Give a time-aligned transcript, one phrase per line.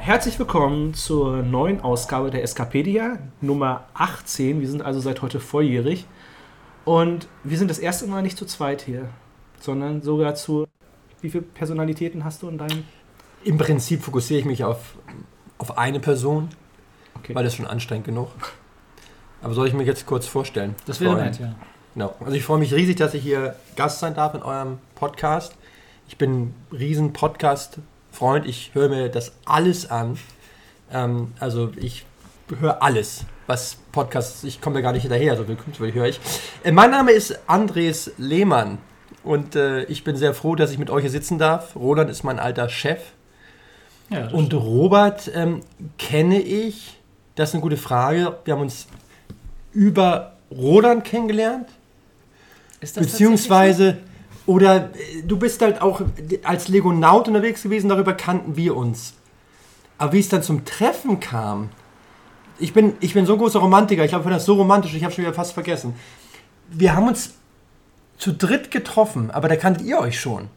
[0.00, 4.60] Herzlich willkommen zur neuen Ausgabe der Escapedia, Nummer 18.
[4.60, 6.06] Wir sind also seit heute volljährig.
[6.84, 9.08] Und wir sind das erste Mal nicht zu zweit hier,
[9.60, 10.66] sondern sogar zu.
[11.20, 12.82] Wie viele Personalitäten hast du in deinem.
[13.44, 14.96] Im Prinzip fokussiere ich mich auf,
[15.58, 16.48] auf eine Person,
[17.18, 17.34] Okay.
[17.34, 18.28] weil das schon anstrengend genug.
[19.42, 20.74] Aber soll ich mich jetzt kurz vorstellen?
[20.86, 21.54] Das wäre nett, ja.
[21.94, 22.14] Genau.
[22.20, 25.54] Also ich freue mich riesig, dass ich hier Gast sein darf in eurem Podcast.
[26.08, 28.46] Ich bin ein riesen Podcast-Freund.
[28.46, 30.18] Ich höre mir das alles an.
[30.92, 32.04] Ähm, also ich
[32.60, 36.20] höre alles, was Podcasts, ich komme da gar nicht hinterher, so viel höre ich.
[36.64, 38.78] Äh, mein Name ist Andres Lehmann
[39.22, 41.76] und äh, ich bin sehr froh, dass ich mit euch hier sitzen darf.
[41.76, 43.00] Roland ist mein alter Chef.
[44.08, 45.60] ja Und Robert ähm,
[45.98, 46.97] kenne ich,
[47.38, 48.38] das ist eine gute Frage.
[48.44, 48.86] Wir haben uns
[49.72, 51.68] über Roland kennengelernt,
[52.80, 53.98] ist das beziehungsweise,
[54.46, 56.00] oder äh, du bist halt auch
[56.42, 59.14] als Legonaut unterwegs gewesen, darüber kannten wir uns.
[59.98, 61.70] Aber wie es dann zum Treffen kam,
[62.58, 65.12] ich bin, ich bin so ein großer Romantiker, ich glaube, das so romantisch, ich habe
[65.14, 65.94] schon wieder fast vergessen.
[66.70, 67.34] Wir haben uns
[68.16, 70.48] zu dritt getroffen, aber da kanntet ihr euch schon.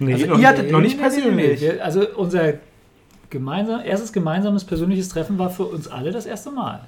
[0.00, 1.60] Nee, Also noch, ihr hattet noch nicht persönlich.
[1.60, 2.54] Wir- Also unser
[3.34, 6.80] gemeinsam, erstes gemeinsames persönliches Treffen war für uns alle das erste Mal.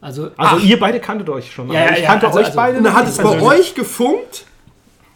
[0.00, 0.62] Also, Also Ach.
[0.62, 1.70] ihr beide kanntet euch schon.
[1.70, 2.78] Ja, aber ja, ich ja, kannte also- euch also- beide.
[2.78, 4.46] Und dann hat es bei euch gefunkt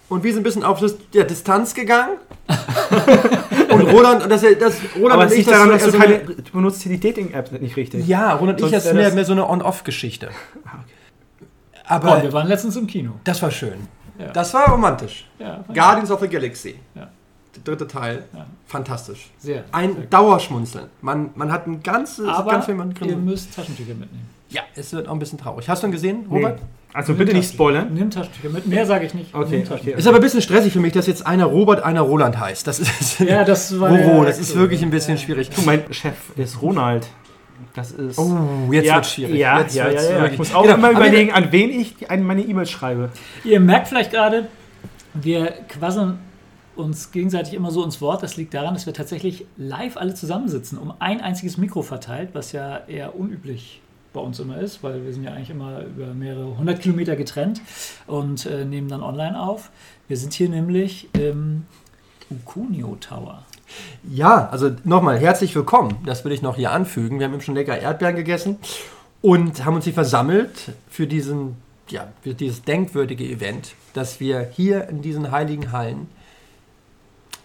[0.09, 2.19] und wir sind ein bisschen auf der Distanz gegangen.
[3.71, 6.15] und Roland, das, das, Roland Aber und ich, daran, dass das du so keine.
[6.21, 8.07] eine- Du benutzt hier die Dating-App nicht richtig.
[8.07, 10.29] Ja, Roland und ich, das ist mehr, mehr so eine On-Off-Geschichte.
[10.65, 13.13] Ah, Aber oh, wir waren letztens im Kino.
[13.25, 13.89] das war schön.
[14.19, 14.29] Ja.
[14.29, 15.27] Das war romantisch.
[15.39, 16.77] Ja, Guardians of the Galaxy.
[16.95, 17.09] Ja.
[17.57, 18.25] Der dritte Teil.
[18.35, 18.47] Ja.
[18.67, 19.31] Fantastisch.
[19.39, 19.65] Sehr.
[19.73, 20.03] Ein sehr.
[20.05, 20.87] Dauerschmunzeln.
[21.01, 23.25] Man, man hat ein ganzes, Aber ganz viel man ihr drin.
[23.25, 24.29] müsst Taschentücher mitnehmen.
[24.49, 25.69] Ja, es wird auch ein bisschen traurig.
[25.69, 26.37] Hast du ihn gesehen, Nee.
[26.37, 26.61] Robert?
[26.93, 27.93] Also Nimm bitte nicht spoilern.
[27.93, 28.67] Nimm Taschentücher mit.
[28.67, 29.35] Mehr sage ich nicht.
[29.35, 29.95] Okay, okay.
[29.97, 32.67] Ist aber ein bisschen stressig für mich, dass jetzt einer Robert, einer Roland heißt.
[32.67, 33.19] Das ist.
[33.21, 33.91] Ja, das war.
[33.91, 35.23] Roro, ja das ist wirklich ein bisschen Ja.
[35.23, 35.51] schwierig.
[35.51, 37.07] Du, mein Chef ist Ronald.
[37.75, 38.19] Das ist.
[38.19, 39.37] Oh, jetzt ja, wird schwierig.
[39.37, 40.27] Ja, jetzt ja, ja, ja.
[40.27, 43.11] Ich muss auch Genau, immer überlegen, an wen ich meine E-Mails schreibe.
[43.45, 44.47] Ihr merkt vielleicht gerade,
[45.15, 46.19] wir quasseln
[46.77, 48.23] uns gegenseitig immer so ins Wort.
[48.23, 52.53] Das liegt daran, dass wir tatsächlich live alle zusammensitzen, um ein einziges Mikro verteilt, was
[52.53, 53.81] ja eher unüblich
[54.13, 57.61] bei uns immer ist, weil wir sind ja eigentlich immer über mehrere hundert Kilometer getrennt
[58.07, 59.71] und äh, nehmen dann online auf.
[60.09, 61.67] Wir sind hier nämlich im
[62.31, 63.45] Ukunio Tower.
[64.09, 65.97] Ja, also nochmal herzlich willkommen.
[66.07, 67.19] Das will ich noch hier anfügen.
[67.19, 68.57] Wir haben eben schon lecker Erdbeeren gegessen
[69.21, 71.57] und haben uns hier versammelt für diesen,
[71.89, 76.09] ja, für dieses denkwürdige Event, dass wir hier in diesen heiligen Hallen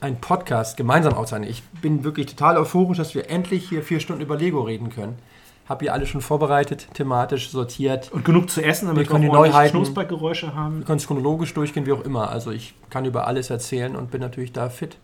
[0.01, 1.49] einen Podcast gemeinsam auszeichnen.
[1.49, 5.17] Ich bin wirklich total euphorisch, dass wir endlich hier vier Stunden über Lego reden können.
[5.69, 8.11] Hab hier alles schon vorbereitet, thematisch sortiert.
[8.11, 10.79] Und genug zu essen, damit Wir können wir die Neuheiten- Knuspergeräusche haben.
[10.79, 12.29] Wir können es chronologisch durchgehen, wie auch immer.
[12.29, 14.97] Also ich kann über alles erzählen und bin natürlich da fit.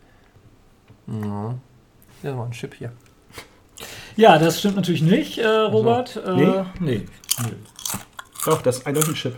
[1.08, 1.54] Ja.
[2.24, 2.92] Ein Chip hier.
[4.16, 6.16] Ja, das stimmt natürlich nicht, äh, Robert.
[6.26, 6.64] Äh, Nee?
[6.80, 7.06] nee.
[8.46, 9.36] Doch, das ist eindeutig ein Chip.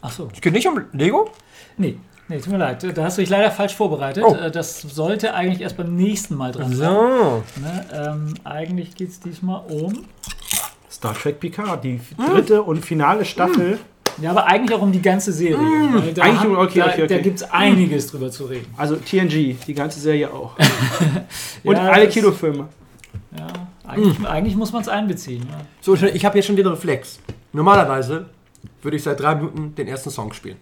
[0.00, 0.28] Ach so.
[0.32, 1.30] Es geht nicht um Lego?
[1.76, 2.84] Nee, nee, tut mir leid.
[2.96, 4.24] Da hast du dich leider falsch vorbereitet.
[4.26, 4.34] Oh.
[4.34, 6.88] Äh, Das sollte eigentlich erst beim nächsten Mal dran sein.
[6.88, 7.42] So.
[7.60, 7.84] Ne?
[7.92, 10.04] Ähm, eigentlich geht es diesmal um.
[10.90, 12.00] Star Trek Picard, die
[12.32, 13.78] dritte und finale Staffel.
[14.20, 15.56] Ja, aber eigentlich auch um die ganze Serie.
[15.58, 17.06] Weil Da, Eigentlich haben- um- okay, da, okay, okay.
[17.16, 18.66] da gibt es einiges drüber zu reden.
[18.76, 20.56] Also TNG, die ganze Serie auch.
[21.62, 22.66] Und Ja, alle Kinofilme.
[23.36, 23.46] Ja,
[23.86, 25.46] eigentlich, eigentlich muss man es einbeziehen.
[25.48, 25.58] Ja.
[25.80, 27.20] So, ich habe hier schon den Reflex.
[27.52, 28.26] Normalerweise
[28.82, 30.56] würde ich seit drei Minuten den ersten Song spielen.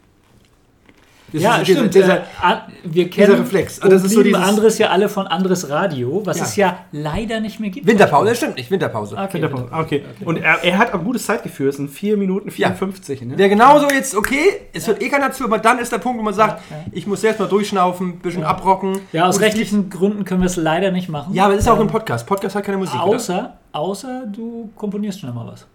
[1.37, 1.95] Das Ja, ist dieser, stimmt.
[1.95, 3.83] Dieser, äh, an- wir kennen Reflex.
[3.83, 6.45] Ah, das ist so dieses- Andres ja alle von Andres Radio, was Ja.
[6.45, 7.87] es ja leider nicht mehr gibt.
[7.87, 9.17] Winterpause, das stimmt nicht, Winterpause.
[9.17, 9.69] Okay, Winterpause.
[9.73, 10.05] Okay.
[10.25, 11.69] Und er, er hat ein gutes Zeitgefühl.
[11.69, 12.53] Es sind 4 Minuten Ja.
[12.73, 13.21] 54.
[13.23, 13.37] Ne?
[13.37, 16.23] Wäre genauso jetzt, okay, es wird eh keiner zu, aber dann ist der Punkt, wo
[16.23, 16.85] man sagt, Ja, ja.
[16.93, 19.01] ich muss selbst mal durchschnaufen, ein bisschen abrocken.
[19.13, 21.35] Ja, aus Und rechtlichen Gründen können wir es leider nicht machen.
[21.35, 22.27] Ja, aber es ist auch Ähm, ein Podcast.
[22.27, 22.95] Podcast hat keine Musik.
[22.95, 23.05] oder?
[23.17, 25.67] Außer, außer du komponierst schon mal was.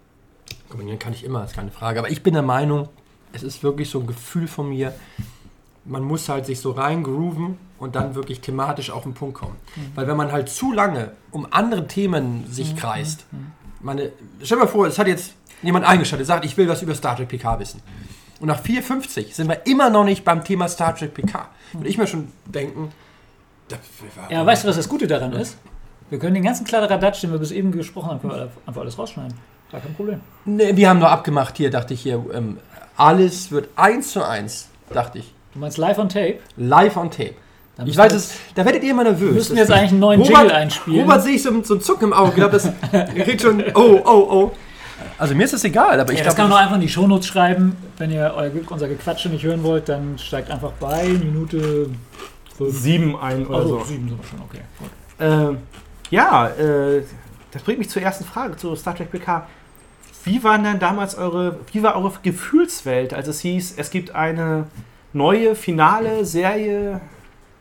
[0.69, 1.99] Kombinieren kann ich immer, ist keine Frage.
[1.99, 2.87] Aber ich bin der Meinung,
[3.33, 4.93] es ist wirklich so ein Gefühl von mir,
[5.85, 9.55] man muss halt sich so reingrooven und dann wirklich thematisch auf den Punkt kommen.
[9.95, 13.25] Weil wenn man halt zu lange um andere Themen sich kreist,
[13.79, 14.11] meine,
[14.43, 15.33] stell dir mal vor, es hat jetzt
[15.63, 17.81] jemand eingeschaltet, sagt, ich will was über Star Trek PK wissen.
[18.39, 21.47] Und nach 4,50 sind wir immer noch nicht beim Thema Star Trek PK.
[21.73, 22.91] Und ich mir schon denken,
[24.29, 25.57] Ja, weißt du, was das Gute daran ist?
[26.09, 28.97] Wir können den ganzen Kladderadatsch, den wir bis eben gesprochen haben, können wir einfach alles
[28.99, 29.33] rausschneiden.
[29.71, 30.19] Gar kein Problem.
[30.43, 32.57] Nee, wir haben nur abgemacht hier, dachte ich hier, ähm,
[32.97, 35.33] alles wird eins zu eins, dachte ich.
[35.53, 36.39] Du meinst live on tape?
[36.57, 37.33] Live on tape.
[37.85, 39.33] Ich weiß wir es, da werdet ihr immer nervös.
[39.33, 41.01] müssen Das- jetzt eigentlich einen neuen Robert, Jingle einspielen.
[41.01, 42.29] Robert sehe ich so, so ein Zucken im Auge.
[42.29, 42.69] Ich glaube, das
[43.15, 44.51] kriegt schon, oh, oh, oh.
[45.17, 46.81] Also mir ist es egal, aber ich ja, das glaube, kann man doch einfach in
[46.81, 47.75] die Shownotes schreiben.
[47.97, 51.89] Wenn ihr euer, unser Gequatsche nicht hören wollt, dann steigt einfach bei Minute
[52.57, 52.77] 5.
[52.77, 53.85] Sieben ein oder Also so.
[53.85, 54.61] sieben sind wir schon, okay.
[54.77, 54.89] Gut.
[55.19, 55.57] Ähm,
[56.11, 57.03] ja, äh,
[57.51, 59.47] das bringt mich zur ersten Frage zu Star Trek PK.
[60.23, 64.65] Wie waren denn damals eure, wie war eure Gefühlswelt, als es hieß, es gibt eine
[65.13, 67.01] neue finale Serie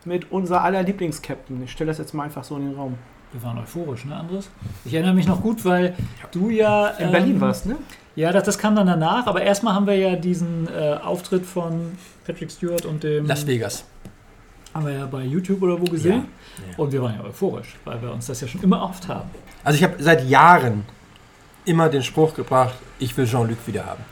[0.04, 1.62] mit unser aller Lieblingskapitän?
[1.64, 2.94] Ich stelle das jetzt mal einfach so in den Raum.
[3.32, 4.50] Wir waren euphorisch, ne, Andres?
[4.84, 5.94] Ich erinnere mich noch gut, weil
[6.32, 6.88] du ja.
[6.88, 7.76] In ähm, Berlin warst, ne?
[8.16, 11.92] Ja, das, das kam dann danach, aber erstmal haben wir ja diesen äh, Auftritt von
[12.26, 13.26] Patrick Stewart und dem.
[13.26, 13.84] Las Vegas.
[14.74, 16.26] Haben wir ja bei YouTube oder wo gesehen.
[16.58, 16.76] Ja.
[16.76, 19.30] Und wir waren ja euphorisch, weil wir uns das ja schon immer oft haben.
[19.64, 20.84] Also ich habe seit Jahren
[21.64, 24.04] immer den Spruch gebracht, ich will Jean-Luc wieder haben.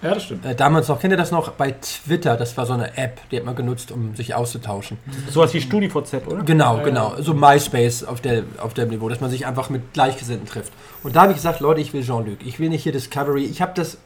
[0.00, 0.44] Ja, das stimmt.
[0.46, 1.50] Äh, damals noch, kennt ihr das noch?
[1.52, 4.98] Bei Twitter, das war so eine App, die hat man genutzt, um sich auszutauschen.
[5.28, 6.44] Sowas wie StudiVZ, oder?
[6.44, 7.14] Genau, Ja, genau.
[7.20, 10.72] So MySpace auf, der, auf dem Niveau, dass man sich einfach mit Gleichgesinnten trifft.
[11.02, 12.38] Und da habe ich gesagt, Leute, ich will Jean-Luc.
[12.44, 13.44] Ich will nicht hier Discovery.
[13.44, 13.98] Ich habe das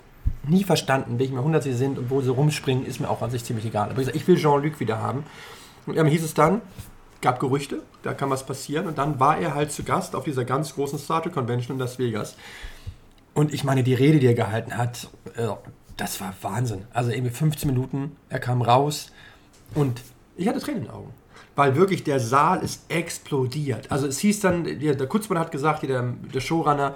[0.48, 3.44] nie verstanden, welche Jahrhundert sie sind und wo sie rumspringen, ist mir auch an sich
[3.44, 3.90] ziemlich egal.
[3.90, 5.24] Aber ich gesagt, ich will Jean-Luc wieder haben.
[5.86, 6.62] Und dann hieß es dann,
[7.20, 8.86] gab Gerüchte, da kann was passieren.
[8.86, 11.80] Und dann war er halt zu Gast auf dieser ganz großen Star Trek Convention in
[11.80, 12.34] Las Vegas.
[13.34, 15.46] Und ich meine, die Rede, die er gehalten hat, äh,
[16.02, 16.84] das war Wahnsinn.
[16.92, 19.12] Also irgendwie 15 Minuten, er kam raus
[19.74, 20.00] und
[20.36, 21.14] ich hatte Tränen in den Augen.
[21.54, 23.90] Weil wirklich der Saal ist explodiert.
[23.92, 26.02] Also es hieß dann, der, der Kutzmann hat gesagt, der,
[26.34, 26.94] der Showrunner,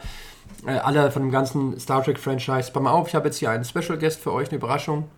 [0.66, 3.64] äh, alle von dem ganzen Star Trek-Franchise, pass mal auf, ich habe jetzt hier einen
[3.64, 5.08] Special Guest für euch, eine Überraschung.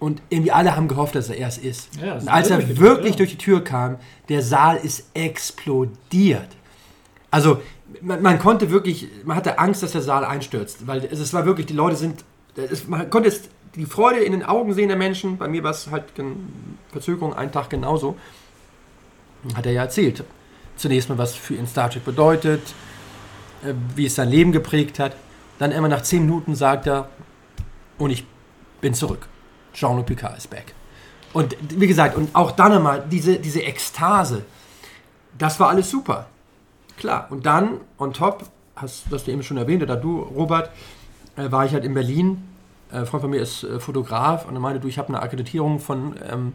[0.00, 1.96] Und irgendwie alle haben gehofft, dass er es ist.
[2.00, 3.98] Ja, das und als er wirklich wirklich durch die Tür kam,
[4.28, 6.48] der Saal ist explodiert.
[7.30, 7.60] Also
[8.00, 11.44] man, man konnte wirklich, man hatte Angst, dass der Saal einstürzt, weil es, es war
[11.44, 12.24] wirklich, die Leute sind,
[12.64, 15.38] es, man konnte jetzt die Freude in den Augen sehen der Menschen.
[15.38, 16.04] Bei mir war es halt
[16.90, 18.16] Verzögerung, einen Tag genauso.
[19.54, 20.24] Hat er ja erzählt.
[20.76, 22.62] Zunächst mal, was für ihn Star Trek bedeutet,
[23.64, 25.16] äh, wie es sein Leben geprägt hat.
[25.58, 27.08] Dann immer nach zehn Minuten sagt er,
[27.98, 28.24] und ich
[28.80, 29.28] bin zurück.
[29.74, 30.74] Jean-Luc Picard ist back.
[31.32, 34.44] Und wie gesagt, und auch dann einmal diese, diese Ekstase,
[35.36, 36.26] das war alles super.
[36.96, 37.26] Klar.
[37.30, 38.44] Und dann, on top,
[38.76, 40.70] hast das du eben schon erwähnt, oder du, Robert,
[41.38, 42.42] äh, war ich halt in Berlin.
[42.92, 45.22] Äh, ein Freund von mir ist äh, Fotograf und er meinte, du, ich habe eine
[45.22, 46.52] Akkreditierung von ähm,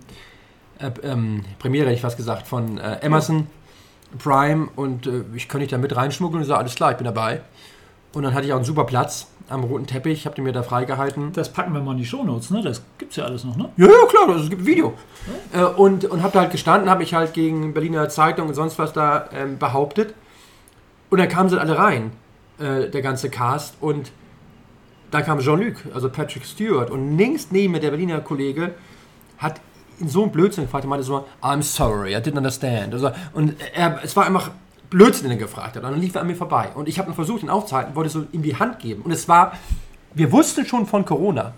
[0.79, 3.47] äh, ähm, Premiere, hätte ich fast gesagt, von äh, Amazon
[4.19, 6.97] Prime und äh, ich könnte dich da mit reinschmuggeln und ich sage, alles klar, ich
[6.97, 7.41] bin dabei.
[8.13, 10.61] Und dann hatte ich auch einen super Platz am roten Teppich, habt ihr mir da
[10.61, 11.33] freigehalten.
[11.33, 12.61] Das packen wir mal in die Shownotes, ne?
[12.61, 13.69] Das gibt's ja alles noch, ne?
[13.75, 14.93] Ja, ja, klar, es gibt ein Video.
[15.51, 18.77] Äh, und und habe da halt gestanden, habe mich halt gegen Berliner Zeitung und sonst
[18.77, 20.13] was da ähm, behauptet.
[21.09, 22.11] Und dann kamen sie alle rein,
[22.59, 23.75] äh, der ganze Cast.
[23.81, 24.11] Und
[25.13, 26.89] dann kam Jean-Luc, also Patrick Stewart.
[26.89, 28.73] Und links neben mir der Berliner Kollege
[29.37, 29.61] hat
[29.99, 30.85] ihn so einen Blödsinn gefragt.
[30.85, 32.93] Er meinte so, I'm sorry, I didn't understand.
[32.93, 34.51] Also, und er, es war einfach
[34.89, 35.83] Blödsinn, den er gefragt hat.
[35.83, 36.69] Und dann lief er an mir vorbei.
[36.73, 39.03] Und ich habe versucht, ihn aufzuhalten, wollte so ihm die Hand geben.
[39.03, 39.53] Und es war,
[40.13, 41.53] wir wussten schon von Corona,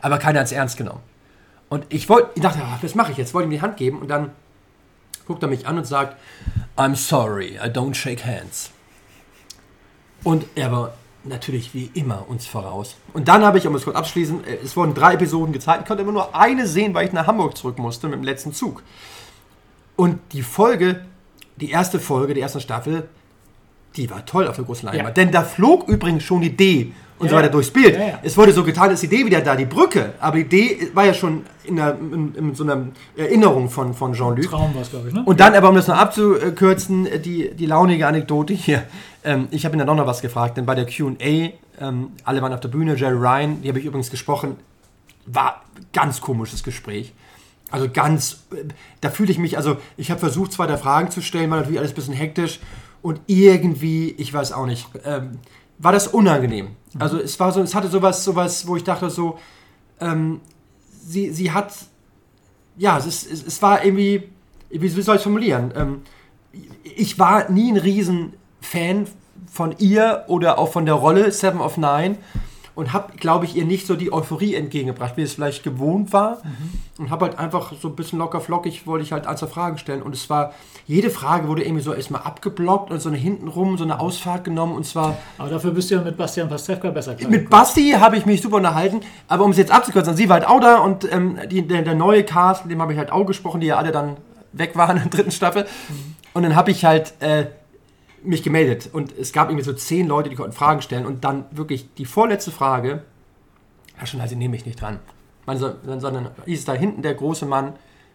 [0.00, 1.00] aber keiner hat es ernst genommen.
[1.68, 3.34] Und ich wollte, ich dachte, ah, was mache ich jetzt?
[3.34, 4.30] Wollte ihm die Hand geben und dann
[5.26, 6.16] guckt er mich an und sagt,
[6.76, 8.70] I'm sorry, I don't shake hands.
[10.24, 12.96] Und er war natürlich wie immer uns voraus.
[13.12, 15.82] Und dann habe ich, um es kurz abschließen, äh, es wurden drei Episoden gezeigt.
[15.82, 18.52] Ich konnte immer nur eine sehen, weil ich nach Hamburg zurück musste mit dem letzten
[18.52, 18.82] Zug.
[19.96, 21.04] Und die Folge,
[21.56, 23.08] die erste Folge der ersten Staffel,
[23.96, 25.16] die war toll auf der großen Leinwand.
[25.16, 25.24] Ja.
[25.24, 27.98] Denn da flog übrigens schon die D und Ja, so weiter durchs Bild.
[27.98, 28.20] Ja.
[28.22, 30.14] Es wurde so getan, ist die Idee wieder da, die Brücke.
[30.20, 34.12] Aber die Idee war ja schon in, einer, in, in so einer Erinnerung von, von
[34.12, 34.44] Jean-Luc.
[34.44, 35.22] Traum war es, glaube ich, ne?
[35.24, 38.84] Und dann aber, um das noch abzukürzen, die, die launige Anekdote hier.
[39.24, 42.40] Ähm, ich habe ihn dann auch noch was gefragt, denn bei der Q&A, ähm, alle
[42.40, 44.56] waren auf der Bühne, Jerry Ryan, die habe ich übrigens gesprochen,
[45.26, 47.12] war ganz komisches Gespräch.
[47.70, 48.64] Also ganz, äh,
[49.00, 51.80] da fühle ich mich, also ich habe versucht, zwei, drei Fragen zu stellen, war natürlich
[51.80, 52.60] alles ein bisschen hektisch
[53.02, 55.38] und irgendwie, ich weiß auch nicht, ähm,
[55.78, 56.68] war das unangenehm.
[56.98, 59.38] Also es war so, es hatte sowas, sowas, wo ich dachte so,
[60.00, 60.40] ähm,
[60.90, 61.72] sie, sie hat,
[62.76, 64.28] ja, es, ist, es, war irgendwie,
[64.70, 65.72] wie soll ich es formulieren?
[65.76, 66.02] Ähm,
[66.82, 69.06] ich war nie ein riesen Fan
[69.50, 72.16] von ihr oder auch von der Rolle Seven of Nine
[72.78, 76.42] und habe, glaube ich, ihr nicht so die Euphorie entgegengebracht, wie es vielleicht gewohnt war.
[76.96, 79.78] Und habe halt einfach so ein bisschen locker flockig, wollte ich halt ein, zwei Fragen
[79.78, 80.00] stellen.
[80.00, 80.52] Und es war,
[80.86, 84.76] jede Frage wurde irgendwie so erstmal abgeblockt und so eine hintenrum, so eine Ausfahrt genommen.
[84.76, 87.28] Und zwar Aber dafür bist du ja mit Bastian Pastewka besser klar.
[87.28, 90.46] mit Basti habe ich mich super unterhalten, aber um es jetzt abzukürzen, sie war halt
[90.46, 93.26] auch da und ähm, die, der, der neue Cast, mit dem habe ich halt auch
[93.26, 94.18] gesprochen, die ja alle dann
[94.52, 95.66] weg waren in der dritten Staffel.
[96.32, 97.46] Und dann habe ich halt äh,
[98.22, 101.44] mich gemeldet und es gab irgendwie so zehn Leute, die konnten Fragen stellen und dann
[101.50, 103.02] wirklich die vorletzte Frage,
[103.98, 104.98] ja schon, also nehme ich nicht dran.
[105.46, 107.74] Man, sondern hieß es da hinten der große Mann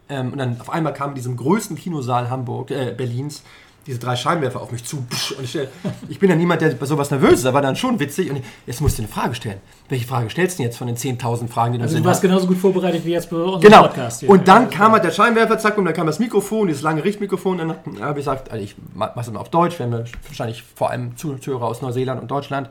[0.09, 3.43] ähm, und dann auf einmal kam in diesem größten Kinosaal Hamburg, äh, Berlins,
[3.85, 4.97] diese drei Scheinwerfer auf mich zu.
[4.97, 5.67] Und ich, stell-
[6.09, 8.29] ich bin ja niemand, der bei sowas nervös ist, aber dann schon witzig.
[8.29, 9.57] Und ich, jetzt musst du eine Frage stellen.
[9.89, 12.17] Welche Frage stellst du denn jetzt von den 10.000 Fragen, die du Also du warst
[12.17, 12.21] hast?
[12.21, 13.81] genauso gut vorbereitet wie jetzt bei unserem Genau.
[13.83, 14.29] Podcast hier.
[14.29, 17.59] Und dann kam halt der Scheinwerfer, zack, und dann kam das Mikrofon, dieses lange Richtmikrofon.
[17.59, 20.03] Und dann habe ich gesagt, also ich mache es mal auf Deutsch, wir haben ja
[20.27, 22.69] wahrscheinlich vor allem Zuhörer aus Neuseeland und Deutschland.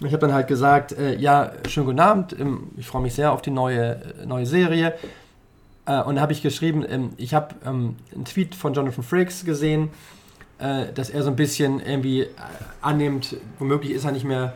[0.00, 3.14] Und ich habe dann halt gesagt, äh, ja, schönen guten Abend, ähm, ich freue mich
[3.14, 4.94] sehr auf die neue, äh, neue Serie.
[5.86, 9.44] Äh, und da habe ich geschrieben, ähm, ich habe ähm, einen Tweet von Jonathan Frakes
[9.44, 9.90] gesehen,
[10.58, 12.28] äh, dass er so ein bisschen irgendwie äh,
[12.80, 14.54] annimmt, womöglich ist er nicht mehr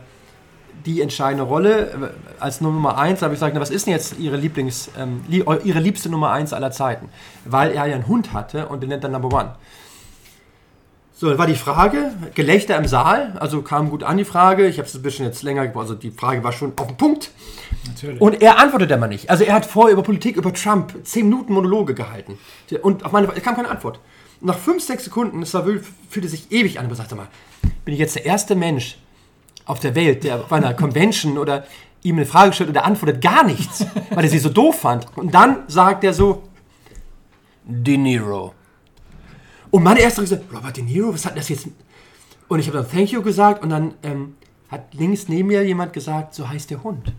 [0.85, 1.91] die entscheidende Rolle.
[1.91, 5.23] Äh, Als Nummer 1 habe ich gesagt, na, was ist denn jetzt Ihre, Lieblings, ähm,
[5.27, 7.09] lie Ihre liebste Nummer 1 aller Zeiten?
[7.45, 9.55] Weil er ja einen Hund hatte und den nennt er Number One.
[11.15, 14.79] So, dann war die Frage, Gelächter im Saal, also kam gut an die Frage, ich
[14.79, 17.31] habe es ein bisschen jetzt länger, also die Frage war schon auf den Punkt.
[17.87, 18.19] Natürlich.
[18.19, 19.29] Und er antwortete aber nicht.
[19.29, 22.37] Also er hat vorher über Politik, über Trump 10 Minuten Monologe gehalten.
[22.81, 23.99] Und auf meine es kam keine Antwort.
[24.43, 25.65] Nach 5, 6 Sekunden, es war,
[26.09, 27.29] fühlte sich ewig an, aber sagte mal,
[27.85, 28.97] bin ich jetzt der erste Mensch
[29.65, 31.65] auf der Welt, der auf einer Convention oder
[32.01, 35.07] ihm eine Frage stellt und er antwortet gar nichts, weil er sie so doof fand.
[35.15, 36.43] Und dann sagt er so,
[37.65, 38.53] De Niro.
[39.71, 41.69] Und meine erste Reaktion, Robert De Niro, was hat das jetzt?
[42.49, 44.35] Und ich habe dann Thank you gesagt und dann ähm,
[44.69, 47.13] hat links neben mir jemand gesagt, so heißt der Hund.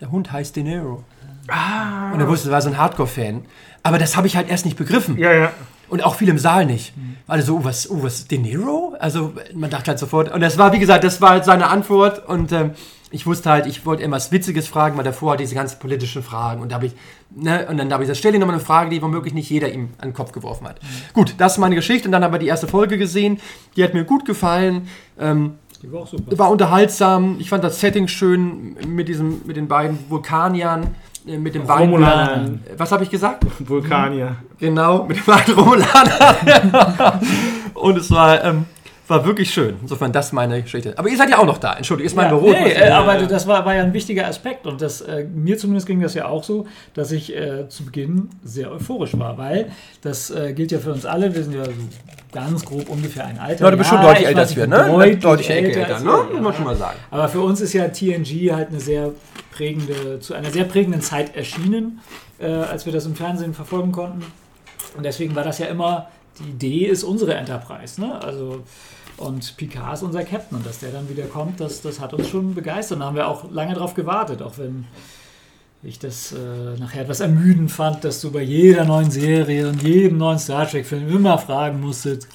[0.00, 1.04] Der Hund heißt De Niro.
[1.48, 2.12] Ah.
[2.12, 3.44] Und er wusste, er war so ein Hardcore-Fan.
[3.82, 5.18] Aber das habe ich halt erst nicht begriffen.
[5.18, 5.52] Ja, ja.
[5.94, 6.92] Und auch viele im Saal nicht.
[7.28, 8.96] Alle so, oh, was, oh, was, De Niro?
[8.98, 12.28] Also man dachte halt sofort, und das war, wie gesagt, das war halt seine Antwort.
[12.28, 12.72] Und ähm,
[13.12, 16.24] ich wusste halt, ich wollte immer was Witziges fragen, weil davor hatte diese ganzen politischen
[16.24, 16.62] Fragen.
[16.62, 16.94] Und da habe ich,
[17.30, 19.72] ne, und dann habe ich gesagt, stell dir nochmal eine Frage, die womöglich nicht jeder
[19.72, 20.80] ihm an den Kopf geworfen hat.
[21.12, 22.08] Gut, das ist meine Geschichte.
[22.08, 23.38] Und dann haben wir die erste Folge gesehen,
[23.76, 24.88] die hat mir gut gefallen,
[25.20, 26.36] ähm, Die war auch super.
[26.36, 30.88] war unterhaltsam, ich fand das Setting schön mit diesem, mit den beiden Vulkaniern,
[31.24, 32.62] mit den beiden, Romulanern.
[32.76, 33.44] was habe ich gesagt?
[33.66, 34.36] Vulkanier.
[34.58, 37.20] Genau, mit dem alten Romulaner.
[37.74, 38.66] und es war, ähm,
[39.08, 39.76] war wirklich schön.
[39.82, 40.94] Insofern, das meine Geschichte.
[40.96, 41.74] Aber ihr seid ja auch noch da.
[41.74, 42.50] Entschuldigung, ist mein Ja, Büro.
[42.50, 45.86] nee, äh, aber das war, war ja ein wichtiger Aspekt und das, äh, mir zumindest
[45.86, 49.70] ging das ja auch so, dass ich äh, zu Beginn sehr euphorisch war, weil
[50.02, 51.70] das äh, gilt ja für uns alle, wir sind ja so
[52.32, 53.64] ganz grob ungefähr ein Alter.
[53.64, 54.76] ja, du bist schon deutlich ich älter als wir, ne?
[54.90, 56.10] Deutlich, Deutlich älter, als ne?
[56.32, 56.98] Muss man schon mal sagen.
[57.10, 59.10] Aber für uns ist ja TNG halt eine sehr
[59.52, 62.00] prägende, zu einer sehr prägenden Zeit erschienen,
[62.40, 64.24] äh, als wir das im Fernsehen verfolgen konnten.
[64.96, 66.08] Und deswegen war das ja immer,
[66.38, 68.20] die Idee ist unsere Enterprise, ne?
[68.22, 68.62] Also
[69.16, 72.28] und Picard ist unser Captain und dass der dann wieder kommt, das, das hat uns
[72.28, 73.00] schon begeistert.
[73.00, 74.86] Da haben wir auch lange drauf gewartet, auch wenn
[75.84, 80.18] ich das äh, nachher etwas ermüdend fand, dass du bei jeder neuen Serie und jedem
[80.18, 82.26] neuen Star Trek-Film immer fragen musstest,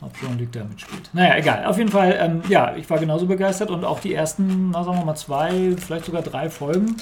[0.00, 1.10] ob Jean-Luc da mitspielt.
[1.12, 1.64] Naja, egal.
[1.64, 4.98] Auf jeden Fall, ähm, ja, ich war genauso begeistert und auch die ersten, na, sagen
[4.98, 6.96] wir mal, zwei, vielleicht sogar drei Folgen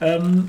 [0.00, 0.48] ähm,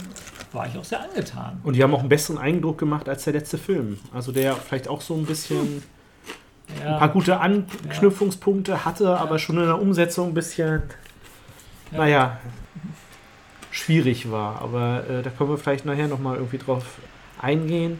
[0.53, 1.59] war ich auch sehr angetan.
[1.63, 3.99] Und die haben auch einen besseren Eindruck gemacht als der letzte Film.
[4.13, 5.83] Also der vielleicht auch so ein bisschen
[6.69, 10.83] ein paar Ja, gute Anknüpfungspunkte hatte, aber schon in der Umsetzung ein bisschen,
[11.91, 11.97] Ja.
[11.99, 12.37] naja,
[13.71, 14.61] schwierig war.
[14.61, 16.83] Aber äh, da können wir vielleicht nachher nochmal irgendwie drauf
[17.41, 17.99] eingehen.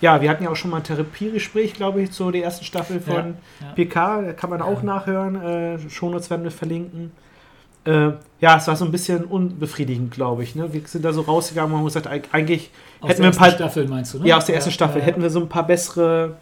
[0.00, 3.00] Ja, wir hatten ja auch schon mal ein Therapiegespräch, glaube ich, zu der ersten Staffel
[3.00, 3.14] von
[3.60, 3.72] Ja, ja.
[3.74, 4.22] PK.
[4.22, 4.84] Da kann man auch Ja.
[4.84, 5.34] nachhören.
[5.42, 7.12] Äh, Shownotes werden wir verlinken.
[7.84, 10.54] Äh, ja, es war so ein bisschen unbefriedigend, glaube ich.
[10.54, 10.72] Ne?
[10.72, 12.70] Wir sind da so rausgegangen und haben gesagt, eig- eigentlich
[13.00, 14.28] aus hätten wir ein paar, ersten Staffel meinst du, ne?
[14.28, 15.06] ja, aus der ersten Staffel ja.
[15.06, 16.36] hätten wir so ein paar bessere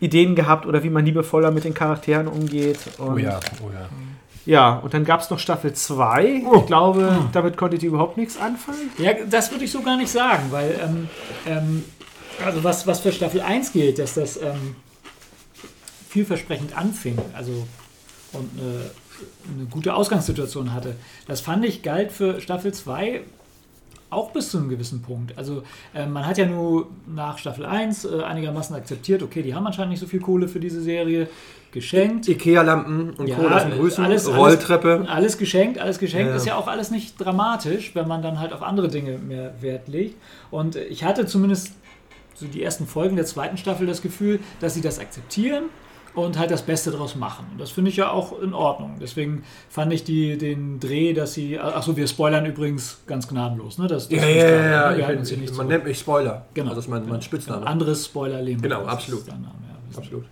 [0.00, 2.78] Ideen gehabt oder wie man liebevoller mit den Charakteren umgeht.
[2.98, 3.88] Und Oh ja, oh ja.
[4.46, 6.42] Ja, und dann gab es noch Staffel 2.
[6.46, 6.56] Oh.
[6.60, 8.90] Ich glaube, damit konntet ihr überhaupt nichts anfangen.
[8.98, 11.08] Ja, das würde ich so gar nicht sagen, weil, ähm,
[11.46, 11.84] ähm,
[12.44, 14.74] also was, was für Staffel 1 gilt, dass das ähm,
[16.08, 17.66] vielversprechend anfing, also
[18.32, 18.90] und eine,
[19.56, 20.94] eine gute Ausgangssituation hatte.
[21.26, 23.22] Das fand ich galt für Staffel 2
[24.10, 25.38] auch bis zu einem gewissen Punkt.
[25.38, 25.62] Also
[25.94, 29.90] äh, man hat ja nur nach Staffel 1 äh, einigermaßen akzeptiert, okay, die haben anscheinend
[29.90, 31.28] nicht so viel Kohle für diese Serie
[31.70, 32.26] geschenkt.
[32.26, 33.46] Ikea-Lampen und Ja, Co.
[33.46, 34.04] lassen grüßen.
[34.04, 35.06] alles- alles- Rolltreppe.
[35.08, 36.30] Alles geschenkt, alles geschenkt.
[36.30, 36.34] Ja.
[36.36, 39.86] Ist ja auch alles nicht dramatisch, wenn man dann halt auf andere Dinge mehr Wert
[39.86, 40.16] legt.
[40.50, 41.70] Und ich hatte zumindest
[42.34, 45.64] so die ersten Folgen der zweiten Staffel das Gefühl, dass sie das akzeptieren
[46.14, 47.46] und halt das Beste draus machen.
[47.52, 48.96] Und das finde ich ja auch in Ordnung.
[49.00, 51.58] Deswegen fand ich die, den Dreh, dass sie.
[51.58, 53.86] Achso, wir spoilern übrigens ganz gnadenlos, ne?
[53.86, 54.70] Das, das Ja, ja, klar, ja, ne?
[54.70, 54.90] ja.
[54.90, 56.46] Wir Ich, halten uns hier nicht man nennt mich Spoiler.
[56.54, 56.70] Genau.
[56.70, 57.22] Das ist mein, mein.
[57.22, 57.66] Spitzname.
[57.66, 58.62] Anderes Spoiler-Leben.
[58.62, 59.26] Genau, absolut.
[59.26, 59.98] Name, ja.
[59.98, 60.24] Absolut.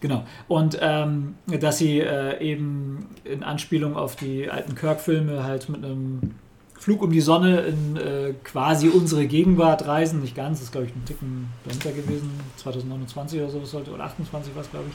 [0.00, 0.24] Genau.
[0.48, 6.34] Und ähm, dass sie äh, eben in Anspielung auf die alten Kirk-Filme halt mit einem
[6.78, 10.20] Flug um die Sonne in äh, quasi unsere Gegenwart reisen.
[10.20, 12.30] Nicht ganz, ist glaube ich ein Ticken dahinter gewesen.
[12.56, 14.94] 2029 oder sowas sollte, oder 28 war es glaube ich.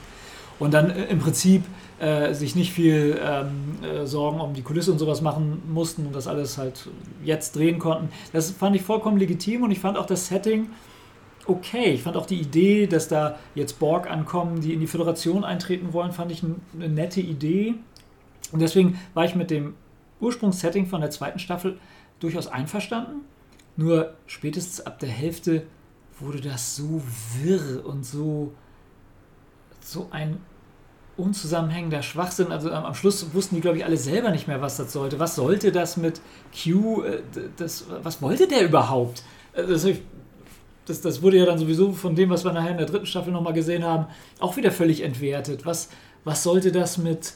[0.60, 1.64] Und dann äh, im Prinzip
[2.00, 6.16] äh, sich nicht viel ähm, äh, Sorgen um die Kulisse und sowas machen mussten und
[6.16, 6.88] das alles halt
[7.24, 8.10] jetzt drehen konnten.
[8.32, 10.70] Das fand ich vollkommen legitim und ich fand auch das Setting
[11.46, 11.92] okay.
[11.92, 15.94] Ich fand auch die Idee, dass da jetzt Borg ankommen, die in die Föderation eintreten
[15.94, 17.76] wollen, fand ich eine nette Idee.
[18.52, 19.74] Und deswegen war ich mit dem
[20.22, 21.78] Ursprungssetting von der zweiten Staffel
[22.20, 23.22] durchaus einverstanden.
[23.76, 25.64] Nur spätestens ab der Hälfte
[26.20, 27.02] wurde das so
[27.42, 28.54] wirr und so,
[29.82, 30.40] so ein
[31.18, 32.52] unzusammenhängender Schwachsinn.
[32.52, 35.20] Also am, Schluss wussten die, glaube ich, alle selber nicht mehr, was das sollte.
[35.20, 37.04] Was sollte das mit Q?
[37.04, 37.22] äh,
[37.58, 39.24] Das, was wollte der überhaupt?
[39.54, 39.86] Äh, Das,
[40.86, 43.32] das, das wurde ja dann sowieso von dem, was wir nachher in der dritten Staffel
[43.32, 44.08] nochmal gesehen haben,
[44.40, 45.66] auch wieder völlig entwertet.
[45.66, 45.90] Was,
[46.24, 47.34] was sollte das mit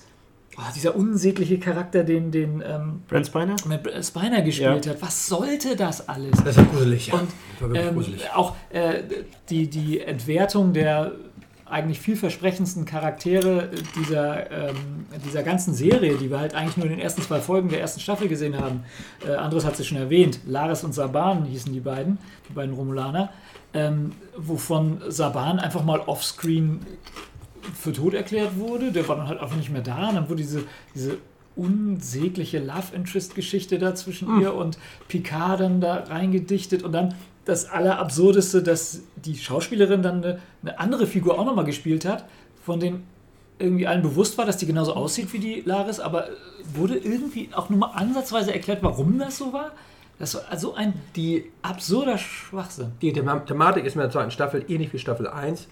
[0.57, 3.55] oh, dieser unsägliche Charakter, den, den ähm, Brent Spiner?
[3.67, 5.01] mit Spiner gespielt hat?
[5.01, 6.31] Was sollte das alles?
[6.43, 7.13] Das ist ja gruselig, ja.
[7.15, 8.31] Und das war wirklich ähm, gruselig.
[8.33, 9.03] auch äh,
[9.49, 11.13] die, die Entwertung der
[11.67, 16.99] eigentlich vielversprechendsten Charaktere dieser, ähm, dieser ganzen Serie, die wir halt eigentlich nur in den
[16.99, 18.83] ersten zwei Folgen der ersten Staffel gesehen haben.
[19.27, 20.41] Äh, Andres hat sie schon erwähnt.
[20.45, 23.31] Laris und Saban hießen die beiden, die beiden Romulaner.
[23.73, 26.81] Ähm, wovon Saban einfach mal offscreen
[27.73, 28.91] für tot erklärt wurde.
[28.91, 30.09] Der war dann halt einfach nicht mehr da.
[30.09, 31.17] Und dann wurde diese, diese
[31.55, 36.83] unsägliche Love Interest-Geschichte da zwischen ihr und Picard dann da reingedichtet.
[36.83, 42.05] Und dann das Allerabsurdeste, dass die Schauspielerin dann eine, eine andere Figur auch nochmal gespielt
[42.05, 42.25] hat,
[42.63, 43.03] von denen
[43.59, 46.27] irgendwie allen bewusst war, dass die genauso aussieht wie die Laris, aber
[46.73, 49.71] wurde irgendwie auch nur mal ansatzweise erklärt, warum das so war.
[50.19, 52.91] Das war also ein Die, absurder Schwachsinn.
[53.01, 55.67] die Thema- Thematik ist mit der zweiten Staffel ähnlich wie Staffel 1.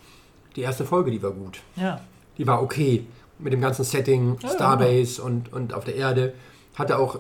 [0.56, 1.60] Die erste Folge, die war gut.
[1.76, 2.00] Ja.
[2.38, 3.06] Die war okay.
[3.40, 6.34] Mit dem ganzen Setting, Ja, Starbase und, und auf der Erde.
[6.76, 7.20] Hatte auch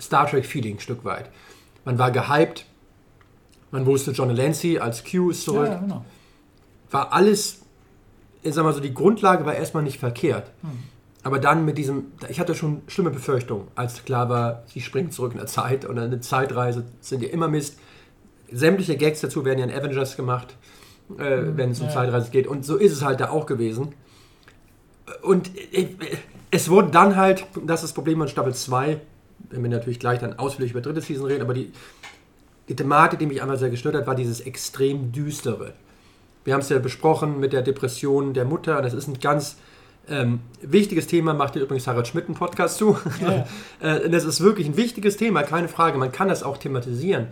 [0.00, 1.30] Star Trek-Feeling ein Stück weit.
[1.84, 2.66] Man war gehypt.
[3.70, 5.68] Man wusste, John Delancey als Q ist zurück.
[5.68, 6.04] Ja, genau.
[6.90, 7.60] war alles,
[8.42, 10.50] ich sag mal so, die Grundlage war erstmal nicht verkehrt.
[11.22, 15.32] Aber dann mit diesem, ich hatte schon schlimme Befürchtungen, als klar war, sie springt zurück
[15.32, 17.78] in der Zeit und eine Zeitreise sind ja immer Mist.
[18.52, 20.56] Sämtliche Gags dazu werden ja in Avengers gemacht,
[21.18, 21.92] äh, wenn es um ja.
[21.92, 22.46] Zeitreise geht.
[22.46, 23.94] Und so ist es halt da auch gewesen.
[25.22, 25.88] Und äh,
[26.50, 29.00] es wurde dann halt, das ist das Problem an Staffel 2,
[29.50, 31.72] wenn wir natürlich gleich dann ausführlich über dritte Season reden, aber die,
[32.68, 35.74] die Thematik, die mich einmal sehr gestört hat, war dieses extrem düstere.
[36.44, 38.80] Wir haben es ja besprochen mit der Depression der Mutter.
[38.80, 39.56] Das ist ein ganz
[40.08, 41.34] ähm, wichtiges Thema.
[41.34, 42.96] Macht hier übrigens Harald Schmidt einen Podcast zu.
[43.20, 43.46] Ja,
[43.80, 45.98] Äh, das ist wirklich ein wichtiges Thema, keine Frage.
[45.98, 47.28] Man kann das auch thematisieren.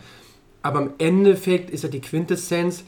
[0.62, 2.84] Aber im Endeffekt ist ja die Quintessenz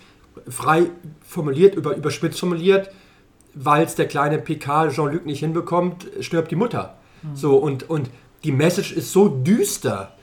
[0.49, 0.90] frei
[1.27, 2.90] formuliert, über, überspitzt formuliert,
[3.55, 6.96] weil es der kleine PK Jean-Luc nicht hinbekommt, stirbt die Mutter.
[7.35, 8.11] So, und, und
[8.44, 10.14] die Message ist so düster.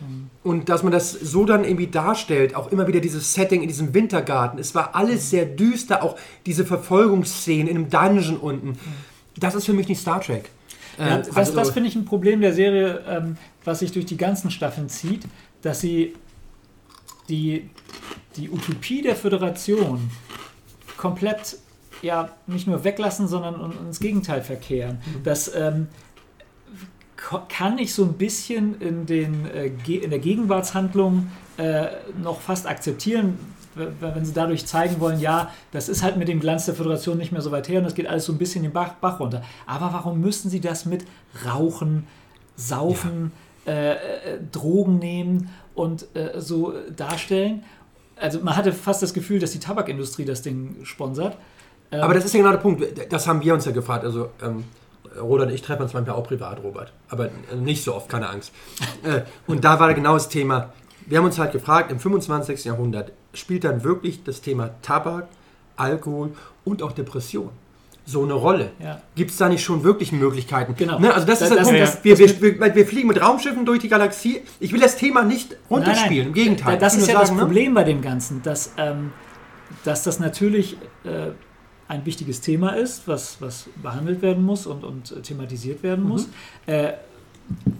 [0.43, 3.93] Und dass man das so dann irgendwie darstellt, auch immer wieder dieses Setting in diesem
[3.93, 8.77] Wintergarten, es war alles sehr düster, auch diese Verfolgungsszenen in einem Dungeon unten.
[9.37, 10.49] Das ist für mich nicht Star Trek.
[10.99, 14.05] Ja, Äh, das, also- das finde ich ein Problem der Serie, ähm, was sich durch
[14.05, 15.23] die ganzen Staffeln zieht,
[15.63, 16.13] dass sie
[17.29, 17.69] die,
[18.35, 20.11] die Utopie der Föderation
[20.97, 21.57] komplett
[22.01, 24.99] ja nicht nur weglassen, sondern ins Gegenteil verkehren.
[25.23, 25.87] Das ähm,
[27.47, 31.87] kann ich so ein bisschen in, den, äh, in der Gegenwartshandlung äh,
[32.21, 33.37] noch fast akzeptieren,
[33.75, 37.31] wenn sie dadurch zeigen wollen, ja, das ist halt mit dem Glanz der Föderation nicht
[37.31, 39.41] mehr so weit her und das geht alles so ein bisschen den Bach, Bach runter.
[39.65, 41.05] Aber warum müssen sie das mit
[41.45, 42.05] Rauchen,
[42.55, 43.31] Saufen,
[43.65, 43.97] äh, äh,
[44.51, 47.63] Drogen nehmen und äh, so darstellen?
[48.23, 51.35] Also man hatte fast das Gefühl, dass die Tabakindustrie das Ding sponsert.
[51.91, 52.81] Ähm, Aber das ist ja genau der Punkt.
[53.11, 54.05] Das haben wir uns ja gefragt.
[54.05, 54.63] Also, ähm,
[55.19, 56.93] Robert und ich treffen uns manchmal auch privat, Robert.
[57.09, 58.53] Aber äh, nicht so oft, keine Angst.
[59.03, 60.71] äh, und da war genau das Thema.
[61.05, 62.63] Wir haben uns halt gefragt, im 25.
[62.63, 65.27] Jahrhundert spielt dann wirklich das Thema Tabak,
[65.75, 66.31] Alkohol
[66.63, 67.49] und auch Depression
[68.05, 68.71] so eine Rolle?
[68.81, 69.01] Ja.
[69.15, 70.75] Gibt es da nicht schon wirklich Möglichkeiten?
[70.77, 70.99] Genau.
[70.99, 71.13] Ne?
[71.13, 71.81] Also das Da- ist der das- Punkt.
[71.81, 74.41] das- wir, das- wir, wir, wir fliegen mit Raumschiffen durch die Galaxie.
[74.59, 76.73] Ich will das Thema nicht runterspielen, im Gegenteil.
[76.75, 77.45] Da- Das ist ja nur das sagen, ne?
[77.45, 79.11] Problem bei dem Ganzen, dass, ähm,
[79.85, 81.31] dass das natürlich äh,
[81.87, 86.27] ein wichtiges Thema ist, was, was behandelt werden muss und, und thematisiert werden muss,
[86.65, 86.93] äh,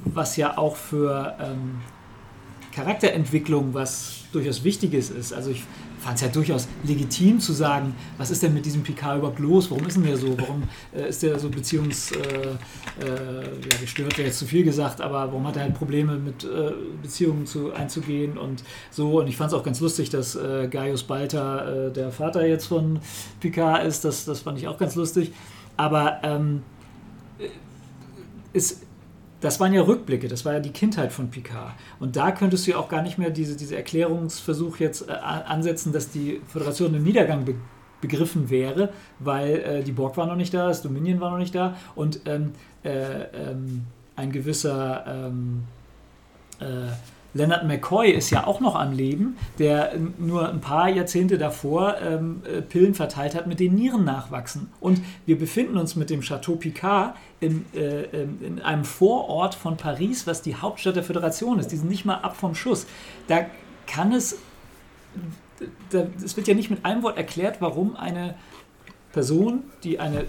[0.06, 1.82] was ja auch für ähm,
[2.74, 5.34] Charakterentwicklung was durchaus Wichtiges ist.
[5.34, 5.64] Also ich
[6.04, 9.72] fand es ja durchaus legitim zu sagen, was ist denn mit diesem Picard überhaupt los?
[9.72, 10.38] Warum ist denn der so?
[10.38, 10.63] Warum
[10.96, 12.12] äh, ist der so beziehungs...
[12.12, 12.58] Äh,
[13.02, 16.44] äh, ja, gestört wäre jetzt zu viel gesagt, aber warum hat er halt Probleme mit
[16.44, 19.20] äh, Beziehungen zu, einzugehen und so.
[19.20, 22.68] Und ich fand es auch ganz lustig, dass äh, Gaius Balter äh, der Vater jetzt
[22.68, 23.00] von
[23.39, 24.06] Picard ist.
[24.06, 25.32] Das, das fand ich auch ganz lustig.
[25.78, 26.62] Aber ähm,
[27.39, 27.48] äh,
[28.54, 28.84] ist,
[29.43, 31.73] das waren ja Rückblicke, das war ja die Kindheit von Picard.
[31.99, 35.91] Und da könntest du ja auch gar nicht mehr diese, diese Erklärungsversuch jetzt äh, ansetzen,
[35.91, 37.56] dass die Föderation im Niedergang be
[37.99, 41.56] begriffen wäre, weil äh, die Borg war noch nicht da, das Dominion war noch nicht
[41.56, 42.51] da und ähm,
[42.84, 43.86] äh, ähm,
[44.17, 45.63] ein gewisser ähm,
[46.60, 46.65] äh,
[47.34, 51.98] Leonard McCoy ist ja auch noch am Leben, der ähm, nur ein paar Jahrzehnte davor
[52.00, 54.72] ähm, äh, Pillen verteilt hat, mit denen Nieren nachwachsen.
[54.80, 59.78] Und wir befinden uns mit dem Chateau Picard in, äh, ähm, in einem Vorort von
[59.78, 61.72] Paris, was die Hauptstadt der Föderation ist.
[61.72, 62.86] Die sind nicht mal ab vom Schuss.
[63.28, 63.46] Da
[63.88, 64.38] kann es,
[66.22, 68.36] es wird ja nicht mit einem Wort erklärt, warum eine
[69.12, 70.26] Person, die eine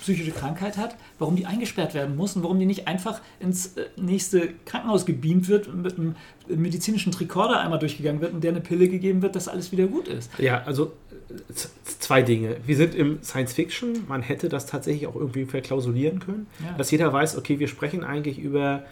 [0.00, 3.86] psychische Krankheit hat, warum die eingesperrt werden muss und warum die nicht einfach ins äh,
[3.96, 6.16] nächste Krankenhaus gebeamt wird und mit einem
[6.48, 10.08] medizinischen Trikorder einmal durchgegangen wird und der eine Pille gegeben wird, dass alles wieder gut
[10.08, 10.30] ist.
[10.38, 10.92] Ja, also
[11.30, 12.56] äh, zwei Dinge.
[12.66, 14.04] Wir sind im Science Fiction.
[14.08, 16.46] Man hätte das tatsächlich auch irgendwie verklausulieren können.
[16.64, 16.76] Ja.
[16.76, 18.84] Dass jeder weiß, okay, wir sprechen eigentlich über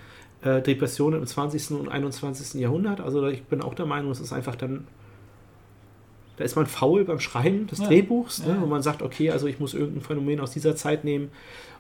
[0.43, 1.73] äh, Depressionen im 20.
[1.73, 2.61] und 21.
[2.61, 3.01] Jahrhundert.
[3.01, 4.87] Also ich bin auch der Meinung, es ist einfach dann.
[6.39, 7.87] Da ist man faul beim Schreiben des Ja.
[7.89, 8.61] Drehbuchs, ne, Ja.
[8.63, 11.31] wo man sagt, okay, also ich muss irgendein Phänomen aus dieser Zeit nehmen.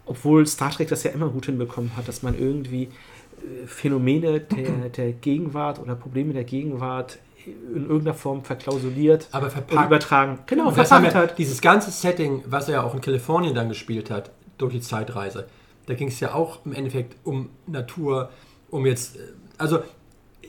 [0.05, 4.89] Obwohl Star Trek das ja immer gut hinbekommen hat, dass man irgendwie äh, Phänomene der,
[4.89, 9.87] der Gegenwart oder Probleme der Gegenwart in irgendeiner Form verklausuliert Aber und verpackt.
[9.87, 10.39] übertragen.
[10.47, 11.39] Genau, Und verpackt hat.
[11.39, 15.47] dieses ganze Setting, was er ja auch in Kalifornien dann gespielt hat, durch die Zeitreise,
[15.87, 18.31] da ging es ja auch im Endeffekt um Natur,
[18.71, 19.21] um jetzt, äh,
[19.57, 19.79] also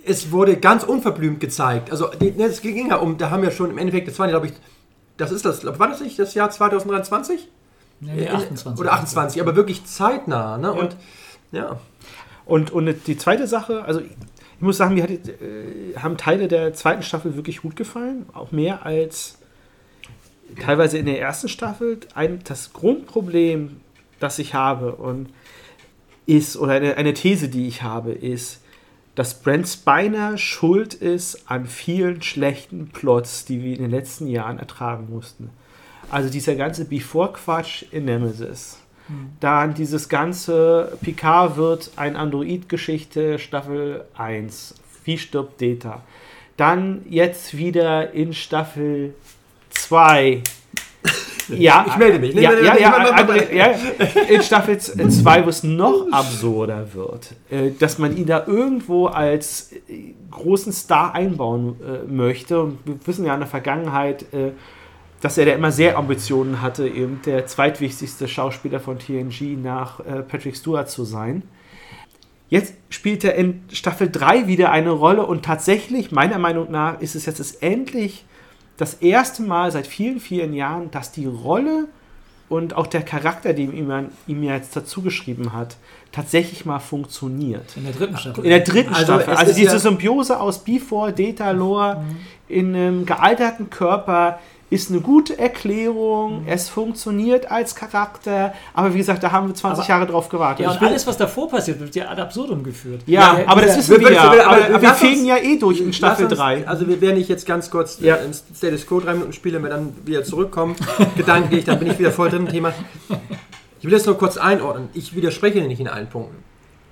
[0.05, 1.91] es wurde ganz unverblümt gezeigt.
[1.91, 4.37] Also ne, es ging ja um, da haben wir schon im Endeffekt, das waren ja,
[4.37, 4.53] glaube ich,
[5.17, 7.49] das ist das, war das nicht das Jahr 2023?
[8.01, 8.79] Ja, nee, Äh, 28.
[8.79, 10.57] Oder 28, aber wirklich zeitnah.
[10.57, 10.71] Ne?
[10.71, 10.95] Und
[11.51, 11.79] ja,
[12.45, 16.73] Und, und die zweite Sache, also ich muss sagen, mir hat, äh, haben Teile der
[16.73, 18.25] zweiten Staffel wirklich gut gefallen.
[18.33, 19.37] Auch mehr als
[20.59, 21.99] teilweise in der ersten Staffel.
[22.15, 23.81] Ein, das Grundproblem,
[24.19, 25.29] das ich habe und
[26.25, 28.61] ist, oder eine, eine These, die ich habe, ist,
[29.19, 34.59] dass Brent Spiner schuld ist an vielen schlechten Plots, die wir in den letzten Jahren
[34.59, 35.49] ertragen mussten.
[36.09, 38.77] Also dieser ganze Before-Quatsch in Nemesis.
[39.41, 44.75] Dann dieses ganze Picard wird ein Android-Geschichte, Staffel 1.
[45.03, 46.01] Wie stirbt Data?
[46.55, 49.15] Dann jetzt wieder in Staffel
[49.71, 50.43] 2.
[51.57, 52.33] Ja, Ich melde mich.
[52.33, 53.75] Ja, ja, ja, ja,
[54.27, 59.71] in Staffel 2, wo es noch absurder wird, äh, dass man ihn da irgendwo als
[59.87, 62.61] äh, großen Star einbauen äh, möchte.
[62.61, 64.25] Und wir wissen ja in der Vergangenheit,
[65.21, 70.55] dass er da immer sehr Ambitionen hatte, eben der zweitwichtigste Schauspieler von TNG nach Patrick
[70.55, 71.43] Stewart zu sein.
[72.49, 77.15] Jetzt spielt er in Staffel 3 wieder eine Rolle und tatsächlich, meiner Meinung nach, ist
[77.15, 78.25] es jetzt endlich
[78.79, 81.85] das erste Mal seit vielen, vielen Jahren, dass die Rolle
[82.47, 83.91] und auch der Charakter, den ihm,
[84.25, 85.75] ihm ja jetzt dazu geschrieben hat,
[86.13, 87.75] tatsächlich mal funktioniert.
[87.75, 88.43] In der dritten Staffel.
[88.45, 89.33] In der dritten Also, Staffel.
[89.35, 92.03] Also ist diese ja- Symbiose aus Before, Data, Lore
[92.47, 94.39] in einem gealterten Körper
[94.71, 96.43] ist eine gute Erklärung.
[96.47, 98.53] Es funktioniert als Charakter.
[98.73, 100.59] Aber wie gesagt, da haben wir 20 Aber- Jahre drauf gewartet.
[100.65, 103.01] Ja, Ich und will- alles, was davor passiert, wird ja ad absurdum geführt.
[103.07, 104.31] ja, Der- aber das wissen wir wir- ja.
[104.31, 106.67] wir- aber- Aber wir fegen uns- ja eh durch in Staffel Lass uns- 3.
[106.67, 108.15] Also wir werden nicht jetzt ganz kurz Ja.
[108.17, 110.75] äh, ins Status Quo drei Minuten spielen, wenn wir dann wieder zurückkommen.
[111.17, 112.71] Gedanklich, dann bin ich wieder voll drin im Thema.
[113.79, 114.89] Ich will das nur kurz einordnen.
[114.93, 116.35] Ich widerspreche dir nicht in allen Punkten.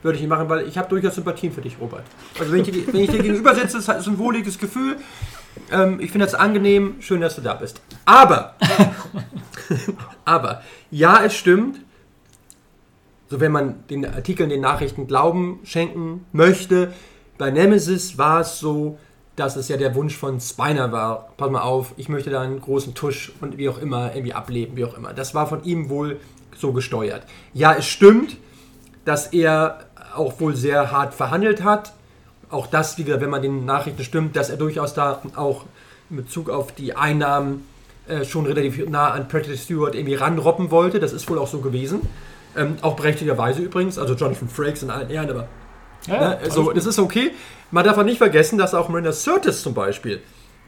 [0.04, 2.04] Würde ich nicht machen, weil ich habe durchaus Sympathien für dich, Robert.
[2.40, 4.96] Also wenn ich, dir- wenn ich dir gegenüber sitze, ist es ein wohliges Gefühl.
[5.72, 6.96] Ähm, ich finde es angenehm.
[7.00, 7.82] Schön, dass du da bist.
[8.06, 8.56] Aber,
[10.26, 11.80] aber, ja, es stimmt.
[13.30, 16.94] So, wenn man den Artikeln, den Nachrichten Glauben schenken möchte,
[17.38, 18.98] bei Nemesis war es so,
[19.36, 21.30] dass es ja der Wunsch von Spiner war.
[21.38, 24.76] Pass mal auf, ich möchte da einen großen Tusch und wie auch immer irgendwie ableben,
[24.78, 25.14] wie auch immer.
[25.14, 26.20] Das war von ihm wohl
[26.56, 27.24] so gesteuert.
[27.54, 28.38] Ja, es stimmt,
[29.06, 31.94] dass er auch wohl sehr hart verhandelt hat.
[32.50, 35.66] Auch das, wie gesagt, wenn man den Nachrichten stimmt, dass er durchaus da auch
[36.10, 37.68] in Bezug auf die Einnahmen
[38.08, 41.00] äh, schon relativ nah an Patrick Stewart irgendwie ranroppen wollte.
[41.00, 42.02] Das ist wohl auch so gewesen.
[42.56, 45.48] Ähm, auch berechtigterweise übrigens, also Jonathan Frakes in allen Ehren, aber
[46.08, 47.32] Ja, ne, so, das ist okay.
[47.72, 50.22] Man darf auch nicht vergessen, dass auch Miranda Curtis zum Beispiel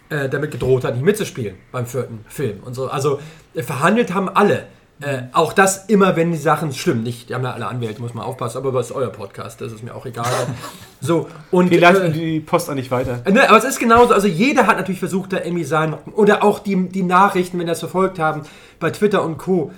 [0.09, 2.89] äh, damit gedroht hat, nicht mitzuspielen beim vierten Film und so.
[2.89, 3.19] Also
[3.55, 4.65] äh, verhandelt haben alle.
[5.01, 7.03] Äh, auch das immer, wenn die Sachen stimmen.
[7.03, 9.61] Nicht, die haben ja alle Anwälte, muss man aufpassen, aber was ist euer Podcast?
[9.61, 10.25] Das ist mir auch egal.
[11.01, 11.71] so, und.
[11.71, 13.21] Wir leiten äh, die Post auch nicht weiter.
[13.31, 16.59] Ne, aber es ist genauso, also jeder hat natürlich versucht, da irgendwie sein, oder auch
[16.59, 18.41] die, die Nachrichten, wenn das verfolgt haben,
[18.79, 19.71] bei Twitter und Co.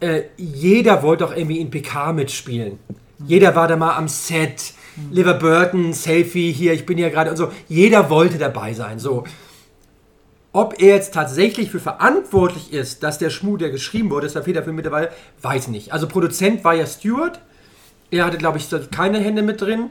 [0.00, 2.78] Äh, jeder wollte auch irgendwie in PK mitspielen.
[3.24, 4.74] Jeder war da mal am Set.
[5.10, 7.50] Liver Burton, Selfie hier, ich bin ja gerade und so.
[7.68, 8.98] Jeder wollte dabei sein.
[8.98, 9.24] So.
[10.56, 14.40] Ob er jetzt tatsächlich für verantwortlich ist, dass der Schmuh, der geschrieben wurde, ist da
[14.40, 15.10] federführend mit dabei,
[15.42, 15.92] weiß ich nicht.
[15.92, 17.40] Also Produzent war ja Stewart.
[18.10, 19.90] Er hatte, glaube ich, keine Hände mit drin.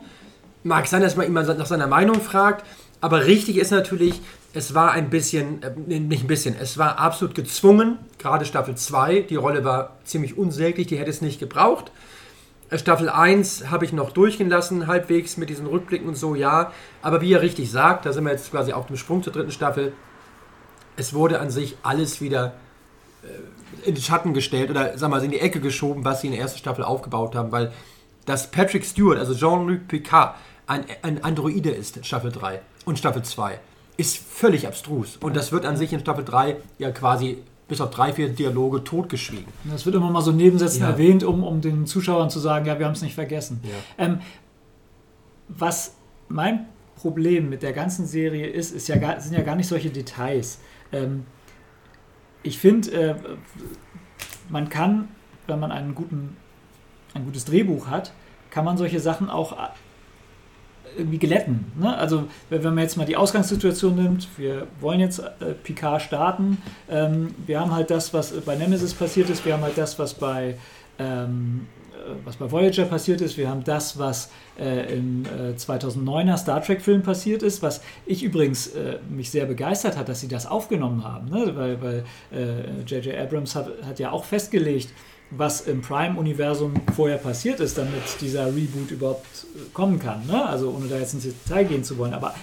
[0.63, 2.65] Mag sein, dass man ihn nach seiner Meinung fragt.
[2.99, 4.19] Aber richtig ist natürlich,
[4.55, 7.99] es war ein bisschen, äh, nicht ein bisschen, es war absolut gezwungen.
[8.17, 11.91] Gerade Staffel 2, die Rolle war ziemlich unsäglich, die hätte es nicht gebraucht.
[12.73, 16.71] Staffel 1 habe ich noch durchgehen lassen, halbwegs mit diesen Rückblicken und so, ja.
[17.03, 19.51] Aber wie er richtig sagt, da sind wir jetzt quasi auf dem Sprung zur dritten
[19.51, 19.93] Staffel,
[20.97, 22.53] es wurde an sich alles wieder
[23.23, 26.33] äh, in den Schatten gestellt oder sag mal in die Ecke geschoben, was sie in
[26.33, 27.71] der ersten Staffel aufgebaut haben, weil
[28.25, 30.35] dass Patrick Stewart, also Jean-Luc Picard,
[30.67, 33.59] ein, ein Androide ist in Staffel 3 und Staffel 2,
[33.97, 35.17] ist völlig abstrus.
[35.17, 38.83] Und das wird an sich in Staffel 3 ja quasi bis auf drei, vier Dialoge
[38.83, 39.45] totgeschwiegen.
[39.63, 40.89] Das wird immer mal so nebensätzen Ja.
[40.89, 43.59] erwähnt, um, um den Zuschauern zu sagen, ja, wir haben es nicht vergessen.
[43.63, 44.05] Ja.
[44.05, 44.19] Ähm,
[45.47, 45.93] was
[46.27, 50.59] mein Problem mit der ganzen Serie ist, ist ja sind ja gar nicht solche Details.
[50.91, 51.25] Ähm,
[52.43, 53.15] ich finde, äh,
[54.49, 55.09] man kann,
[55.47, 56.37] wenn man einen guten,
[57.13, 58.13] ein gutes Drehbuch hat,
[58.51, 59.69] kann man solche Sachen auch äh,
[60.97, 61.71] irgendwie glätten.
[61.77, 61.95] Ne?
[61.97, 67.33] Also wenn man jetzt mal die Ausgangssituation nimmt, wir wollen jetzt äh, Picard starten, ähm,
[67.45, 70.57] wir haben halt das, was bei Nemesis passiert ist, wir haben halt das, was bei
[70.99, 71.84] ähm, äh,
[72.23, 76.81] was bei Voyager passiert ist, wir haben das, was äh, im äh, 2009er Star Trek
[76.81, 81.03] Film passiert ist, was ich übrigens äh, mich sehr begeistert hat, dass sie das aufgenommen
[81.03, 81.51] haben, ne?
[81.55, 83.17] weil weil äh, J.J.
[83.17, 84.89] Abrams hat, hat ja auch festgelegt,
[85.31, 90.25] was im Prime-Universum vorher passiert ist, damit dieser Reboot überhaupt äh, kommen kann.
[90.27, 90.45] Ne?
[90.45, 92.13] Also ohne da jetzt ins Detail gehen zu wollen.
[92.13, 92.35] Aber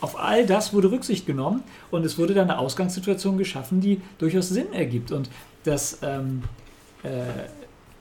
[0.00, 4.48] auf all das wurde Rücksicht genommen und es wurde dann eine Ausgangssituation geschaffen, die durchaus
[4.48, 5.12] Sinn ergibt.
[5.12, 5.30] Und
[5.64, 6.42] dass, ähm,
[7.02, 7.08] äh,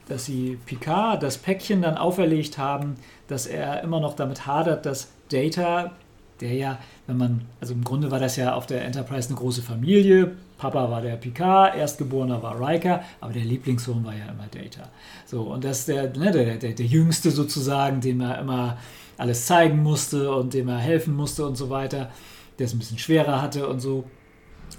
[0.07, 2.95] dass sie Picard das Päckchen dann auferlegt haben,
[3.27, 5.91] dass er immer noch damit hadert, dass Data,
[6.41, 9.61] der ja, wenn man, also im Grunde war das ja auf der Enterprise eine große
[9.61, 10.31] Familie.
[10.57, 14.89] Papa war der Picard, Erstgeborener war Riker, aber der Lieblingssohn war ja immer Data.
[15.25, 18.77] So, und dass der, ne, der, der, der Jüngste sozusagen, dem er immer
[19.17, 22.09] alles zeigen musste und dem er helfen musste und so weiter,
[22.59, 24.05] der es ein bisschen schwerer hatte und so.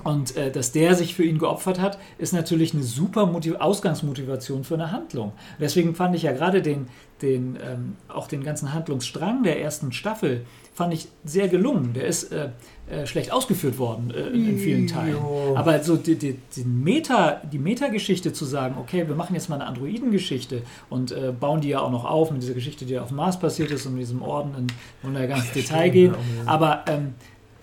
[0.05, 4.65] Und äh, dass der sich für ihn geopfert hat, ist natürlich eine super Motiv Ausgangsmotivation
[4.65, 5.33] für eine Handlung.
[5.59, 6.87] Deswegen fand ich ja gerade den,
[7.23, 11.93] den, ähm, auch den ganzen Handlungsstrang der ersten Staffel fand ich sehr gelungen.
[11.95, 12.49] Der ist äh,
[12.91, 15.15] äh, schlecht ausgeführt worden äh, in, vielen Teilen.
[15.15, 15.55] Jo.
[15.57, 19.57] Aber so die, die, die Meta, die Metageschichte zu sagen, okay, wir machen jetzt mal
[19.57, 23.13] eine Androidengeschichte und äh, bauen die ja auch noch auf mit dieser Geschichte, die auf
[23.13, 24.69] Mars passiert ist und mit diesem Orden,
[25.05, 26.15] in, ja ganz ins Detail gehen.
[26.45, 27.15] Aber ähm,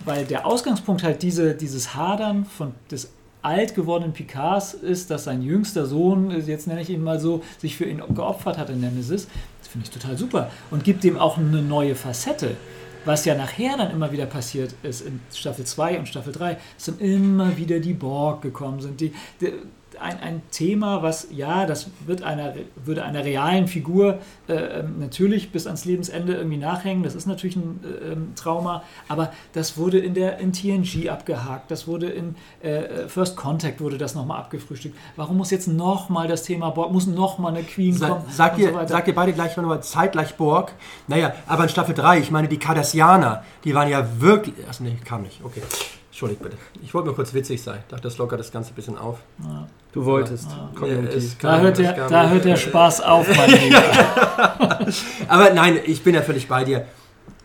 [0.06, 3.12] weil der Ausgangspunkt halt diese, dieses Hadern von des
[3.42, 7.76] alt gewordenen Picards ist, dass sein jüngster Sohn, jetzt nenne ich ihn mal so, sich
[7.76, 9.28] für ihn geopfert hat in Nemesis.
[9.60, 12.56] Das finde ich total super und gibt dem auch eine neue Facette.
[13.04, 16.86] Was ja nachher dann immer wieder passiert ist in Staffel 2 und Staffel 3, es
[16.86, 19.02] sind immer wieder die Borg gekommen sind.
[19.02, 19.54] Die, die,
[20.00, 25.52] ein, ein Thema, was, ja, das wird einer, würde einer realen Figur äh, ähm, natürlich
[25.52, 27.04] bis ans Lebensende irgendwie nachhängen.
[27.04, 31.72] Das ist natürlich ein äh, ähm, Trauma, aber das wurde in der in TNG abgehakt,
[31.72, 34.96] das wurde in äh, First Contact wurde das nochmal abgefrühstückt.
[35.16, 38.26] Warum muss jetzt nochmal das Thema Borg, muss nochmal eine Queen Sa kommen?
[38.30, 40.74] sagt, ihr, so sagt ihr beide gleich mal zeitgleich Borg?
[41.08, 44.56] Naja, aber in Staffel 3, ich meine, die Cardassianer, die waren ja wirklich.
[44.70, 45.42] Ach nee, kam nicht.
[45.44, 45.62] Okay.
[46.22, 46.58] Entschuldigt bitte.
[46.84, 47.80] Ich wollte nur kurz witzig sein.
[47.82, 49.18] Ich dachte, das lockert das Ganze ein bisschen auf.
[49.44, 49.68] Ja.
[49.92, 50.50] Du wolltest.
[50.52, 50.88] Ja.
[51.16, 54.88] Es Da hört, der, da hört der Spaß auf, mein Lieber.
[55.28, 56.86] Aber nein, ich bin ja völlig bei dir.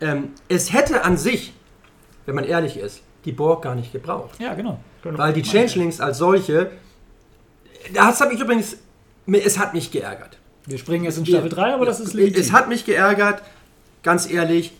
[0.02, 1.54] Ähm, es hätte an sich,
[2.26, 4.38] wenn man ehrlich ist, die Borg gar nicht gebraucht.
[4.38, 4.78] Ja, genau.
[5.04, 6.70] Weil die Changelings als solche,
[7.94, 8.76] das habe ich übrigens,
[9.26, 10.36] es hat mich geärgert.
[10.66, 12.42] Wir springen jetzt in Staffel 3, aber das ist legitim.
[12.42, 13.40] Es hat mich geärgert,
[14.02, 14.72] ganz ehrlich.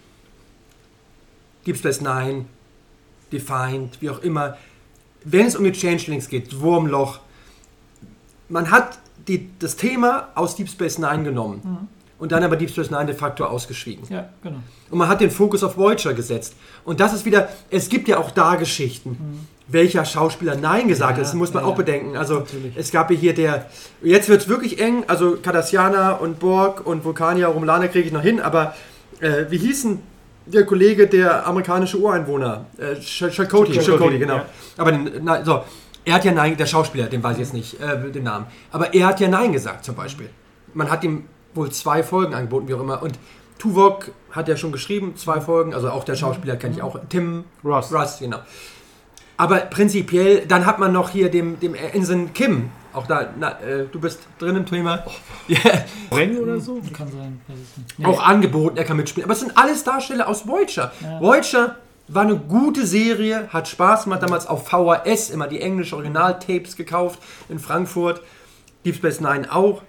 [1.66, 2.44] Deep Space Nine,
[3.32, 4.56] Defined, wie auch immer.
[5.24, 7.20] Wenn es um die Changelings geht, Wurmloch,
[8.48, 11.88] man hat die, das Thema aus Deep Space Nine genommen Mhm.
[12.18, 14.04] und dann aber Deep Space Nine de facto ausgeschwiegen.
[14.08, 14.58] ja, genau.
[14.90, 16.54] Und man hat den Fokus auf Voyager gesetzt.
[16.84, 19.48] Und das ist wieder, es gibt ja auch da Geschichten.
[19.66, 21.16] Welcher Schauspieler Nein gesagt Mhm.
[21.16, 22.16] Ja, hat, das muss man ja, auch bedenken.
[22.16, 22.76] Also natürlich.
[22.76, 23.66] es gab hier der,
[24.00, 28.22] jetzt wird es wirklich eng, also Cardassianer und Borg und Vulkanier, Romulaner kriege ich noch
[28.22, 28.76] hin, aber
[29.18, 29.98] äh, wie hießen
[30.46, 32.66] der Kollege, der amerikanische Ureinwohner?
[32.78, 34.36] Äh, Ch- Chakotay, Chakotay, Chakotay, genau.
[34.36, 34.44] ja.
[34.76, 35.62] Aber den, na, so,
[36.04, 38.46] er hat ja Nein, der Schauspieler, den weiß ich jetzt nicht, äh, den Namen.
[38.70, 40.30] Aber er hat ja Nein gesagt zum Beispiel.
[40.74, 43.02] Man hat ihm wohl zwei Folgen angeboten, wie auch immer.
[43.02, 43.18] Und
[43.58, 47.44] Tuvok hat ja schon geschrieben, zwei Folgen, also auch der Schauspieler kenne ich auch, Tim
[47.64, 47.92] Ross.
[47.92, 48.38] Russ, genau.
[49.38, 53.86] Aber prinzipiell, dann hat man noch hier dem, dem Ensign Kim, auch da, na, äh,
[53.90, 55.04] du bist drin im Thema,
[55.48, 55.58] ja,
[56.10, 56.80] Renny oder so?
[56.92, 57.40] Kann sein.
[57.98, 58.06] Nee.
[58.06, 59.24] auch angeboten, er kann mitspielen.
[59.24, 60.92] Aber es sind alles Darsteller aus Voyager.
[61.02, 61.20] Ja.
[61.20, 61.76] Voyager
[62.08, 67.18] war eine gute Serie, hat Spaß gemacht, damals auf VHS immer die englische Originaltapes gekauft
[67.48, 68.22] in Frankfurt.
[68.84, 69.82] Deep Space Nine auch.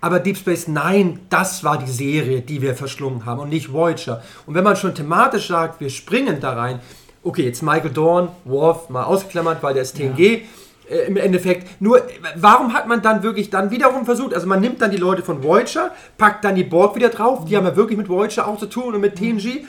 [0.00, 4.22] Aber Deep Space Nine, das war die Serie, die wir verschlungen haben und nicht Voyager.
[4.46, 6.80] Und wenn man schon thematisch sagt, wir springen da rein,
[7.22, 10.42] okay, jetzt Michael Dorn, Worf mal ausgeklammert, weil der ist TNG.
[10.88, 11.80] Äh, im Endeffekt.
[11.80, 12.02] Nur,
[12.36, 15.42] warum hat man dann wirklich dann wiederum versucht, also man nimmt dann die Leute von
[15.42, 18.66] Voyager, packt dann die Borg wieder drauf, die haben ja wirklich mit Voyager auch zu
[18.66, 19.64] tun und mit TNG.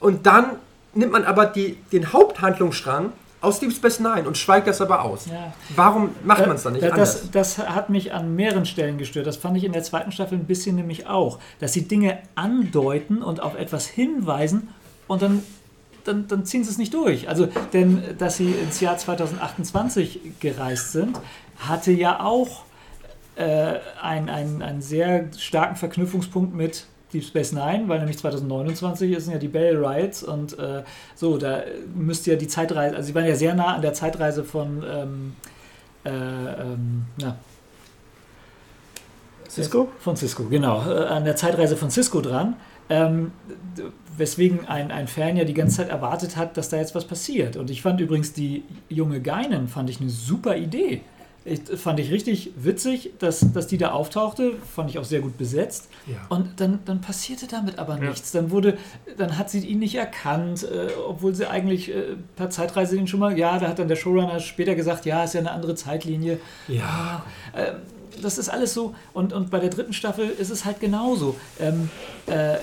[0.00, 0.52] Und dann
[0.94, 5.26] nimmt man aber die, den Haupthandlungsstrang aus Deep Space Nine und schweigt das aber aus.
[5.26, 5.52] Ja.
[5.76, 7.30] Warum macht man es dann nicht das, anders?
[7.30, 9.26] das, das hat mich an mehreren Stellen gestört.
[9.26, 11.38] Das fand ich in der zweiten Staffel ein bisschen nämlich auch.
[11.60, 14.68] Dass sie Dinge andeuten und auf etwas hinweisen
[15.06, 15.42] und dann,
[16.08, 17.28] dann, dann ziehen sie es nicht durch.
[17.28, 21.18] Also, denn dass sie ins Jahr 2028 gereist sind,
[21.58, 22.64] hatte ja auch
[23.36, 29.32] äh, einen, einen, einen sehr starken Verknüpfungspunkt mit Deep Space Nine, weil nämlich 2029 sind
[29.32, 30.82] ja die Bell Riots und äh,
[31.14, 31.62] so, da
[31.94, 35.36] müsste ja die Zeitreise, also sie waren ja sehr nah an der Zeitreise von ähm,
[36.04, 37.36] äh, ähm, na,
[39.48, 39.88] Cisco?
[39.98, 42.56] von Cisco, genau, äh, an der Zeitreise von Cisco dran.
[42.90, 43.32] Ähm,
[44.18, 47.56] weswegen ein, ein Fan ja die ganze Zeit erwartet hat, dass da jetzt was passiert.
[47.56, 51.00] Und ich fand übrigens die junge Geinen, fand ich eine super Idee.
[51.44, 55.38] Ich, fand ich richtig witzig, dass, dass die da auftauchte, fand ich auch sehr gut
[55.38, 55.88] besetzt.
[56.06, 56.16] Ja.
[56.28, 58.10] Und dann, dann passierte damit aber Ja.
[58.10, 58.32] nichts.
[58.32, 58.76] Dann wurde,
[59.16, 63.20] dann hat sie ihn nicht erkannt, äh, obwohl sie eigentlich äh, per Zeitreise ihn schon
[63.20, 66.38] mal, ja, da hat dann der Showrunner später gesagt, ja, ist ja eine andere Zeitlinie.
[66.66, 67.24] Ja.
[67.56, 67.76] Ähm,
[68.20, 68.94] das ist alles so.
[69.14, 71.36] Und, und bei der dritten Staffel ist es halt genauso.
[71.60, 71.88] Ähm,
[72.26, 72.56] äh,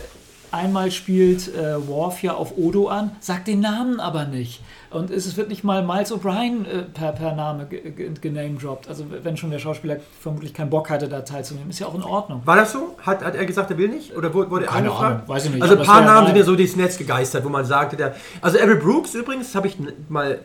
[0.51, 4.61] einmal spielt äh, Worf ja auf Odo an, sagt den Namen aber nicht.
[4.91, 8.87] Und es wird nicht mal Miles O'Brien äh, per, per Name ge- ge- genamedroppt.
[8.87, 11.69] Also wenn schon der Schauspieler vermutlich keinen Bock hatte, da teilzunehmen.
[11.69, 12.41] Ist ja auch in Ordnung.
[12.45, 12.95] War das so?
[13.01, 14.15] Hat, hat er gesagt, er will nicht?
[14.15, 15.15] Oder wurde, er Keine angefragt?
[15.15, 15.61] Ahnung, weiß ich nicht.
[15.61, 18.15] Also ein paar Namen sind ja so durchs Netz gegeistert, wo man sagte, der.
[18.41, 19.77] Also Avery Brooks übrigens habe ich
[20.07, 20.39] mal.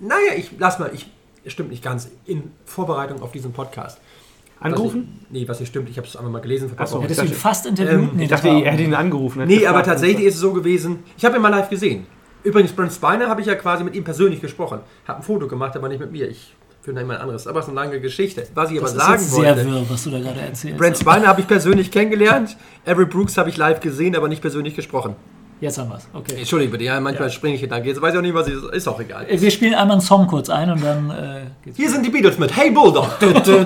[0.00, 1.06] Naja, ich lass mal, ich.
[1.46, 2.08] Stimmt nicht ganz.
[2.24, 3.98] In Vorbereitung auf diesen Podcast.
[4.64, 5.08] Angerufen?
[5.08, 6.70] Was ich, nee, was nicht stimmt, ich habe es einfach mal gelesen.
[6.86, 7.02] So.
[7.02, 7.92] Hättest du ihn fast interviewt?
[7.94, 9.40] Ähm, Nee, Ich dachte, er hätte ihn angerufen.
[9.42, 11.00] hat Nee, gefragt, aber tatsächlich ist es so gewesen.
[11.16, 12.06] Ich habe ihn mal live gesehen.
[12.42, 14.80] Übrigens, Brent Spiner habe ich ja quasi mit ihm persönlich gesprochen.
[15.06, 16.28] Habe ein Foto gemacht, aber nicht mit mir.
[16.28, 17.46] Ich führe jemand anderes.
[17.46, 18.46] Aber es ist eine lange Geschichte.
[18.54, 19.70] Was ich das aber ist sagen jetzt sehr wollte.
[19.70, 20.78] wirr, was du da gerade erzählst.
[20.78, 22.56] Brent Spiner habe ich persönlich kennengelernt.
[22.86, 25.16] Avery Brooks habe ich live gesehen, aber nicht persönlich gesprochen.
[25.64, 26.06] Jetzt haben wir es.
[26.12, 26.34] Okay.
[26.36, 27.82] Entschuldigung bitte, ja, manchmal springe ich hier dann.
[27.84, 29.24] Jetzt weiß ich auch nicht, was ich, ist auch egal.
[29.30, 31.78] Wir spielen einmal einen Song kurz ein und dann äh, geht's.
[31.78, 33.08] Hier sind die Beatles mit Hey Bulldog.
[33.22, 33.64] Achso,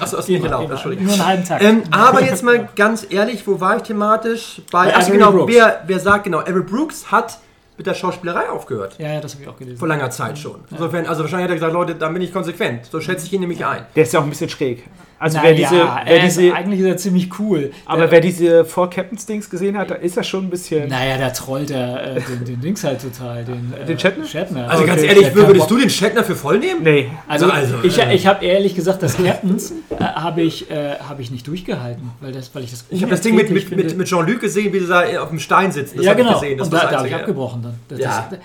[0.00, 1.06] das ist nicht genau, Entschuldigung.
[1.06, 1.62] Nur einen halben Tag.
[1.62, 4.60] Ähm, aber jetzt mal ganz ehrlich, wo war ich thematisch?
[4.72, 5.54] Bei, Bei also Avery genau, Brooks.
[5.54, 7.38] wer, wer sagt genau, Avery Brooks hat
[7.76, 8.96] mit der Schauspielerei aufgehört.
[8.98, 9.78] ja, ja, das habe ich auch gelesen.
[9.78, 10.56] Vor langer Zeit schon.
[10.68, 12.86] Insofern, also wahrscheinlich hat er gesagt, Leute, dann bin ich konsequent.
[12.86, 13.86] So schätze ich ihn nämlich ein.
[13.94, 14.82] Der ist ja auch ein bisschen schräg.
[15.20, 17.72] Also Na wer diese, ja, wer er ist, diese, eigentlich ist er ziemlich cool.
[17.86, 20.88] aber Der- wer diese Four Captains Dings gesehen hat, da ist er schon ein bisschen.
[20.88, 23.44] Naja, der trollt der, äh, den, den Dings halt total.
[23.44, 24.24] Den, äh, Den Shatner?
[24.24, 24.68] Shatner.
[24.70, 24.90] Also Okay.
[24.92, 25.76] ganz ehrlich, hat keinen würdest Bock.
[25.76, 26.82] du den Shatner für voll nehmen?
[26.84, 27.08] Nee.
[27.26, 31.18] Also, Also, ich, äh, ich habe ehrlich gesagt, das Captains äh, habe ich, äh, hab
[31.18, 33.96] ich nicht durchgehalten, weil, das, weil ich das Ich habe das Ding mit, mit, mit,
[33.98, 35.96] mit Jean-Luc gesehen, wie sie da auf dem Stein sitzen.
[35.96, 36.38] Das ja, hab ich genau.
[36.38, 36.58] gesehen.
[36.58, 37.74] Das und da, das da habe ich abgebrochen dann.
[37.88, 38.28] Das, Ja.
[38.30, 38.38] das,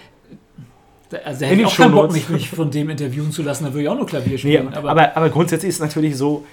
[1.10, 3.66] da, also da hätte ich auch keinen Bock, mich, mich von dem interviewen zu lassen.
[3.66, 4.74] Da würde ich auch nur Klavier Nee, spielen.
[4.74, 6.44] aber, aber, grundsätzlich ist es natürlich so,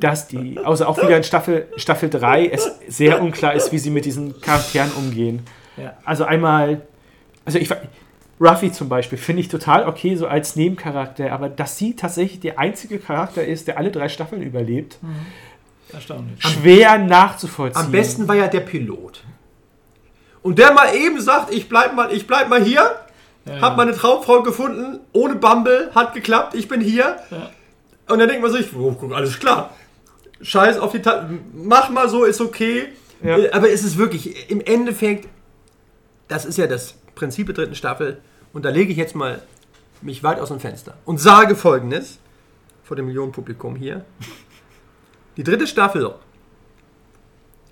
[0.00, 3.90] dass die, also auch wieder in Staffel, Staffel 3, es sehr unklar ist, wie sie
[3.90, 5.42] mit diesen Charakteren umgehen.
[5.76, 5.96] Ja.
[6.04, 6.82] Also einmal,
[7.44, 7.68] also ich
[8.40, 12.58] Ruffy zum Beispiel finde ich total okay, so als Nebencharakter, aber dass sie tatsächlich der
[12.58, 14.98] einzige Charakter ist, der alle drei Staffeln überlebt,
[15.92, 16.42] erstaunlich.
[16.42, 17.86] schwer nachzuvollziehen.
[17.86, 19.24] Am besten war ja der Pilot.
[20.42, 22.94] Und der mal eben sagt, ich bleib mal, ich bleib mal hier,
[23.46, 27.16] Ja, hab meine Traumfrau gefunden, ohne Bumble, hat geklappt, ich bin hier.
[27.30, 27.50] Ja.
[28.08, 29.74] Und dann denkt man sich, oh, guck, alles klar.
[30.40, 32.88] Scheiß auf die Ta mach mal so, ist okay.
[33.22, 33.38] Ja.
[33.38, 35.28] Äh, Aber es ist wirklich, im Endeffekt,
[36.28, 38.18] das ist ja das Prinzip der dritten Staffel.
[38.52, 39.42] Und da lege ich jetzt mal
[40.02, 42.18] mich weit aus dem Fenster und sage folgendes
[42.84, 44.04] vor dem Millionenpublikum hier.
[45.36, 46.14] Die dritte Staffel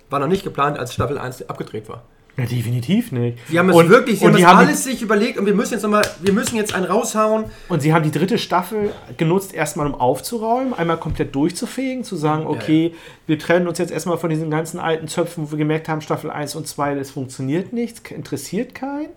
[0.09, 2.03] war noch nicht geplant, als Staffel 1 abgedreht war.
[2.37, 3.37] Ja, definitiv nicht.
[3.49, 5.53] Die haben es Und- wirklich, sie und haben das haben alles sich überlegt und wir
[5.53, 7.45] müssen jetzt noch mal, wir müssen jetzt einen raushauen.
[7.69, 12.45] Und sie haben die dritte Staffel genutzt, erstmal um aufzuräumen, einmal komplett durchzufegen, zu sagen,
[12.45, 12.93] okay,
[13.25, 16.29] wir trennen uns jetzt erstmal von diesen ganzen alten Zöpfen, wo wir gemerkt haben, Staffel
[16.29, 19.09] 1 und 2, das funktioniert nicht, interessiert keinen.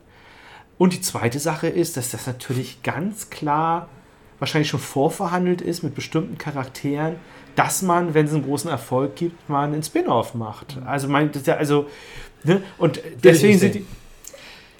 [0.79, 3.89] Und die zweite Sache ist, dass das natürlich ganz klar
[4.39, 7.17] wahrscheinlich schon vorverhandelt ist mit bestimmten Charakteren,
[7.59, 10.79] dass man, wenn es einen großen Erfolg gibt, mal einen Spin-off macht.
[10.87, 11.89] Also, mein, das ist ja, also,
[12.45, 12.63] ne?
[12.79, 13.87] und deswegen sind die.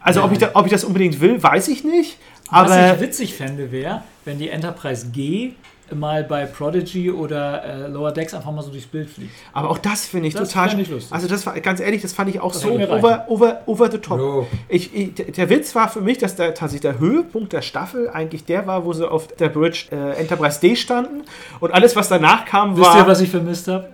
[0.01, 2.19] Also, ob ich, da, ob ich das unbedingt will, weiß ich nicht.
[2.51, 5.55] Was Aber ich witzig fände, wäre, wenn die Enterprise G
[5.95, 9.33] mal bei Prodigy oder äh, Lower Decks einfach mal so durchs Bild fliegt.
[9.53, 10.71] Aber auch das finde ich Das total.
[10.71, 11.13] fänd ich lustig.
[11.13, 13.05] also das war ganz ehrlich, das fand ich auch so mir reichen.
[13.05, 14.47] over, over, over the top.
[14.69, 18.45] Ich, ich, der, Witz war für mich, dass der, tatsächlich der Höhepunkt der Staffel eigentlich
[18.45, 21.23] der war, wo sie auf der Bridge äh, Enterprise D standen
[21.61, 22.99] und alles, was danach kam, Wisst war.
[22.99, 23.89] ihr, was ich vermisst habe?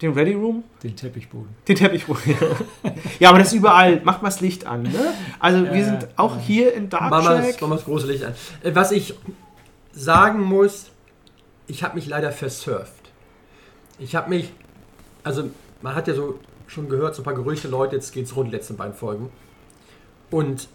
[0.00, 0.62] Den Ready Room?
[0.84, 1.48] Den Teppichboden.
[1.66, 2.22] Den Teppichboden.
[2.26, 2.90] ja.
[3.18, 4.00] ja, aber das ist überall.
[4.04, 4.82] Macht mal das Licht an.
[4.84, 4.90] Ne?
[5.40, 6.42] Also wir Ja, sind auch ja.
[6.46, 7.24] hier in Dark wir das,
[7.60, 8.32] machen wir das große Licht an.
[8.62, 9.14] Äh, Was ich
[9.98, 10.86] sagen muss,
[11.66, 13.10] ich habe mich leider versurft.
[13.98, 14.52] Ich habe mich,
[15.24, 15.50] also
[15.82, 18.56] man hat ja so schon gehört, so ein paar Gerüchte, Leute, jetzt geht's rund, die
[18.56, 19.30] letzten beiden Folgen.
[20.30, 20.68] Und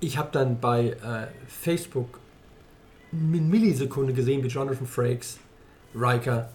[0.00, 2.18] ich habe dann bei äh, Facebook
[3.12, 5.38] in Millisekunde gesehen, wie Jonathan Frakes,
[5.94, 6.50] Riker,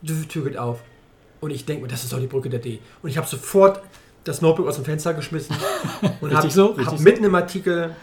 [0.00, 0.80] die Tür geht auf.
[1.40, 2.80] Und ich denke mir, das ist doch die Brücke der D.
[3.02, 3.82] Und ich habe sofort
[4.24, 5.54] das Notebook aus dem Fenster geschmissen
[6.20, 7.02] und habe so, hab so.
[7.02, 7.94] mitten im Artikel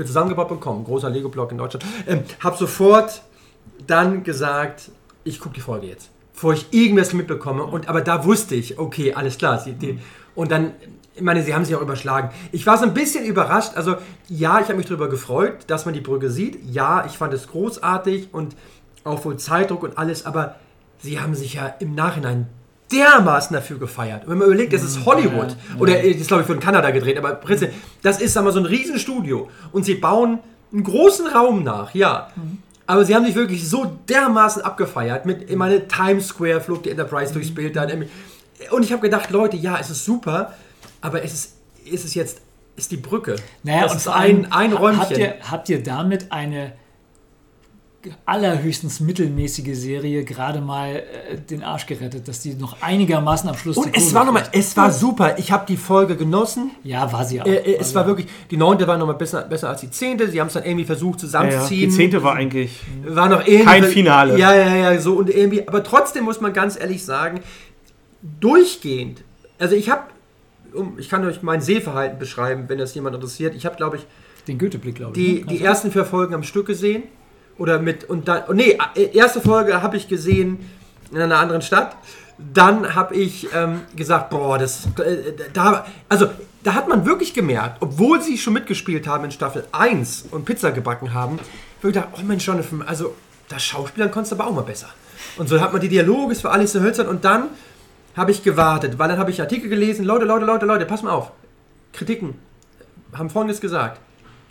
[0.00, 3.20] für zusammengebaut bekommen, großer Lego-Blog in Deutschland, ähm, habe sofort
[3.86, 4.90] dann gesagt,
[5.24, 7.64] ich gucke die Folge jetzt, bevor ich irgendwas mitbekomme.
[7.64, 9.58] Und aber da wusste ich, okay, alles klar.
[9.58, 9.98] Sie, die,
[10.34, 10.72] und dann,
[11.14, 12.30] ich meine, sie haben sich auch überschlagen.
[12.50, 13.72] Ich war so ein bisschen überrascht.
[13.76, 13.96] Also
[14.28, 16.58] ja, ich habe mich darüber gefreut, dass man die Brücke sieht.
[16.72, 18.56] Ja, ich fand es großartig und
[19.04, 20.24] auch wohl Zeitdruck und alles.
[20.24, 20.56] Aber
[20.98, 22.46] sie haben sich ja im Nachhinein
[22.92, 24.24] dermaßen dafür gefeiert.
[24.24, 25.50] Und wenn man überlegt, das ist Hollywood.
[25.50, 25.80] ja, ja.
[25.80, 28.58] Oder äh, das ist, glaube ich, in Kanada gedreht, aber prinzipiell, das ist, wir, so
[28.58, 29.48] ein Riesenstudio.
[29.72, 30.40] Und sie bauen
[30.72, 32.30] einen großen Raum nach, ja.
[32.86, 35.24] Aber sie haben sich wirklich so dermaßen abgefeiert.
[35.24, 38.06] Mit, ich meine, Times Square flog die Enterprise durchs Bild dann.
[38.70, 40.54] Und ich habe gedacht, Leute, ja, es ist super,
[41.00, 42.40] aber es ist, ist es jetzt,
[42.76, 43.36] ist die Brücke.
[43.62, 45.00] Naja, das und ist ein, ein Räumchen.
[45.00, 46.72] Habt ihr, habt ihr damit eine
[48.24, 53.76] allerhöchstens mittelmäßige Serie gerade mal äh, den Arsch gerettet, dass die noch einigermaßen am Schluss
[53.76, 55.38] und es war nochmal, es war super.
[55.38, 56.70] Ich habe die Folge genossen.
[56.82, 57.46] Ja, war sie auch.
[57.46, 58.06] Äh, äh, es sie war auch.
[58.08, 60.30] wirklich, die neunte war nochmal besser, besser als die zehnte.
[60.30, 61.26] Sie haben es dann irgendwie versucht Ja, ja.
[61.26, 61.90] zusammenzuziehen.
[61.90, 62.80] Die zehnte war eigentlich.
[63.04, 63.64] war noch irgendwie.
[63.66, 64.38] Kein Finale.
[64.38, 65.68] Ja, ja, ja, so und irgendwie.
[65.68, 67.40] Aber trotzdem muss man ganz ehrlich sagen,
[68.40, 69.22] durchgehend.
[69.58, 70.04] Also ich habe,
[70.72, 73.54] um, ich kann euch mein Sehverhalten beschreiben, wenn das jemand interessiert.
[73.54, 74.06] Ich habe, glaube ich,
[74.46, 75.24] Den Goethe-Blick, glaube ich.
[75.24, 75.46] die, ne?
[75.48, 77.02] Die ersten vier Folgen am Stück gesehen.
[77.60, 78.78] Oder mit, und dann, oh, nee,
[79.12, 80.70] erste Folge habe ich gesehen
[81.12, 81.94] in einer anderen Stadt.
[82.38, 86.30] Dann habe ich ähm, gesagt, boah, das, äh, da, also
[86.62, 90.72] da hat man wirklich gemerkt, obwohl sie schon mitgespielt haben in Staffel 1 und Pizza
[90.72, 91.38] gebacken haben,
[91.82, 93.14] wirklich gedacht, oh Mensch, Jonathan, also
[93.50, 94.88] das Schauspielern konntest du aber auch mal besser.
[95.36, 97.50] Und so hat man die Dialoge, es war alles so hölzern und dann
[98.16, 101.10] habe ich gewartet, weil dann habe ich Artikel gelesen, Leute, Leute, Leute, Leute, pass mal
[101.10, 101.30] auf,
[101.92, 102.36] Kritiken
[103.12, 104.00] haben folgendes gesagt,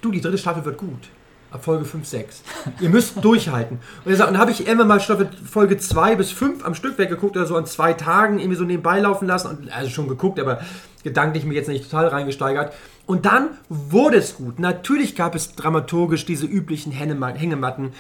[0.01, 1.09] du, die dritte Staffel wird gut.
[1.51, 2.43] Ab Folge 5, 6.
[2.79, 3.79] Ihr müsst durchhalten.
[4.05, 7.55] Und dann habe ich immer mal Folge 2 bis 5 am Stück weggeguckt oder so
[7.55, 9.47] an zwei Tagen irgendwie so nebenbei laufen lassen.
[9.47, 10.61] Und, also schon geguckt, aber
[11.03, 12.73] gedanklich mich jetzt nicht total reingesteigert.
[13.07, 14.59] Und dann wurde es gut.
[14.59, 17.93] Natürlich gab es dramaturgisch diese üblichen Hängema- Hängematten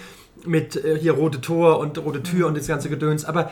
[0.45, 3.25] mit äh, hier rote Tor und rote Tür und das ganze Gedöns.
[3.25, 3.49] Aber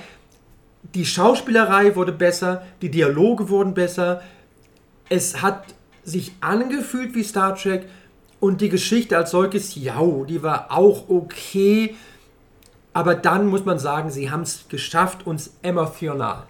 [0.93, 4.22] die Schauspielerei wurde besser, die Dialoge wurden besser,
[5.10, 5.64] es hat
[6.04, 7.88] sich angefühlt wie Star Trek
[8.39, 11.95] und die Geschichte als solches, ja, die war auch okay,
[12.93, 16.43] aber dann muss man sagen, sie haben es geschafft, uns emotional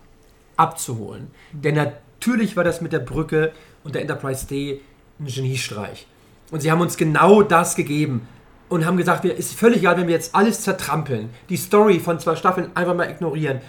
[0.55, 1.31] abzuholen.
[1.51, 3.51] Denn natürlich war das mit der Brücke
[3.83, 4.81] und der Enterprise D
[5.19, 6.07] ein Geniestreich.
[6.51, 8.27] Und sie haben uns genau das gegeben
[8.69, 12.19] und haben gesagt, es ist völlig egal, wenn wir jetzt alles zertrampeln, die Story von
[12.19, 13.61] zwei Staffeln einfach mal ignorieren.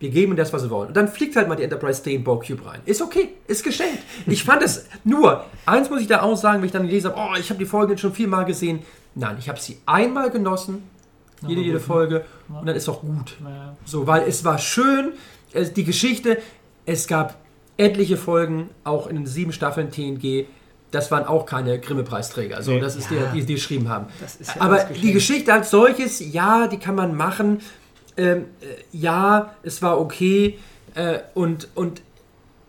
[0.00, 0.88] Wir geben ihnen das, was sie wollen.
[0.88, 2.80] Und dann fliegt halt mal die Enterprise D in Bowcube rein.
[2.86, 3.98] Ist okay, ist geschenkt.
[4.26, 7.20] Ich fand es nur, eins muss ich da auch sagen, wenn ich dann gelesen habe,
[7.32, 8.80] oh, ich habe die Folge jetzt schon viermal gesehen.
[9.14, 10.84] Nein, ich habe sie einmal genossen,
[11.46, 13.36] jede, jede Folge, und dann ist auch gut.
[13.84, 15.12] So, weil es war schön,
[15.76, 16.38] die Geschichte,
[16.86, 17.36] es gab
[17.76, 20.46] etliche Folgen, auch in den sieben Staffeln TNG,
[20.90, 22.62] das waren auch keine Grimme-Preisträger.
[22.62, 23.26] So, das ist Ja.
[23.32, 24.06] die, die, die geschrieben haben.
[24.20, 25.12] Ja Aber die.
[25.12, 27.60] Geschichte als solches, ja, die kann man machen.
[28.18, 30.58] Ähm, äh, ja, es war okay.
[30.94, 32.02] Äh, und, und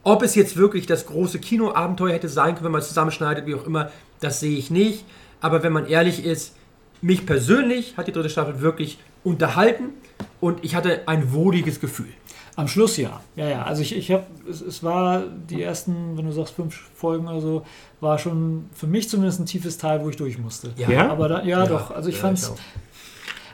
[0.04, 3.56] ob es jetzt wirklich das große Kinoabenteuer hätte sein können, wenn man es zusammenschneidet, wie
[3.56, 3.92] auch immer,
[4.22, 5.04] das sehe ich nicht.
[5.42, 6.56] Aber wenn man ehrlich ist,
[7.02, 9.90] mich persönlich hat die dritte Staffel wirklich unterhalten
[10.40, 12.10] und ich hatte ein wohliges Gefühl.
[12.56, 13.22] Am Schluss ja.
[13.38, 13.64] Ja, ja.
[13.64, 17.40] Also ich, ich habe, es, es war die ersten, wenn du sagst fünf Folgen oder
[17.40, 17.66] so,
[18.02, 20.74] war schon für mich zumindest ein tiefes Teil, wo ich durch musste.
[20.76, 21.10] Ja?
[21.10, 21.92] Aber da, ja, doch.
[21.92, 22.50] Also ich ja, fand's.
[22.50, 22.58] auch.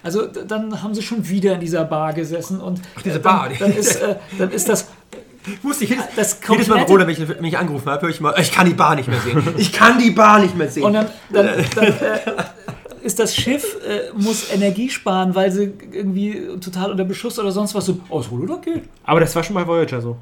[0.05, 3.49] Also dann haben sie schon wieder in dieser Bar gesessen und Ach, diese dann, Bar,
[3.49, 4.87] die- Dann ist, äh, dann ist das,
[5.63, 8.19] Musste ich jedes, das jedes Mal, Bruder, wenn ich wenn ich angerufen habe, höre ich
[8.21, 9.43] mal, ich kann die Bar nicht mehr sehen.
[9.57, 10.83] Ich kann die Bar nicht mehr sehen.
[10.83, 11.45] Und dann, dann,
[11.75, 12.19] dann äh,
[13.03, 17.75] ist das Schiff, äh, muss Energie sparen, weil sie irgendwie total unter Beschuss oder sonst
[17.75, 18.83] was so, oh, das Holodeck geht.
[19.03, 20.17] Aber das war schon bei Voyager so.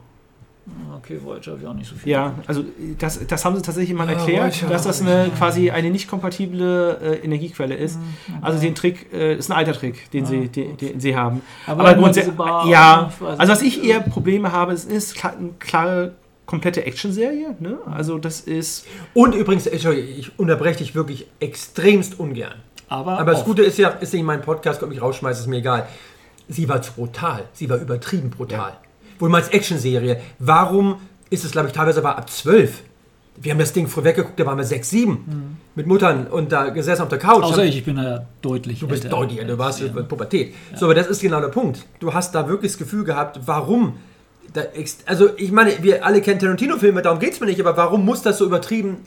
[0.98, 2.12] Okay, Voyager habe ich auch nicht so viel.
[2.14, 2.64] Ja, also
[2.98, 4.68] das, das haben sie tatsächlich mal Ah, erklärt, Voyager.
[4.74, 8.00] dass das eine, quasi eine nicht kompatible äh, Energiequelle ist.
[8.42, 11.42] Also den Trick, äh, ist ein alter Trick, den, sie, den, den sie haben.
[11.68, 14.86] Aber Aber, immer grundsätzlich, diese Bar, ja, ich also was ich eher Probleme habe, es
[14.86, 16.14] ist klar, eine klare,
[16.46, 17.56] komplette Actionserie.
[17.60, 17.80] Ne?
[17.86, 22.54] Also das ist, Und übrigens, Entschuldigung, ich unterbreche dich wirklich extremst ungern.
[22.88, 23.48] Aber, Aber das oft.
[23.48, 25.88] Gute ist ja, ist nicht mein Podcast, kommt mich rausschmeißen, ist mir egal.
[26.48, 27.46] Sie war zu brutal.
[27.54, 28.78] Sie war übertrieben brutal.
[29.20, 30.96] Wo du meinst Action-Serie, warum
[31.30, 32.82] ist es, glaube ich, teilweise aber ab 12?
[33.38, 36.70] Wir haben das Ding früh weggeguckt, da waren wir 6, 7 mit Muttern und da
[36.70, 37.44] gesessen auf der Couch.
[37.44, 39.18] Außer ich, ich bin ja deutlich Du bist älter.
[39.18, 39.88] deutlich, du warst Ja.
[39.88, 40.54] in Pubertät.
[40.76, 41.84] So, aber das ist genau der Punkt.
[42.00, 43.96] Du hast da wirklich das Gefühl gehabt, warum?
[45.08, 48.22] Also, ich meine, wir alle kennen Tarantino-Filme, darum geht es mir nicht, aber warum muss
[48.22, 48.98] das so übertrieben?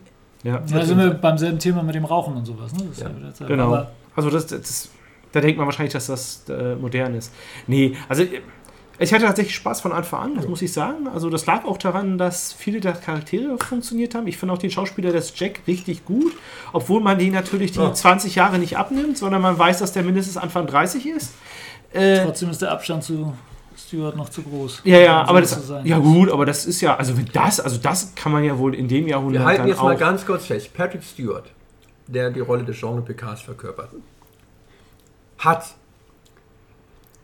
[0.42, 2.72] Ja, Ja, da sind wir beim selben Thema mit dem Rauchen und sowas.
[2.72, 2.80] Ne?
[2.88, 3.66] Das ist Ja, ja wieder- genau.
[3.74, 4.88] Aber also das, das,
[5.30, 7.32] da denkt man wahrscheinlich, dass das äh, modern ist.
[7.68, 8.24] Nee, also
[8.98, 11.06] ich hatte tatsächlich Spaß von Anfang an, das muss ich sagen.
[11.08, 14.26] Also das lag auch daran, dass viele der Charaktere funktioniert haben.
[14.26, 16.32] Ich finde auch den Schauspieler des Jack richtig gut,
[16.72, 17.92] obwohl man den natürlich die Ja.
[17.92, 21.34] 20 Jahre nicht abnimmt, sondern man weiß, dass der mindestens Anfang 30 ist.
[21.92, 23.34] Äh, trotzdem ist der Abstand zu
[23.78, 24.80] Stewart noch zu groß.
[24.84, 28.14] ja, ja, aber das, ja gut, aber das ist ja, also wenn das, also das
[28.14, 29.84] kann man ja wohl in dem Jahrhundert Wir halten dann jetzt auch.
[29.84, 30.72] mal ganz kurz fest.
[30.74, 31.44] Patrick Stewart,
[32.06, 33.90] der die Rolle des Jean Picards verkörpert,
[35.38, 35.74] hat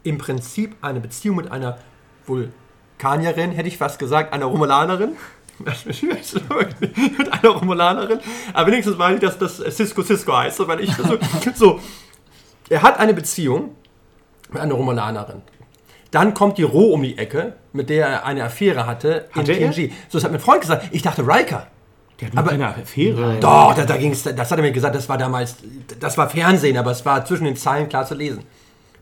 [0.05, 1.79] im Prinzip eine Beziehung mit einer
[2.27, 5.17] Vulkanierin, hätte ich fast gesagt, einer Romulanerin.
[5.65, 8.19] mit einer Romulanerin.
[8.53, 10.67] Aber wenigstens weiß ich, dass das Cisco Cisco heißt.
[10.67, 11.19] Weil ich so,
[11.55, 11.81] so,
[12.69, 13.77] er hat eine Beziehung
[14.51, 15.43] mit einer Romulanerin.
[16.11, 19.63] Dann kommt die Roh um die Ecke, mit der er eine Affäre hatte Hatte in
[19.63, 19.71] er?
[19.73, 19.93] TNG.
[20.09, 20.89] So, das hat mein Freund gesagt.
[20.91, 21.69] Ich dachte, Riker.
[22.21, 23.39] der hat aber- keine Affäre.
[23.41, 25.57] Doch, da, da ging's, das hat er mir gesagt, das war damals,
[26.01, 28.45] das war Fernsehen, aber es war zwischen den Zeilen klar zu lesen.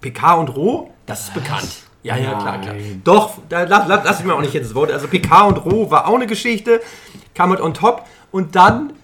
[0.01, 1.68] PK und Roh, das ist bekannt.
[2.03, 2.74] Ja, ja, klar, klar.
[3.05, 4.90] Doch, da, lass, lass, lass ich mir auch nicht jetzt das Wort.
[4.90, 6.80] Also PK und Roh war auch eine Geschichte,
[7.34, 8.07] kam mit on top.
[8.32, 8.94] Und dann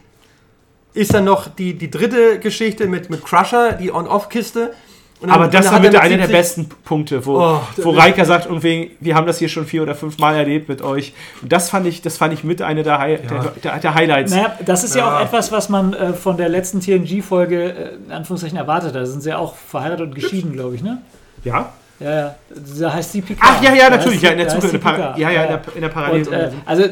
[0.94, 4.72] ist dann noch die, die dritte Geschichte mit, mit Crusher, die On-Off-Kiste.
[5.20, 7.90] Und dann- Aber das war mit er einer der 70 besten Punkte, wo, Oh, wo
[7.90, 11.14] Reika sagt, irgendwie, wir haben das hier schon vier oder fünf Mal erlebt mit euch.
[11.40, 14.30] Und das fand ich, das fand ich mit einer der, Hi der, der, der Highlights.
[14.32, 15.16] Naja, das ist ja, Ja.
[15.16, 18.96] auch etwas, was man äh, von der letzten TNG-Folge äh, in Anführungszeichen erwartet hat.
[18.96, 20.98] Da sind sie ja auch verheiratet und geschieden, glaube ich, ne?
[21.44, 21.70] Ja?
[21.98, 22.34] Ja, ja.
[22.78, 23.52] Da heißt sie Picard.
[23.56, 25.94] Ach ja, ja, natürlich, ja, in der Zukunft, ja, ja, in der, in der Und,
[25.94, 26.32] Parallel.
[26.32, 26.84] äh, also,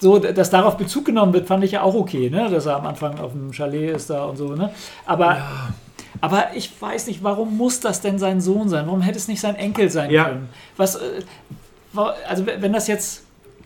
[0.00, 2.50] so, dass darauf Bezug genommen wird, fand ich ja auch okay, ne?
[2.50, 4.70] Dass er am Anfang auf dem Chalet ist da und so, ne?
[5.06, 5.36] Aber,
[6.20, 8.86] aber ich weiß nicht, warum muss das denn sein Sohn sein?
[8.86, 10.24] Warum hätte es nicht sein Enkel sein Ja.
[10.24, 10.48] können?
[10.76, 11.22] Was, äh,
[12.28, 13.22] also wenn das jetzt,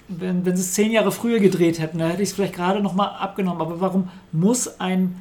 [0.08, 2.80] wenn, wenn sie es zehn Jahre früher gedreht hätten, dann hätte ich es vielleicht gerade
[2.80, 3.60] noch mal abgenommen.
[3.60, 5.16] Aber warum muss ein,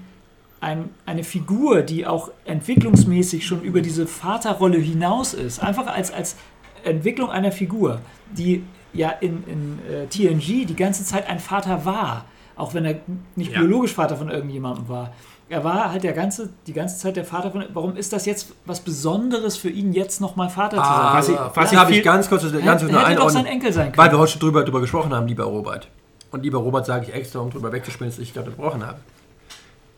[0.61, 6.35] ein, eine Figur, die auch entwicklungsmäßig schon über diese Vaterrolle hinaus ist, einfach als, als
[6.83, 7.99] Entwicklung einer Figur,
[8.31, 8.63] die
[8.93, 12.25] ja in, in äh, TNG die ganze Zeit ein Vater war,
[12.55, 12.95] auch wenn er
[13.35, 13.59] nicht Ja.
[13.59, 15.13] biologisch Vater von irgendjemandem war.
[15.49, 17.63] Er war halt der ganze, die ganze Zeit der Vater von.
[17.73, 20.91] Warum ist das jetzt was Besonderes für ihn, jetzt nochmal Vater zu sein?
[20.91, 23.71] Ah, Was ich- was ich habe ich ganz kurz, ganz kurz hätte doch sein Enkel
[23.71, 24.11] sein Weil können.
[24.17, 25.87] wir heute schon drüber, drüber gesprochen haben, lieber Robert.
[26.31, 28.99] Und lieber Robert sage ich extra, um drüber wegzuspielen, dass ich gerade gebrochen habe.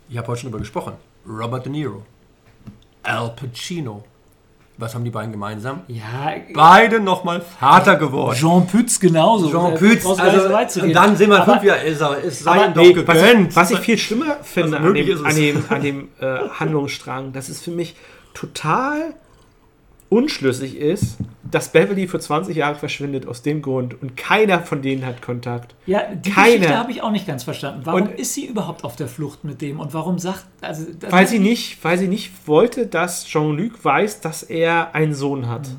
[0.08, 0.93] Ich habe heute schon drüber gesprochen.
[1.28, 2.04] Robert De Niro.
[3.02, 4.04] Al Pacino.
[4.82, 5.82] Was haben die beiden gemeinsam?
[5.88, 6.04] Ja,
[6.54, 8.38] Beide nochmal Vater geworden.
[8.40, 9.52] Jean Pütz genauso.
[9.52, 12.68] Jean Pütz, also, und dann sind wir Aber- fünf Jahre, ist, er- es sei aber-
[12.70, 13.50] doch Nee, was, gegönnt.
[13.50, 17.34] ich, was ich viel schlimmer finde an dem, ist an dem, an dem äh, Handlungsstrang,
[17.34, 17.96] dass es für mich
[18.34, 19.16] total
[20.10, 21.18] unschlüssig ist,
[21.49, 25.76] dass Beverly für 20 Jahre verschwindet aus dem Grund und keiner von denen hat Kontakt.
[25.86, 26.53] Ja, die Keine.
[26.57, 27.82] Geschichte habe ich auch nicht ganz verstanden.
[27.86, 31.12] Warum Und- ist sie überhaupt auf der Flucht mit dem und warum sagt also das
[31.12, 35.70] Weil sie nicht, weil sie nicht wollte, dass Jean-Luc weiß, dass er einen Sohn hat.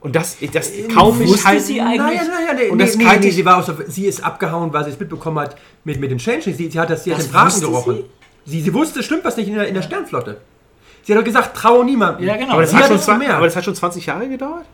[0.00, 1.62] Und das, das kaum ich Wusste halt.
[1.62, 4.22] sie eigentlich- Naja, naja, nee, Und nee, das nee, sie, war aus der, sie ist
[4.22, 6.58] abgehauen, weil sie es mitbekommen hat mit, mit den Changelings.
[6.58, 8.04] Sie, sie hat das, sie hat Das den Braten wusste gerochen.
[8.44, 8.60] Sie?
[8.60, 10.40] Sie, wusste, stimmt was nicht in der, in der Sternflotte.
[11.06, 12.26] Sie hat doch gesagt, traue niemandem.
[12.26, 12.54] Ja, genau.
[12.54, 13.34] aber, das Sie hat schon es zwei, gemerkt.
[13.34, 14.64] aber das hat schon 20 Jahre gedauert?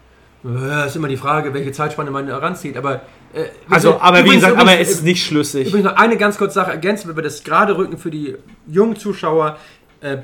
[0.44, 2.76] Ja, ist immer die Frage, welche Zeitspanne man heranzieht.
[2.78, 3.02] Aber,
[3.34, 5.68] äh, Also, aber wie übrigens- gesagt, aber übrigens- es ist nicht schlüssig.
[5.68, 8.34] Übrigens noch eine ganz kurze Sache ergänzen, wenn wir das gerade rücken für die
[8.66, 9.58] jungen Zuschauer.
[10.00, 10.18] Äh,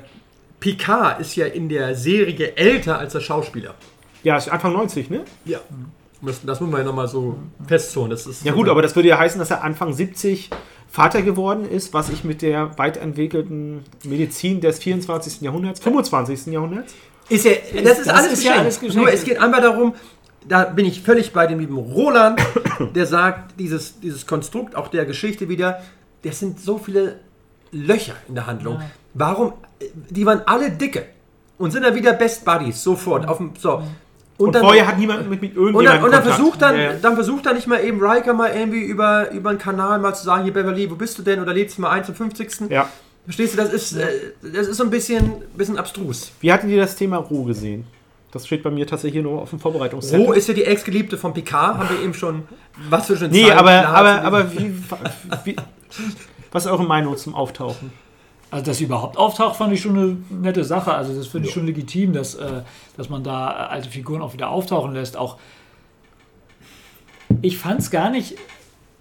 [0.59, 3.75] Picard ist ja in der Serie älter als der Schauspieler.
[4.23, 5.21] Ja, ist Anfang 90, ne?
[5.45, 5.59] Ja.
[6.21, 7.37] Das, das muss man ja nochmal so
[7.67, 8.09] festzone.
[8.09, 10.49] Das ist Ja gut, aber das würde ja heißen, dass er Anfang 70
[10.89, 15.41] Vater geworden ist, was ich mit der weiterentwickelten Medizin des 24.
[15.41, 16.47] Jahrhunderts, 25.
[16.47, 16.93] Jahrhunderts.
[17.29, 17.51] Ist ja,
[17.83, 18.59] das ist Das alles ist ja geschenkt.
[18.59, 18.95] alles geschenkt.
[18.95, 19.93] Nur es geht einmal darum,
[20.47, 22.41] da bin ich völlig bei dem lieben Roland,
[22.95, 25.81] der sagt, dieses, dieses Konstrukt auch der Geschichte wieder,
[26.23, 27.19] das sind so viele
[27.71, 28.75] Löcher in der Handlung.
[28.75, 28.85] Ja.
[29.13, 29.53] Warum?
[30.09, 31.05] Die waren alle dicke
[31.59, 33.27] und sind dann wieder Best Buddies sofort.
[33.27, 33.83] Auf dem, so.
[34.39, 37.15] Und, vorher hat niemand mit, mit und irgendjemandem dann, und dann versucht dann, Ja, dann
[37.15, 40.43] versucht dann nicht mal eben Riker mal irgendwie über, über einen Kanal mal zu sagen,
[40.43, 41.41] hier Beverly, wo bist du denn?
[41.41, 42.69] Oder lädst du mal ein zum 50.
[42.69, 42.87] Ja.
[43.25, 44.07] Verstehst du, das ist, äh,
[44.41, 46.31] das ist so ein bisschen, bisschen abstrus.
[46.39, 47.85] Wie hattet ihr das Thema Ruhe gesehen?
[48.31, 50.25] Das steht bei mir tatsächlich nur auf dem Vorbereitungszettel.
[50.25, 52.43] Ro ist ja die Ex-Geliebte von Picard, haben wir eben schon
[52.89, 54.73] was für eine Nee, Zeit aber, aber, aber wie,
[55.43, 55.55] wie,
[56.51, 57.91] was ist eure Meinung zum Auftauchen?
[58.51, 60.93] Also, dass sie überhaupt auftaucht, fand ich schon eine nette Sache.
[60.93, 62.61] Also, das finde ich schon legitim, dass, äh,
[62.97, 65.17] dass man da äh, alte Figuren auch wieder auftauchen lässt.
[65.17, 65.37] Auch
[67.41, 68.35] ich fand es gar nicht,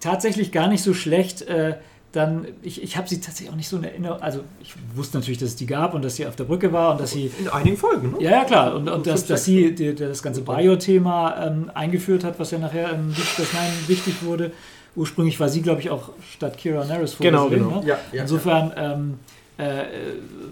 [0.00, 1.42] tatsächlich gar nicht so schlecht.
[1.42, 1.76] Äh,
[2.12, 4.20] dann, ich, ich habe sie tatsächlich auch nicht so in Erinnerung.
[4.20, 6.92] Also, ich wusste natürlich, dass es die gab und dass sie auf der Brücke war
[6.92, 7.30] und dass sie.
[7.38, 8.16] In einigen Folgen, ne?
[8.20, 8.74] Ja, ja, klar.
[8.74, 12.92] Und, und dass, dass sie die, das ganze Bio-Thema ähm, eingeführt hat, was ja nachher
[12.92, 14.52] in Deep Space Nine wichtig wurde.
[14.96, 17.80] Ursprünglich war sie, glaube ich, auch statt Kira Nerys Genau, vorgesehen, genau.
[17.82, 17.86] Ne?
[17.86, 19.18] Ja, ja, Insofern ähm,
[19.58, 19.86] äh, äh,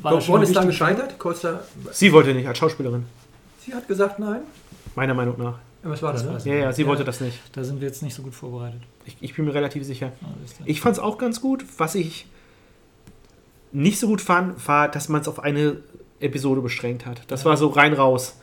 [0.02, 1.18] war Woran ist dann gescheitert?
[1.18, 1.60] Costa,
[1.92, 3.06] Sie wollte nicht als Schauspielerin,
[3.64, 4.40] sie hat gesagt nein.
[4.94, 5.58] meiner Meinung nach.
[5.84, 6.26] Ja, Was war das?
[6.26, 6.52] Das Ne?
[6.54, 7.38] Ja, ja, sie wollte das nicht.
[7.52, 8.80] Da sind wir jetzt nicht so gut vorbereitet.
[9.04, 10.12] Ich, ich bin mir relativ sicher.
[10.20, 10.28] Ja.
[10.64, 11.64] Ich fand es auch ganz gut.
[11.78, 12.26] Was ich
[13.72, 15.76] nicht so gut fand, war, dass man es auf eine
[16.18, 17.20] Episode beschränkt hat.
[17.28, 18.38] Das war so rein raus.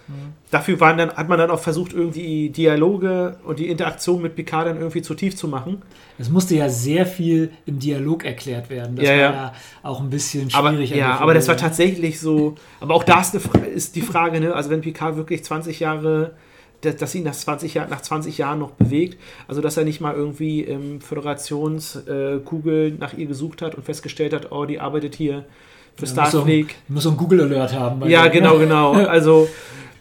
[0.51, 4.67] Dafür waren dann, hat man dann auch versucht, irgendwie Dialoge und die Interaktion mit Picard
[4.67, 5.82] dann irgendwie zu tief zu machen.
[6.19, 8.95] Es musste ja sehr viel im Dialog erklärt werden.
[8.95, 9.32] Das Ja, war ja.
[9.32, 10.91] ja auch ein bisschen Aber, schwierig.
[10.93, 12.55] an ja, aber das war tatsächlich so.
[12.80, 14.53] Aber auch da ist, eine, ist die Frage, ne?
[14.53, 16.34] also wenn Picard wirklich 20 Jahre,
[16.82, 19.17] dass, ihn nach 20, Jahr, nach 20 Jahren noch bewegt,
[19.47, 24.51] also dass er nicht mal irgendwie im Föderationskugel nach ihr gesucht hat und festgestellt hat,
[24.51, 25.45] oh, die arbeitet hier
[25.95, 26.45] für Ja, muss so-
[26.89, 27.99] muss so einen Google-Alert haben.
[27.99, 28.93] bei Ja, der- genau, genau.
[29.07, 29.47] Also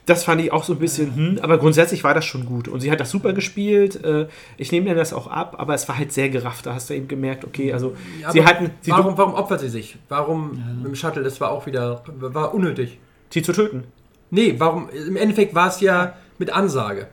[0.06, 2.66] das fand ich auch so ein bisschen, hm, aber grundsätzlich war das schon gut.
[2.66, 4.02] Und sie hat das super gespielt.
[4.04, 4.26] Äh,
[4.56, 6.66] Ich nehme mir das auch ab, aber es war halt sehr gerafft.
[6.66, 9.68] Da hast du eben gemerkt, okay, also Ja, sie hatten, sie, warum, warum opfert sie
[9.68, 9.96] sich?
[10.08, 11.22] Warum mit dem Shuttle?
[11.22, 12.98] Das war auch wieder, war unnötig.
[13.30, 13.84] sie zu töten.
[14.30, 14.88] Nee, warum?
[14.90, 17.06] Im Endeffekt war es ja mit Ansage.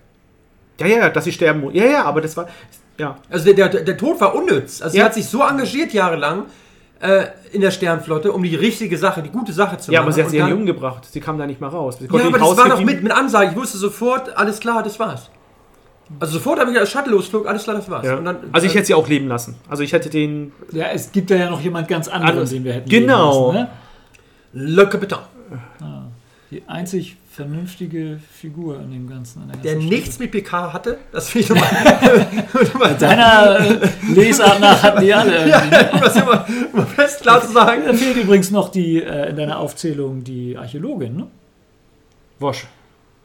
[0.79, 1.73] Ja, ja, dass sie sterben muss.
[1.75, 2.47] Ja, ja, aber das war,
[2.97, 3.17] ja.
[3.29, 4.81] Also der, der, der Tod war unnütz.
[4.81, 5.05] Also sie Ja.
[5.05, 6.45] hat sich so engagiert jahrelang
[7.01, 10.07] äh, in der Sternflotte, um die richtige Sache, die gute Sache zu Ja, machen.
[10.07, 11.05] aber sie hat sie ja nicht umgebracht.
[11.09, 11.97] Sie kam da nicht mal raus.
[11.99, 13.51] Sie Ja, aber das war doch mit, mit Ansage.
[13.51, 15.29] Ich wusste sofort, alles klar, das war's.
[16.19, 18.05] Also sofort habe ich das Shuttle losflog, alles klar, das war's.
[18.05, 18.15] Ja.
[18.17, 19.55] Und dann, Also ich hätte sie auch leben lassen.
[19.69, 20.51] Also ich hätte den.
[20.71, 22.49] Ja, es gibt da ja noch jemand ganz anderen, Alles.
[22.49, 23.51] den wir hätten Genau.
[23.51, 23.67] leben
[24.53, 25.19] lassen, Le Capitan,
[25.79, 26.05] ne?
[26.51, 29.43] Die einzig vernünftige Figur in dem Ganzen.
[29.43, 32.95] in der ganzen nichts mit PK hatte, das will ich nochmal.
[32.99, 35.47] Deiner äh, Lesart nach hatten die alle.
[35.49, 35.89] ja, ne?
[35.93, 37.83] um das immer, immer fest klar zu sagen.
[37.85, 41.27] Da fehlt übrigens noch die, äh, in deiner Aufzählung die Archäologin, ne?
[42.39, 42.65] Wosch.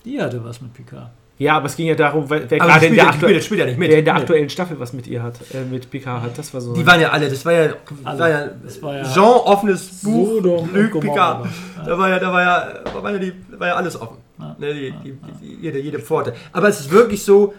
[0.04, 1.10] Die hatte was mit Picard.
[1.36, 3.60] Ja, aber es ging ja darum, wer, Aber gerade die in der, aktu spielt, spielt
[3.60, 3.90] ja nicht mit.
[3.90, 6.38] wer in der aktuellen Staffel was mit ihr hat, äh, mit Picard hat.
[6.38, 6.74] Das war so.
[6.74, 7.74] Die waren ja alle, das war ja,
[8.04, 8.18] Alle.
[8.18, 11.00] war ja, Das war ja Jean offenes Buch, Luc.
[11.00, 11.48] Picard.
[11.84, 14.18] Da war ja, da war ja, da war ja, die, war ja alles offen.
[14.38, 14.56] Ja.
[14.58, 16.34] Ne, die, die, die, jede, jede Pforte.
[16.52, 17.54] Aber es ist wirklich so,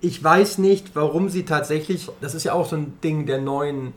[0.00, 3.92] ich weiß nicht, warum sie tatsächlich, das ist ja auch so ein Ding der neuen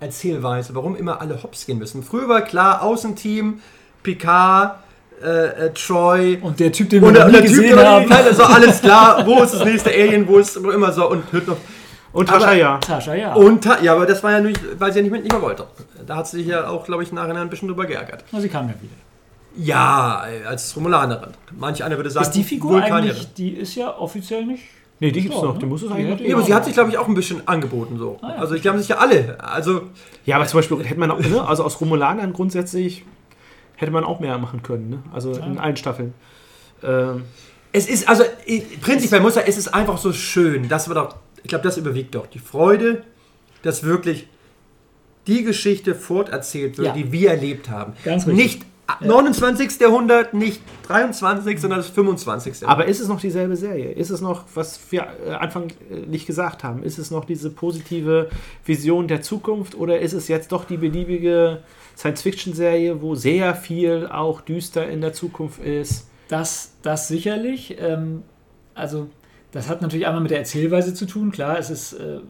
[0.00, 2.02] Erzählweise, warum immer alle hops gehen müssen.
[2.02, 3.60] Früher war klar, Außenteam,
[4.02, 4.78] Picard,
[5.22, 7.76] äh, äh, Troy, Und der Typ, den wir und noch der, nie der Typ, gesehen
[7.76, 8.04] der haben.
[8.04, 11.10] nicht kannte, so alles klar, wo ist das nächste Alien, wo ist wo immer so
[11.10, 11.56] und hört noch.
[12.12, 12.78] und Tascha aber- ja.
[12.78, 13.34] Tascha, ja.
[13.34, 15.42] Und ta- ja, aber das war ja nicht, weil sie ja nicht mit nicht mehr
[15.42, 15.64] wollte.
[16.06, 18.24] Da hat sie sich ja auch, glaube ich, nachher ein bisschen drüber geärgert.
[18.32, 18.92] Na, sie kam ja wieder.
[19.56, 21.30] Ja, als Romulanerin.
[21.58, 23.10] Manch einer würde sagen, Ist die Figur Vulkanierin.
[23.10, 24.62] eigentlich, die ist ja offiziell nicht.
[25.00, 25.56] Nee, die gibt's noch.
[25.58, 25.70] Die ne?
[25.70, 26.34] muss es eigentlich noch geben.
[26.34, 28.18] aber sie hat sich, glaube ich, auch ein bisschen angeboten so.
[28.20, 29.36] Ah, ja, also die haben sich ja alle.
[29.40, 29.82] Also
[30.24, 33.04] Ja, aber zum Beispiel hätte man auch, ne, also aus Romulanern grundsätzlich
[33.78, 34.98] hätte man auch mehr machen können, ne?
[35.12, 36.12] Also in allen Staffeln.
[36.82, 37.22] Ähm,
[37.72, 38.24] es ist, also
[38.80, 40.68] prinzipiell muss er, es ist einfach so schön.
[40.68, 42.26] Das war doch, ich glaube, das überwiegt doch.
[42.26, 43.04] Die Freude,
[43.62, 44.26] dass wirklich
[45.26, 46.92] die Geschichte forterzählt wird, Ja.
[46.94, 47.92] die wir erlebt haben.
[48.04, 48.44] Ganz richtig.
[48.44, 48.66] Nicht
[49.00, 49.78] 29.
[49.80, 52.66] Jahrhundert, nicht 23., sondern das 25.
[52.66, 53.92] aber ist es noch dieselbe Serie?
[53.92, 58.30] Ist es noch, was wir äh, anfänglich gesagt haben, ist es noch diese positive
[58.64, 61.62] Vision der Zukunft oder ist es jetzt doch die beliebige
[61.98, 66.08] Science-Fiction-Serie, wo sehr viel auch düster in der Zukunft ist?
[66.28, 67.76] Das, das sicherlich.
[67.80, 68.22] Ähm,
[68.74, 69.08] also,
[69.50, 71.32] das hat natürlich einmal mit der Erzählweise zu tun.
[71.32, 71.94] Klar, es ist.
[71.94, 72.20] Äh,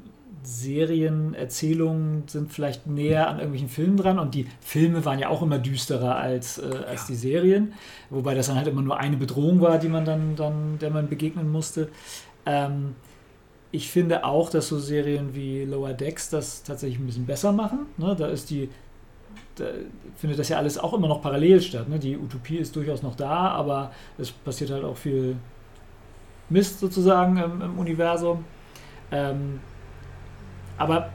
[0.41, 5.43] Serien, Erzählungen sind vielleicht näher an irgendwelchen Filmen dran und die Filme waren ja auch
[5.43, 7.75] immer düsterer als, äh, als die Serien,
[8.09, 11.09] wobei das dann halt immer nur eine Bedrohung war, die man dann, dann der man
[11.09, 11.89] begegnen musste.
[12.47, 12.95] Ähm,
[13.73, 17.81] ich finde auch, dass so Serien wie Lower Decks das tatsächlich ein bisschen besser machen.
[17.99, 18.17] Ne?
[18.17, 18.71] Da ist die,
[19.61, 19.67] da
[20.17, 21.89] findet das ja alles auch immer noch parallel statt.
[21.89, 21.99] Ne?
[21.99, 25.37] Die Utopie ist durchaus noch da, aber es passiert halt auch viel
[26.49, 28.45] Mist sozusagen im, im Universum.
[29.11, 29.61] Ähm,
[30.77, 31.11] aber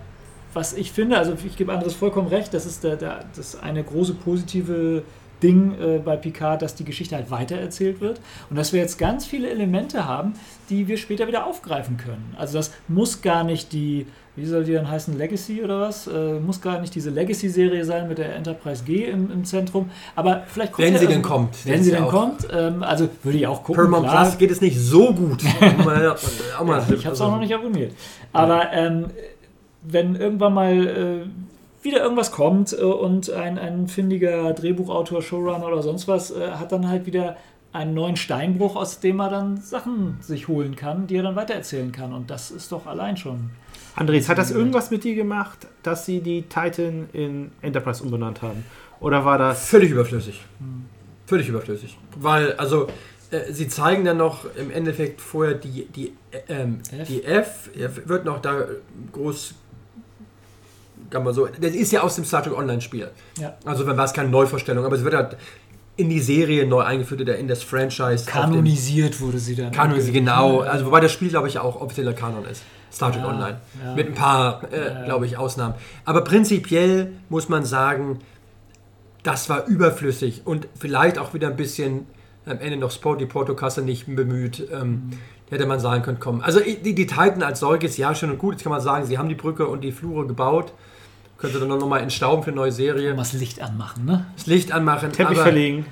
[0.53, 3.83] was ich finde, also ich gebe Andres vollkommen recht, das ist der, der, das eine
[3.83, 5.03] große positive
[5.41, 9.25] Ding äh, bei Picard, dass die Geschichte halt weitererzählt wird und dass wir jetzt ganz
[9.25, 10.33] viele Elemente haben,
[10.69, 12.33] die wir später wieder aufgreifen können.
[12.37, 16.07] Also das muss gar nicht die, wie soll die dann heißen, Legacy oder was?
[16.07, 20.43] Äh, muss gar nicht diese Legacy-Serie sein mit der Enterprise G im, im Zentrum, aber
[20.47, 21.65] vielleicht kommt Wenn ja sie denn kommt.
[21.65, 23.75] Wenn sie ja denn auch- kommt, ähm, also würde ich auch gucken.
[23.75, 24.07] Paramount.
[24.09, 25.43] Plus geht es nicht so gut.
[25.85, 26.15] Mal-
[26.57, 27.93] auch mal- Ich habe es auch noch nicht abonniert.
[28.31, 29.05] Aber ähm,
[29.83, 35.83] wenn irgendwann mal äh, wieder irgendwas kommt äh, und ein, ein findiger Drehbuchautor, Showrunner oder
[35.83, 37.35] sonst was äh, hat dann halt wieder
[37.73, 41.91] einen neuen Steinbruch, aus dem er dann Sachen sich holen kann, die er dann weitererzählen
[41.91, 42.13] kann.
[42.13, 43.49] Und das ist doch allein schon.
[43.95, 48.65] Andres, hat das irgendwas mit dir gemacht, dass sie die Titan in Enterprise umbenannt haben?
[48.99, 49.67] Oder war das.
[49.67, 50.41] Völlig überflüssig.
[51.27, 51.97] Völlig überflüssig.
[52.15, 52.87] Weil, also,
[53.31, 57.07] äh, sie zeigen dann noch im Endeffekt vorher die, die, äh, ähm, F.
[57.07, 57.69] die F.
[57.75, 58.65] Ja, wird noch da
[59.11, 59.55] groß.
[61.09, 61.47] Kann man so.
[61.59, 63.11] Das ist ja aus dem Star Trek Online-Spiel.
[63.39, 63.57] Ja.
[63.65, 65.37] Also, wenn war es keine Neuvorstellung, aber es wird halt
[65.95, 68.25] in die Serie neu eingeführt oder in das Franchise.
[68.25, 69.71] Kanonisiert wurde sie dann.
[69.71, 70.61] Kanonisiert, genau.
[70.61, 72.63] Also, wobei das Spiel, glaube ich, auch offizieller Kanon ist.
[72.93, 73.61] Star Trek Ja, Online.
[73.83, 73.95] ja.
[73.95, 75.05] Mit ein paar, äh, Ja.
[75.05, 75.73] glaube ich, Ausnahmen.
[76.05, 78.19] Aber prinzipiell muss man sagen,
[79.23, 82.05] das war überflüssig und vielleicht auch wieder ein bisschen
[82.45, 84.67] am Ende noch Sport die Portokasse nicht bemüht.
[84.71, 85.09] Ähm,
[85.49, 86.41] Hätte man sagen können, komm.
[86.41, 88.55] Also die, die Titan als solches, ja, schön und gut.
[88.55, 90.73] Jetzt kann man sagen, sie haben die Brücke und die Flure gebaut.
[91.37, 93.11] Könnte dann noch mal entstauben für eine neue Serie.
[93.11, 94.25] Mal das Licht anmachen, ne?
[94.35, 95.11] Das Licht anmachen.
[95.11, 95.85] Teppich aber- verlegen?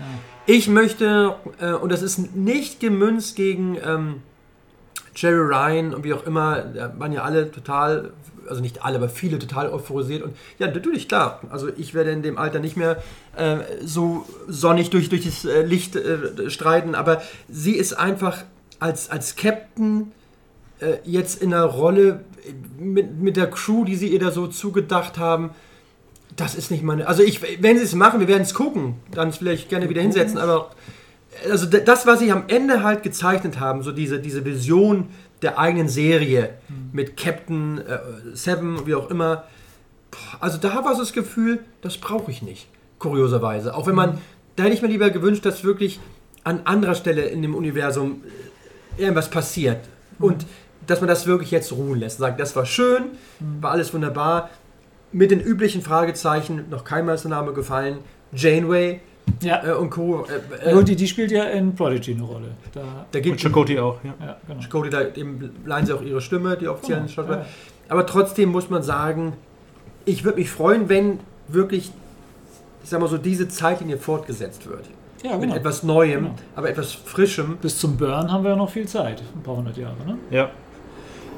[0.48, 4.24] ich möchte, äh, und das ist nicht gemünzt gegen ähm,
[5.16, 8.12] Jerry Ryan und wie auch immer, da waren ja alle total,
[8.48, 10.24] also nicht alle, aber viele total euphorisiert.
[10.24, 11.42] Und ja, natürlich, klar.
[11.50, 13.02] Also ich werde in dem Alter nicht mehr
[13.36, 18.44] äh, so sonnig durch, durch das äh, Licht äh, streiten, aber sie ist einfach
[18.80, 20.12] als, als Captain
[20.80, 22.22] äh, jetzt in einer Rolle
[22.80, 25.52] mit, mit der Crew, die sie ihr da so zugedacht haben.
[26.36, 27.08] Das ist nicht meine.
[27.08, 30.38] Also ich, wenn sie es machen, wir werden es gucken, dann vielleicht gerne wieder hinsetzen.
[30.38, 30.72] Aber
[31.50, 35.10] also das, was sie am Ende halt gezeichnet haben, so diese, diese Vision
[35.42, 36.56] der eigenen Serie
[36.92, 38.00] mit Captain äh,
[38.34, 39.46] Seven, wie auch immer.
[40.40, 42.68] Also da war so das Gefühl, das brauche ich nicht.
[43.00, 43.74] Kurioserweise.
[43.74, 44.20] Auch wenn man,
[44.56, 46.00] da hätte ich mir lieber gewünscht, dass wirklich
[46.44, 48.24] an anderer Stelle in dem Universum
[48.98, 49.80] äh, irgendwas passiert.
[50.20, 50.46] Und
[50.86, 52.18] dass man das wirklich jetzt ruhen lässt.
[52.18, 53.06] Sagt, das war schön,
[53.62, 54.50] war alles wunderbar.
[55.12, 58.00] Mit den üblichen Fragezeichen, noch keinmal ist der Name gefallen.
[58.34, 59.02] Janeway
[59.42, 59.64] Ja.
[59.66, 60.26] äh, und Co.
[60.64, 62.48] Äh, äh, die, die spielt ja in Prodigy eine Rolle.
[62.74, 62.82] Da,
[63.12, 64.14] da Und gibt Chakoti auch, ja.
[64.26, 64.60] ja, genau.
[64.70, 67.40] Cody, da eben leihen sie auch ihre Stimme, die offiziellen Genau, Schauspieler.
[67.40, 67.46] ja.
[67.90, 69.34] Aber trotzdem muss man sagen,
[70.06, 71.92] ich würde mich freuen, wenn wirklich,
[72.84, 74.86] ich sag mal so, diese Zeitlinie fortgesetzt wird.
[75.24, 75.56] Ja, Mit genau.
[75.56, 76.36] etwas Neuem, Genau.
[76.56, 77.58] aber etwas Frischem.
[77.62, 79.22] Bis zum Burn haben wir ja noch viel Zeit.
[79.36, 80.18] Ein paar hundert Jahre, ne?
[80.32, 80.50] Ja.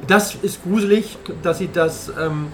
[0.07, 2.47] Das ist gruselig, dass sie das ähm,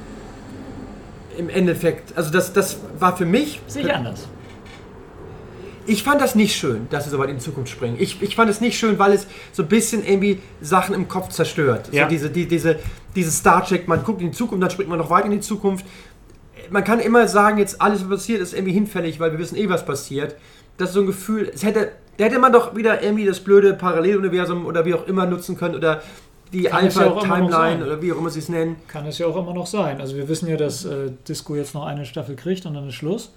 [1.37, 4.27] im Endeffekt, also das, das war für mich, Sehe ich anders.
[5.89, 7.97] Ich fand das nicht schön, dass sie so weit in die Zukunft springen.
[7.99, 11.29] Ich, ich fand es nicht schön, weil es so ein bisschen irgendwie Sachen im Kopf
[11.29, 11.89] zerstört.
[11.91, 12.03] Ja.
[12.03, 12.77] So diese, die, diese,
[13.15, 15.39] diese Star Trek, man guckt in die Zukunft, dann springt man noch weiter in die
[15.39, 15.85] Zukunft.
[16.69, 19.67] Man kann immer sagen, jetzt alles, was passiert, ist irgendwie hinfällig, weil wir wissen eh,
[19.67, 20.35] was passiert.
[20.77, 23.73] Das ist so ein Gefühl, es hätte, da hätte man doch wieder irgendwie das blöde
[23.73, 26.03] Paralleluniversum oder wie auch immer nutzen können oder
[26.53, 27.83] die ja Alpha-Timeline sein.
[27.83, 28.75] oder wie auch immer sie es nennen.
[28.87, 29.99] Kann es ja auch immer noch sein.
[29.99, 32.95] Also wir wissen ja, dass äh, Disco jetzt noch eine Staffel kriegt und dann ist
[32.95, 33.31] Schluss.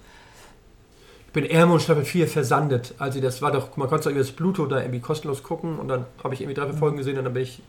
[1.34, 2.94] Ich bin Ermo Staffel 4 versandet.
[2.98, 6.04] Also das war doch, man konnte über das Pluto da irgendwie kostenlos gucken und dann
[6.22, 7.62] habe ich irgendwie drei vier Folgen gesehen und dann bin ich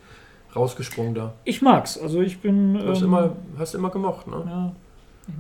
[0.53, 1.33] rausgesprungen da.
[1.45, 1.97] Ich mag's.
[1.97, 2.73] Also ich bin.
[2.73, 4.43] Du hast, ähm, immer, hast immer gemocht, ne?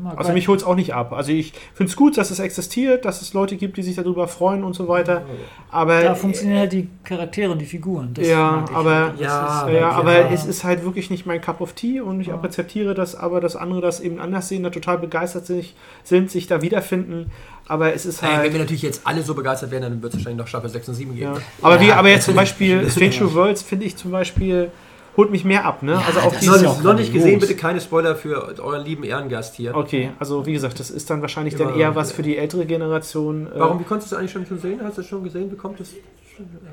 [0.05, 1.11] Ja, Also mich holt es auch nicht ab.
[1.11, 4.29] Also ich finde es gut, dass es existiert, dass es Leute gibt, die sich darüber
[4.29, 5.23] freuen und so weiter.
[5.69, 8.13] Aber Da funktionieren halt die Charaktere und die Figuren.
[8.13, 9.19] Das Ja, aber- halt.
[9.19, 9.89] Ja, ist- ja, Ja.
[9.91, 12.35] aber es ist halt wirklich nicht mein Cup of Tea und ich Ja.
[12.35, 15.65] akzeptiere das, aber dass andere das eben anders sehen, da total begeistert sind,
[16.05, 17.29] sind sich da wiederfinden.
[17.67, 18.51] Aber es ist Äh, wenn halt.
[18.53, 20.95] wir natürlich jetzt alle so begeistert wären, dann wird es wahrscheinlich noch Staffel 6 und
[20.95, 21.33] 7 geben.
[21.35, 21.41] Ja.
[21.61, 24.71] Aber, wie, aber jetzt zum Beispiel Strange New Worlds finde ich zum Beispiel
[25.15, 25.95] holt mich mehr ab, ne?
[26.07, 28.83] also auf das die Noch ja auch noch nicht gesehen, bitte keine Spoiler für euren
[28.83, 29.75] lieben Ehrengast hier.
[29.75, 32.65] Okay, also wie gesagt, das ist dann wahrscheinlich Immer- dann eher was für die ältere
[32.65, 33.45] Generation.
[33.45, 34.79] äh, Warum, wie konntest du es eigentlich schon, schon sehen?
[34.83, 35.51] Hast du es schon gesehen?
[35.51, 35.93] Wie kommt es?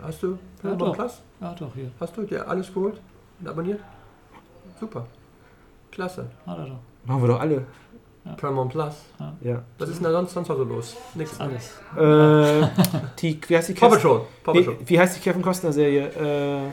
[0.02, 0.94] Hast du Ja, doch.
[0.96, 1.20] Plus?
[1.38, 1.90] Ja, doch, hier.
[2.00, 2.94] Hast du dir alles geholt
[3.40, 3.80] und abonniert?
[4.80, 5.06] Super.
[5.92, 6.24] Klasse.
[6.46, 6.78] Hat er doch.
[7.04, 7.66] Machen wir doch alle.
[8.36, 8.94] Paramount Plus.
[9.40, 9.62] Ja.
[9.78, 10.96] Was ist denn da sonst, sonst noch so los?
[11.14, 11.40] Nix.
[11.40, 11.72] Alles.
[11.96, 12.68] Äh,
[13.20, 14.22] die, wie heißt die Paw Patrol.
[14.44, 14.76] Paw wie, Patrol.
[14.84, 16.06] wie heißt die Kevin Costner Serie?
[16.08, 16.68] Äh,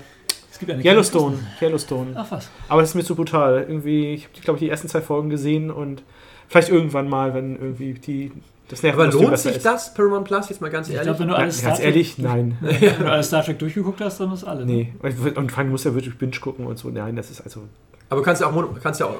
[0.51, 1.37] Es gibt eine Yellowstone.
[1.61, 2.11] Yellowstone.
[2.15, 2.49] Ach was.
[2.67, 3.65] Aber das ist mir zu brutal.
[3.67, 6.03] Irgendwie, ich habe, glaube ich, die ersten zwei Folgen gesehen und
[6.49, 8.31] vielleicht irgendwann mal, wenn irgendwie die
[8.69, 9.65] das Aber Nervenkostüm lohnt sich ist.
[9.65, 11.05] das, Paramount Plus, jetzt mal ganz Ich ehrlich?
[11.07, 12.57] glaube, wenn du Ja, alles Star ganz Trek, ehrlich, nein.
[12.61, 14.65] wenn du alles Star Trek durchgeguckt hast, dann ist alle.
[14.65, 14.73] ne?
[14.73, 14.93] Nee.
[15.37, 16.89] Und, vor allem muss ja wirklich Binge gucken und so.
[16.89, 17.61] Nein, das ist also.
[18.09, 19.15] Aber du kannst ja auch, kannst ja auch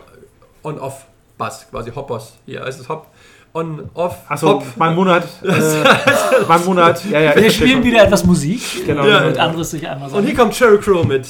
[1.38, 2.34] On-Off-Bass, quasi Hoppers.
[2.46, 3.08] Hier heißt es Hop.
[3.54, 4.18] On-Off.
[4.28, 4.66] Achso, Hop.
[4.78, 5.28] mal einen Monat.
[5.44, 5.48] Äh,
[6.48, 7.04] mal einen Monat.
[7.06, 9.06] Ja, ja, Wir spielen wieder etwas Musik, Genau.
[9.06, 9.44] Ja, damit ja.
[9.46, 10.26] anderes sich einmal Und sagen.
[10.26, 11.28] hier kommt Sheryl Crow mit.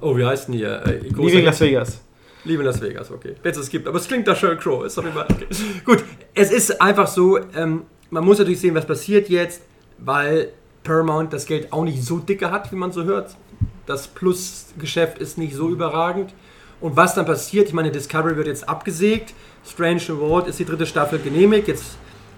[0.00, 0.82] Oh, wie heißt denn hier?
[0.86, 1.44] Äh, Leaving.
[1.44, 2.00] Las Vegas.
[2.44, 3.34] Liebe Las Vegas, okay.
[3.42, 3.86] Wenn es es gibt.
[3.86, 4.84] Aber es klingt nach Sheryl Crow.
[4.84, 5.26] Ist doch immer.
[5.30, 5.46] Okay.
[5.84, 6.04] Gut,
[6.34, 9.62] es ist einfach so, ähm, man muss natürlich sehen, was passiert jetzt,
[9.98, 10.48] weil
[10.82, 13.36] Paramount das Geld auch nicht so dicke hat, wie man so hört.
[13.86, 16.32] Das Plus-Geschäft ist nicht so überragend.
[16.80, 19.34] Und was dann passiert, ich meine, Discovery wird jetzt abgesägt.
[19.66, 21.68] Strange New World ist die dritte Staffel genehmigt.
[21.68, 21.84] Jetzt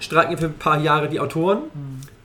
[0.01, 1.59] streiken für ein paar Jahre die Autoren.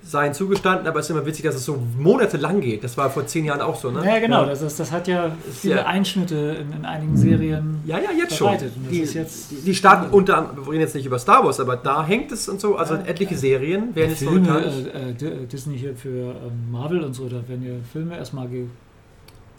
[0.04, 2.82] seien zugestanden, aber es ist immer witzig, dass es so monatelang geht.
[2.82, 4.06] Das war vor zehn Jahren auch so, ne?
[4.06, 4.44] Ja, genau.
[4.44, 4.46] Ja.
[4.52, 7.82] Das, ist, das hat ja viele ja- Einschnitte in, in einigen Serien.
[7.86, 8.56] Ja, ja, jetzt schon.
[8.90, 11.76] Die, jetzt- die, die starten unter anderem, wir reden jetzt nicht über Star Wars, aber
[11.76, 14.64] da hängt es und so, also etliche Serien werden jetzt Filme, momentan.
[14.64, 18.48] äh, äh, D- Disney hier für ähm, Marvel und so, da werden ja Filme erstmal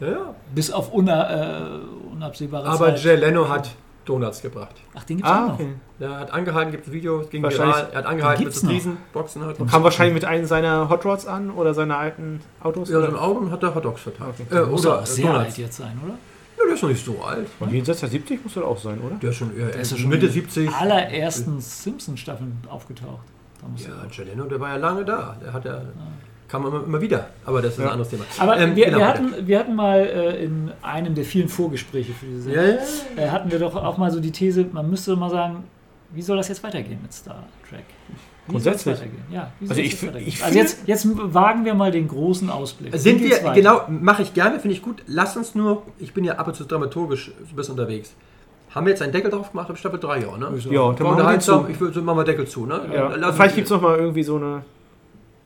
[0.00, 0.34] Ja, ja.
[0.54, 1.80] bis auf una, äh,
[2.12, 3.02] unabsehbare Aber Zeit.
[3.04, 3.70] Jay Leno hat
[4.04, 4.74] Donuts gebracht.
[4.94, 5.54] Ach, den gibt's auch Ah, noch.
[5.54, 5.74] okay.
[6.00, 7.88] Er hat angehalten, gibt ein Video, ging Wahrscheinlich- viral.
[7.92, 8.68] Er hat angehalten mit gibt's so.
[8.68, 9.44] Riesenboxen.
[9.44, 9.56] Hat.
[9.68, 12.88] Kam wahrscheinlich mit einem seiner Hot Rods an oder seiner alten Autos?
[12.88, 14.34] Ja, im Augen hat er Hotdogs verteilt.
[14.48, 14.62] Okay.
[14.62, 15.44] Äh, Muss oder auch sehr Donuts.
[15.44, 16.14] alt jetzt sein, oder?
[16.58, 17.46] Ja, der ist noch nicht so alt.
[17.60, 19.16] Und jenseits der 70 muss das auch sein, oder?
[19.16, 20.70] Der ist schon, er ist schon Mitte in 70.
[20.74, 23.20] allerersten Simpsons-Staffeln aufgetaucht.
[23.60, 25.36] Da muss Ja, er- Jay Leno, der war ja lange da.
[25.44, 25.82] Der hat ja,
[26.48, 27.28] kam immer, immer wieder.
[27.44, 27.86] Aber das ist Ja.
[27.86, 28.24] ein anderes Thema.
[28.38, 32.12] Aber Ähm, wir, genau, wir, hatten, wir hatten mal äh, in einem der vielen Vorgespräche
[32.12, 32.78] für diese Serie,
[33.16, 33.22] ja.
[33.22, 35.64] äh, hatten wir doch auch mal so die These, man müsste mal sagen,
[36.12, 37.84] wie soll das jetzt weitergehen mit Star Trek?
[38.46, 38.98] Wie Grundsätzlich?
[39.30, 42.96] Ja, Also ich ich also jetzt, jetzt wagen wir mal den großen Ausblick.
[42.96, 43.52] Sind wir, weiter?
[43.52, 45.02] genau, mache ich gerne, finde ich gut.
[45.06, 48.14] Lass uns nur, ich bin ja ab und zu dramaturgisch so ein bisschen unterwegs.
[48.74, 50.46] Haben wir jetzt einen Deckel drauf gemacht auf Staffel 3, ja, ne?
[50.46, 51.64] Ja, Ja, dann machen wir den unterhaltsam.
[51.66, 51.70] zu.
[51.72, 52.80] Ich würde so machen wir Deckel zu, ne?
[52.90, 53.32] Ja.
[53.32, 54.62] Vielleicht gibt es nochmal irgendwie so eine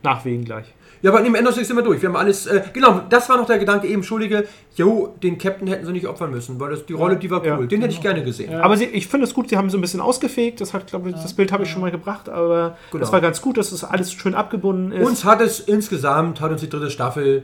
[0.01, 0.73] Nachwehen gleich.
[1.03, 2.01] Ja, aber im Endeffekt sind wir durch.
[2.01, 2.47] Wir haben alles.
[2.47, 3.95] Äh, genau, das war noch der Gedanke eben.
[3.95, 7.41] Entschuldige, jo, den Captain hätten sie nicht opfern müssen, weil das, die Rolle, die war
[7.41, 7.47] cool.
[7.47, 7.57] Ja.
[7.67, 8.53] Den hätte ich gerne gesehen.
[8.53, 8.61] Ja.
[8.61, 10.61] Aber sie, ich finde es gut, sie haben so ein bisschen ausgefegt.
[10.61, 13.01] Das, hat, glaub ich, das Bild habe ich schon mal gebracht, aber Genau.
[13.01, 15.05] das war ganz gut, dass es alles schön abgebunden ist.
[15.05, 17.43] Uns hat es insgesamt, hat uns die dritte Staffel,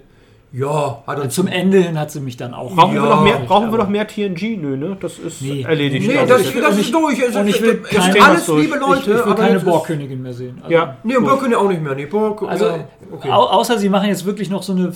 [0.52, 2.74] ja, hat uns Zum Ende hin hat sie mich dann auch.
[2.76, 3.04] brauchen Ja.
[3.04, 4.58] wir noch mehr, brauchen wir noch mehr TNG?
[4.58, 4.98] Nö, ne?
[5.00, 5.62] Das ist Nee.
[5.62, 6.08] erledigt.
[6.08, 6.54] Nee, glaub das, ich.
[6.54, 7.20] das Und ist ich- durch.
[7.20, 8.62] Es und ist, ich will es keine- ist alles durch.
[8.64, 9.00] liebe Ich, Leute.
[9.02, 10.58] ich will aber keine Borgkönigin mehr sehen.
[10.62, 11.94] Also, ja, Nee, Burg auch nicht mehr.
[11.96, 13.30] Nee, Burg, Also, ja, okay.
[13.30, 14.92] au außer sie machen jetzt wirklich noch so eine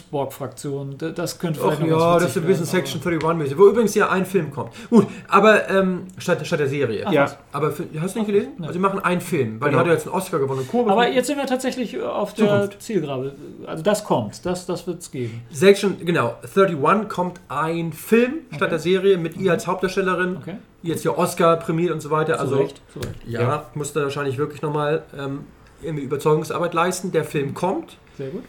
[0.00, 0.96] Föderations-Borg-Fraktion.
[1.14, 3.66] Das könnte Ach vielleicht noch ja, das ist ein bisschen werden, Section 31 mäßig, wo
[3.68, 4.70] übrigens ja ein Film kommt.
[4.90, 7.06] Gut, aber ähm, statt, statt der Serie.
[7.10, 7.26] ja.
[7.52, 8.48] Aber für, hast du nicht gelesen?
[8.60, 9.78] Also, sie machen einen Film, weil die Genau.
[9.80, 10.66] hat ja jetzt einen Oscar gewonnen.
[10.70, 12.68] Kurve Aber jetzt sind wir tatsächlich auf der.
[12.78, 13.32] Zielgrabe.
[13.66, 15.42] Also das kommt, das, das wird es geben.
[15.50, 18.70] Section, genau, 31 kommt ein Film statt Okay.
[18.70, 20.36] der Serie mit ihr als Hauptdarstellerin.
[20.36, 20.56] Okay?
[20.82, 22.38] Jetzt ja Oscar prämiert und so weiter.
[22.40, 23.14] Also, Recht, zu Recht.
[23.26, 23.66] ja, Ja.
[23.74, 25.40] musste wahrscheinlich wirklich nochmal ähm,
[25.82, 27.12] irgendwie Überzeugungsarbeit leisten.
[27.12, 27.96] Der Film kommt.
[28.18, 28.42] Sehr gut.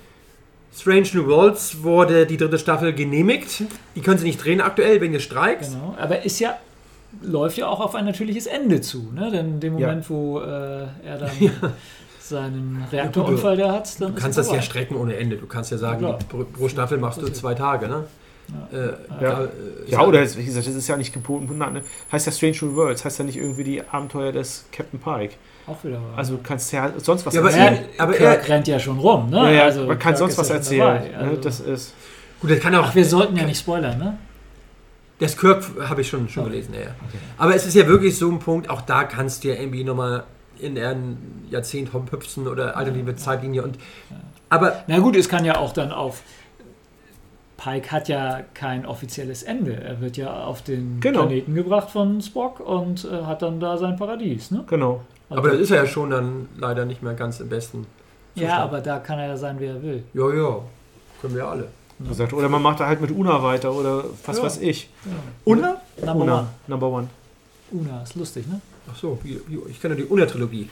[0.75, 3.63] Strange New Worlds wurde die dritte Staffel genehmigt.
[3.95, 5.71] Die können sie nicht drehen aktuell wegen des Streiks.
[5.71, 5.95] Genau.
[5.99, 6.57] Aber ist ja,
[7.23, 9.11] läuft ja auch auf ein natürliches Ende zu.
[9.15, 9.31] Ne?
[9.31, 9.97] Denn in dem Ja.
[10.07, 10.43] Wo äh,
[11.03, 11.31] er dann
[12.29, 15.37] seinen Reaktorunfall da hat, dann Du kannst das ja strecken ohne Ende.
[15.37, 18.03] Du kannst ja sagen, Ja, pro, pro Staffel machst du zwei Tage, ne?
[18.71, 18.77] Ja.
[18.79, 19.41] Äh, Ja.
[19.43, 19.47] äh,
[19.87, 21.57] Ja, oder wie gesagt, das ist ja nicht geboten.
[21.57, 21.81] Ne?
[22.11, 25.33] Heißt ja Strange New Worlds, heißt ja nicht irgendwie die Abenteuer des Captain Pike.
[25.67, 26.13] Auch wieder wahr.
[26.17, 27.85] Also du kannst ja sonst was Ja, aber erzählen.
[27.97, 29.29] er- aber Kirk rennt ja schon rum.
[29.29, 29.37] Ne?
[29.37, 30.79] ja, ja, Also man kann Kirk sonst was erzählen.
[30.79, 31.09] dabei.
[31.09, 31.17] ne?
[31.17, 31.93] Also, Das ist.
[32.39, 32.85] Gut, das kann auch.
[32.85, 34.17] ach, wir sollten ja nicht spoilern, ne?
[35.19, 36.51] Das Kirk habe ich schon, schon Okay.
[36.51, 36.87] gelesen, ja, ja.
[37.37, 40.23] Aber es ist ja wirklich so ein Punkt, auch da kannst du ja irgendwie nochmal
[40.59, 43.77] in ein Jahrzehnt hüpfen oder alternative Zeitlinie und.
[44.49, 46.21] Aber Na gut, es kann ja auch dann auf.
[47.57, 49.73] Pike hat ja kein offizielles Ende.
[49.81, 51.21] Er wird ja auf den Genau.
[51.25, 54.51] Planeten gebracht von Spock und äh, hat dann da sein Paradies.
[54.51, 54.63] Ne?
[54.67, 55.01] Genau.
[55.29, 57.87] Also, Aber das ist er ja schon dann leider nicht mehr ganz im besten.
[58.35, 60.03] ja, aber da kann er ja sein, wie er will.
[60.13, 60.59] Ja, ja.
[61.19, 61.67] Können wir alle.
[62.07, 64.43] Gesagt, oder man macht da halt mit Una weiter oder was Ja.
[64.43, 64.87] weiß ich.
[65.43, 65.81] Una?
[66.05, 66.47] Number Una, one.
[66.67, 67.07] Number One.
[67.71, 68.61] Una, ist lustig, ne?
[68.91, 69.19] Ach so,
[69.69, 70.69] ich kenne die Una-Trilogie.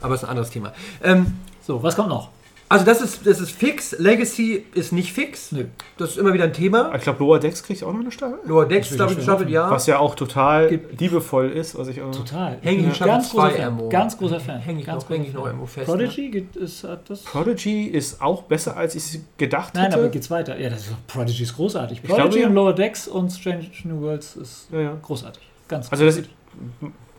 [0.00, 0.72] Aber ist ein anderes Thema.
[1.02, 2.30] Ähm, So, was kommt noch?
[2.66, 3.92] also das ist, das ist fix.
[3.98, 5.52] Legacy ist nicht fix.
[5.52, 5.66] Nö.
[5.98, 6.92] Das ist immer wieder ein Thema.
[6.94, 8.38] Ich glaube, Lower Decks kriegt auch noch eine Staffel.
[8.46, 9.70] Lower Decks, glaube ich gestaffelt, ja.
[9.70, 12.10] Was ja auch total Gibt- liebevoll ist, was ich auch.
[12.10, 12.58] Total.
[12.62, 13.88] Häng ich Staffel ganz großer 2 Fan.
[13.90, 14.60] Ganz großer Fan.
[14.60, 15.86] Häng ich, ganz noch, häng ich noch irgendwo fest.
[15.88, 15.94] Ne?
[15.94, 17.22] Prodigy gibt es hat das.
[17.22, 19.96] Prodigy ist auch besser, als ich gedacht Nein, hätte.
[19.98, 20.58] aber geht's weiter.
[20.58, 22.02] Ja, das ist, Prodigy ist großartig.
[22.02, 22.48] glaube, Prodigy ja.
[22.48, 24.96] und Lower Decks und Strange New Worlds ist ja, ja.
[25.00, 25.42] großartig.
[25.68, 26.28] Ganz Also, das, gut.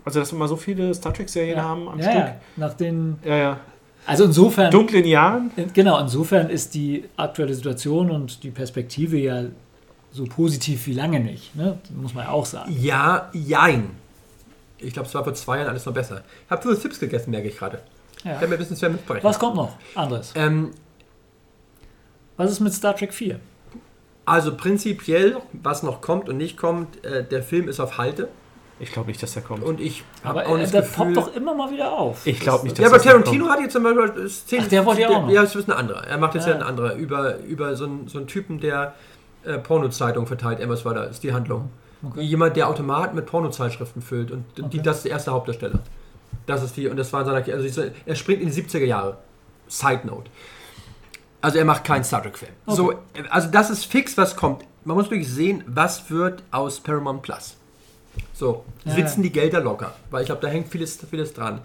[0.05, 1.63] Also, dass wir mal so viele Star Trek-Serien ja.
[1.63, 2.15] haben am ja, Stück.
[2.25, 2.35] ja.
[2.57, 3.59] Nach den, Ja, ja.
[4.05, 5.51] also insofern, Dunklen Jahren.
[5.55, 9.43] in- genau, insofern ist die aktuelle Situation und die Perspektive ja
[10.11, 11.53] so positiv wie lange nicht.
[11.55, 11.77] Ne?
[11.93, 12.73] Muss man ja auch sagen.
[12.79, 13.89] Ja, jein.
[14.77, 16.21] Ich glaube, es war vor zwei Jahren alles noch besser.
[16.45, 17.79] Ich habe viele Chips gegessen, merke ich gerade.
[18.19, 18.31] Ich Ja.
[18.31, 19.23] werde mir ein bisschen schwer mitbrechen.
[19.23, 19.73] Was kommt noch?
[19.95, 20.31] Anderes.
[20.35, 20.71] Ähm,
[22.37, 23.39] Was ist mit Star Trek 4?
[24.27, 28.27] also prinzipiell, was noch kommt und nicht kommt, äh, der Film ist auf Halte.
[28.79, 29.63] Ich glaube nicht, dass der kommt.
[29.63, 31.13] Und ich Aber habe auch äh, das das Gefühl...
[31.13, 32.27] poppt doch immer mal wieder auf.
[32.27, 33.55] Ich glaube nicht, dass ja, aber das noch Tarantino kommt.
[33.55, 34.63] hat jetzt zum Beispiel Szenen.
[34.65, 35.29] Ach, der wollte ja auch noch.
[35.29, 36.03] Ja, das ist ein anderer.
[36.05, 36.57] Er macht jetzt ja, Ja.
[36.59, 38.93] ein anderer über, über so, einen, so einen Typen, der
[39.45, 40.59] äh, Pornozeitung verteilt.
[40.59, 41.03] Äh, was war da?
[41.05, 41.69] Ist die Handlung.
[42.03, 42.21] Okay.
[42.21, 44.81] Jemand, der Automaten mit Pornozeitschriften füllt und die, Okay.
[44.83, 45.79] das ist der erste Hauptdarsteller.
[46.45, 49.17] Das ist die, und das war in seiner, also er springt in die 70er Jahre.
[49.67, 50.29] Side Note.
[51.41, 52.51] Also er macht keinen Star Trek-Film.
[52.65, 52.75] Okay.
[52.75, 52.95] So, äh,
[53.29, 54.63] also das ist fix, was kommt.
[54.83, 57.55] Man muss wirklich sehen, was wird aus Paramount Plus.
[58.33, 59.23] So, sitzen ja.
[59.23, 61.61] die Gelder locker, weil ich glaube, da hängt vieles, vieles dran.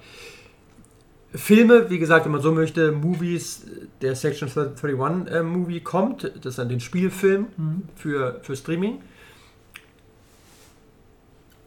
[1.33, 3.65] Filme, wie gesagt, wenn man so möchte, Movies,
[4.01, 7.83] der Section 31 äh, Movie kommt, das ist dann den Spielfilm Mhm.
[7.95, 9.01] für, für Streaming.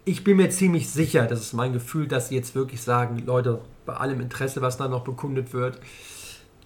[0.05, 3.61] Ich bin mir ziemlich sicher, das ist mein Gefühl, dass sie jetzt wirklich sagen, Leute,
[3.85, 5.79] bei allem Interesse, was da noch bekundet wird,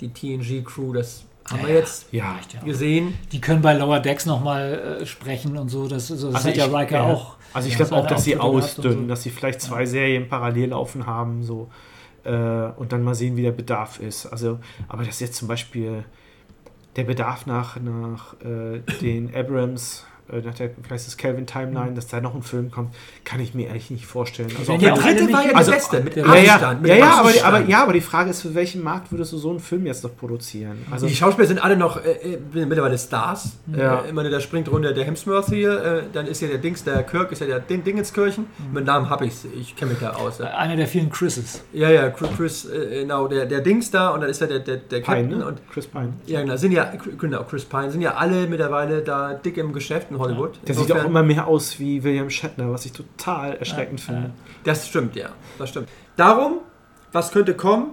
[0.01, 3.17] die TNG-Crew, das haben wir Ja, jetzt Ja, gesehen.
[3.31, 5.87] Die können bei Lower Decks nochmal äh, sprechen und so.
[5.87, 7.03] Das, das Also hat ja ich- Riker ja.
[7.03, 7.35] auch.
[7.53, 9.07] Also ich Ja, glaube auch, dass sie ausdünnen, so.
[9.07, 11.69] dass sie vielleicht zwei Serien parallel laufen haben, so
[12.25, 14.25] äh, und dann mal sehen, wie der Bedarf ist.
[14.27, 16.03] Also, aber dass jetzt zum Beispiel
[16.97, 22.19] der Bedarf nach, nach äh, den Abrams, nach der, vielleicht ist Calvin Timeline, dass da
[22.21, 24.51] noch ein Film kommt, kann ich mir eigentlich nicht vorstellen.
[24.57, 26.81] Also, Der ja dritte war ja der Also, beste, mit der- ja, ja, Abstand.
[26.81, 29.33] mit ja, ja, aber, die, aber, ja, aber die Frage ist, für welchen Markt würdest
[29.33, 30.77] du so einen Film jetzt noch produzieren?
[30.91, 33.57] Also, Die Schauspieler sind alle noch äh, äh, mittlerweile Stars.
[33.75, 34.01] Ja.
[34.01, 36.83] Äh, ich meine, da springt runter der Hemsworth hier, äh, dann ist ja der Dings,
[36.83, 38.47] der Kirk ist ja der Ding Dingenskirchen.
[38.73, 40.39] Mit Namen habe ich's, ich kenne mich da aus.
[40.39, 41.63] Ja, Einer der vielen Chrises.
[41.73, 44.59] ja, ja Chris, Chris äh, genau, der, der Dings da und dann ist ja der,
[44.59, 45.45] der, der Pine, Captain ne?
[45.45, 46.13] und Chris Pine.
[46.25, 50.11] ja, genau, sind ja, genau, Chris Pine, sind ja alle mittlerweile da dick im Geschäft
[50.17, 50.59] in Hollywood.
[50.67, 54.05] Der sieht auch Insofern- immer mehr aus wie William Shatner, was ich total erschreckend Ja,
[54.05, 54.31] finde.
[54.63, 55.29] Das stimmt, ja.
[55.57, 55.89] Das stimmt.
[56.15, 56.59] Darum,
[57.11, 57.91] was könnte kommen?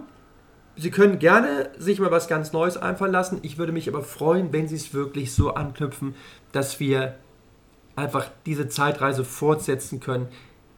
[0.76, 3.38] Sie können gerne sich mal was ganz Neues einfallen lassen.
[3.42, 6.16] Ich würde mich aber freuen, wenn Sie es wirklich so anknüpfen,
[6.52, 7.14] dass wir
[7.96, 10.26] einfach diese Zeitreise fortsetzen können,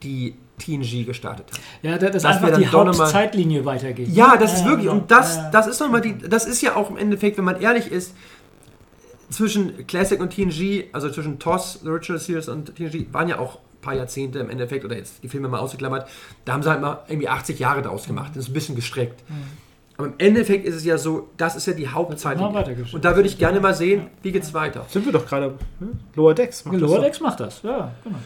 [0.03, 1.61] die TNG gestartet hat.
[1.83, 4.09] Ja, da- dass Dass wir einfach dann die doch noch mal- Hauptzeitlinie weitergeht.
[4.09, 5.01] Ja, das ist wirklich, genau.
[5.01, 5.51] und das, Ja, ja.
[5.51, 8.15] das ist nochmal die, das ist ja auch im Endeffekt, wenn man ehrlich ist,
[9.31, 13.57] zwischen Classic und TNG, also zwischen TOS, The Original Series und TNG, waren ja auch
[13.57, 16.09] ein paar Jahrzehnte im Endeffekt, oder jetzt die Filme mal ausgeklammert,
[16.45, 18.33] da haben sie halt mal irgendwie 80 Jahre daraus gemacht.
[18.35, 19.23] Das ist ein bisschen gestreckt.
[19.97, 21.89] Aber im Endeffekt ist es ja so, das ist ja die
[22.55, 22.95] weitergeschickt.
[22.95, 24.85] Und da würde ich gerne mal sehen, wie geht's weiter.
[24.91, 25.55] Sind wir doch gerade.
[25.81, 25.89] Ne?
[26.15, 26.65] Lower Decks.
[26.65, 27.01] macht das Lower.
[27.01, 28.19] Decks macht das, ja, genau.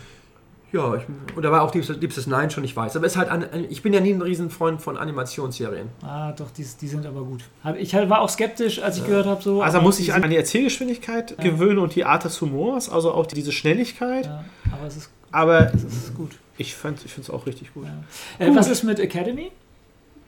[0.72, 1.02] Ja, ich,
[1.36, 2.94] und da war auch Space Nine schon, ich weiß.
[2.96, 5.88] Aber es ist halt, an, ich bin ja nie ein Riesenfreund von Animationsserien.
[6.02, 7.42] Ah, doch, die, die sind aber gut.
[7.78, 9.62] Ich halt war auch skeptisch, als ich gehört habe, so.
[9.62, 11.44] Also muss ich an die Erzählgeschwindigkeit Ja.
[11.44, 14.26] gewöhnen und die Art des Humors, also auch diese Schnelligkeit.
[14.26, 16.32] Ja, aber es ist, Aber es ist gut.
[16.56, 17.86] ich, finde es auch richtig gut.
[18.38, 18.46] Ja.
[18.46, 19.50] Äh, was ist mit Academy?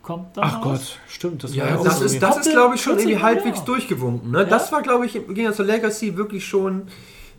[0.02, 1.44] Kommt da Ach noch Gott, stimmt.
[1.44, 3.36] Das Ja, ja das ist, das ist glaube ich, schon irgendwie 14 Jahre.
[3.36, 4.32] halbwegs durchgewunken.
[4.32, 4.38] Ne?
[4.38, 4.44] Ja.
[4.44, 6.88] Das war, glaube ich, im Gegensatz zur Legacy wirklich schon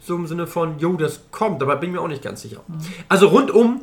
[0.05, 2.61] so im Sinne von, jo, das kommt, aber bin mir auch nicht ganz sicher.
[2.67, 2.77] Mhm.
[3.09, 3.79] Also rundum,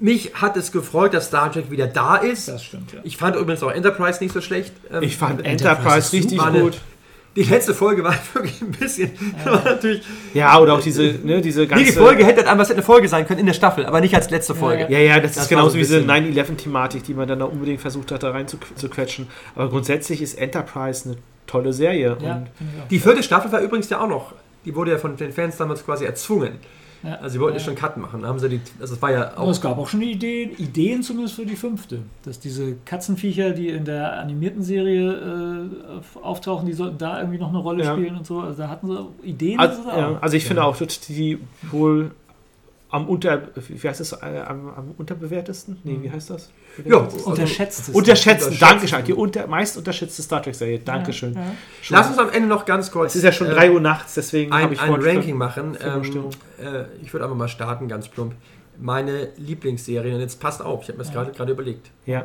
[0.00, 2.48] mich hat es gefreut, dass Star Trek wieder da ist.
[2.48, 3.00] Das stimmt, ja.
[3.04, 4.72] Ich fand übrigens auch Enterprise nicht so schlecht.
[4.92, 6.50] Ähm, ich fand Enterprise Enterprise richtig super.
[6.60, 6.80] gut.
[7.36, 9.12] die letzte Folge war wirklich ein bisschen,
[9.44, 10.02] war natürlich,
[10.34, 11.84] Ja, oder auch diese, ne, diese ganze.
[11.84, 14.00] nee, die Folge hätte halt anders hätte eine Folge sein können in der Staffel, aber
[14.00, 14.86] nicht als letzte Folge.
[14.90, 17.44] Ja, ja, das, Das ist genauso so wie diese bisschen- 9-11-Thematik, die man dann da
[17.46, 19.28] unbedingt versucht hat, da rein zu, zu quetschen.
[19.54, 22.16] Aber grundsätzlich ist Enterprise eine tolle Serie.
[22.20, 22.42] Ja.
[22.90, 25.84] Die vierte Staffel war übrigens ja auch noch, die wurde ja von den Fans damals
[25.84, 26.54] quasi erzwungen.
[27.04, 27.14] Ja.
[27.16, 27.64] Also sie wollten ja Ja.
[27.64, 28.26] schon einen Cut machen.
[28.26, 31.02] Haben sie die, also es war ja Aber auch es gab auch schon Ideen, Ideen
[31.04, 32.00] zumindest für die fünfte.
[32.24, 37.50] Dass diese Katzenviecher, die in der animierten Serie äh, auftauchen, die sollten da irgendwie noch
[37.50, 37.92] eine Rolle Ja.
[37.92, 38.40] spielen und so.
[38.40, 39.60] Also da hatten sie Ideen.
[39.60, 39.82] also,
[40.20, 41.38] also ich finde auch, dass die
[41.70, 42.10] wohl
[42.90, 45.78] am unter, wie heißt das, äh, am, am unterbewertesten?
[45.84, 46.50] Nee, wie heißt das?
[46.86, 47.94] Ja, Unterschätzt es.
[47.94, 48.58] Unterschätzen, Unterschätzen.
[48.58, 49.04] Dankeschön.
[49.04, 50.78] Die unter, meist unterschätzte Star Trek-Serie.
[50.78, 51.34] Dankeschön.
[51.34, 51.52] Ja, ja.
[51.90, 53.12] Lass uns am Ende noch ganz kurz.
[53.12, 55.76] es ist ja schon äh, 3 Uhr nachts, deswegen habe ein, ich ein Ranking machen.
[55.82, 56.02] Ähm,
[56.58, 58.34] äh, ich würde einfach mal starten, ganz plump.
[58.80, 61.22] Meine Lieblingsserie, und jetzt passt auf, ich habe mir das Ja.
[61.22, 61.90] gerade gerade überlegt.
[62.06, 62.24] Ja.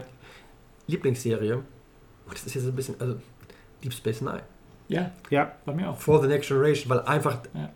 [0.88, 3.16] Lieblingsserie, oh, das ist jetzt ein bisschen, also
[3.84, 4.44] Deep Space Nine.
[4.88, 5.98] ja, ja, bei mir auch.
[5.98, 7.70] For the Next Generation, weil einfach Ja.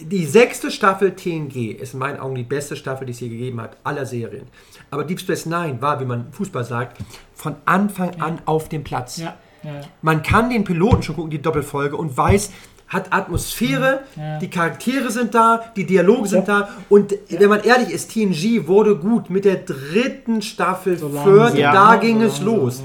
[0.00, 3.60] Die sechste Staffel TNG ist in meinen Augen die beste Staffel, die es je gegeben
[3.60, 4.46] hat, aller Serien.
[4.90, 6.98] Aber Deep Space Nine war, wie man Fußball sagt,
[7.34, 9.16] von Anfang an auf dem Platz.
[9.18, 9.70] Ja, ja,
[10.02, 12.50] Man kann den Piloten schon gucken, die Doppelfolge, und weiß,
[12.88, 14.38] hat Atmosphäre, Ja.
[14.38, 16.68] die Charaktere sind da, die Dialoge sind da.
[16.90, 19.30] Und wenn man ehrlich ist, TNG wurde gut.
[19.30, 22.82] Mit der dritten Staffel, So vierte, langsam, da ging es los.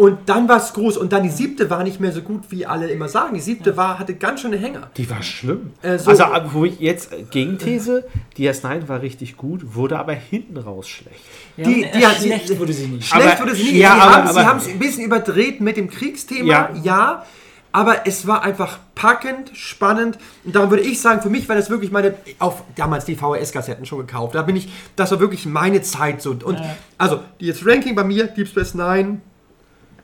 [0.00, 0.96] Und dann war es groß.
[0.96, 3.34] Und dann die siebte war nicht mehr so gut, wie alle immer sagen.
[3.34, 4.90] Die siebte war, hatte ganz schöne Hänger.
[4.96, 5.72] die war schlimm.
[5.82, 8.06] Äh, so- also, ab- wo ich jetzt äh, Gegenthese,
[8.38, 11.20] DS9 war richtig gut, wurde aber hinten raus schlecht.
[11.58, 13.06] Ja, Die- und, die äh, hat- schlecht die- wurde sie nicht.
[13.08, 13.78] Schlecht Aber- wurde sie nie.
[13.78, 16.70] ja, sie aber- haben sie aber- haben es ein bisschen überdreht mit dem Kriegsthema, Ja.
[16.82, 17.24] ja.
[17.72, 20.18] Aber es war einfach packend, spannend.
[20.44, 23.84] Und darum würde ich sagen, für mich war das wirklich meine, auf damals die VHS-Kassetten
[23.86, 24.34] schon gekauft.
[24.34, 26.30] Da bin ich, das war wirklich meine Zeit so.
[26.30, 26.76] Und Ja.
[26.98, 29.20] also, die jetzt Ranking bei mir, Deep Space Nine,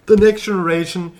[0.09, 1.13] The Next Generation,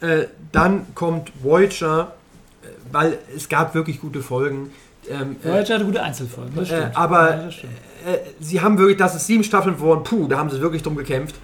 [0.00, 2.14] äh, dann kommt Voyager,
[2.62, 4.70] äh, weil es gab wirklich gute Folgen.
[5.08, 6.54] Ähm, äh, Voyager hatte gute Einzelfolgen.
[6.54, 6.96] Das äh, stimmt.
[6.96, 7.72] aber Ja, das stimmt.
[8.06, 10.96] äh, sie haben wirklich, dass es sieben Staffeln wurden, puh, da haben sie wirklich drum
[10.96, 11.36] gekämpft.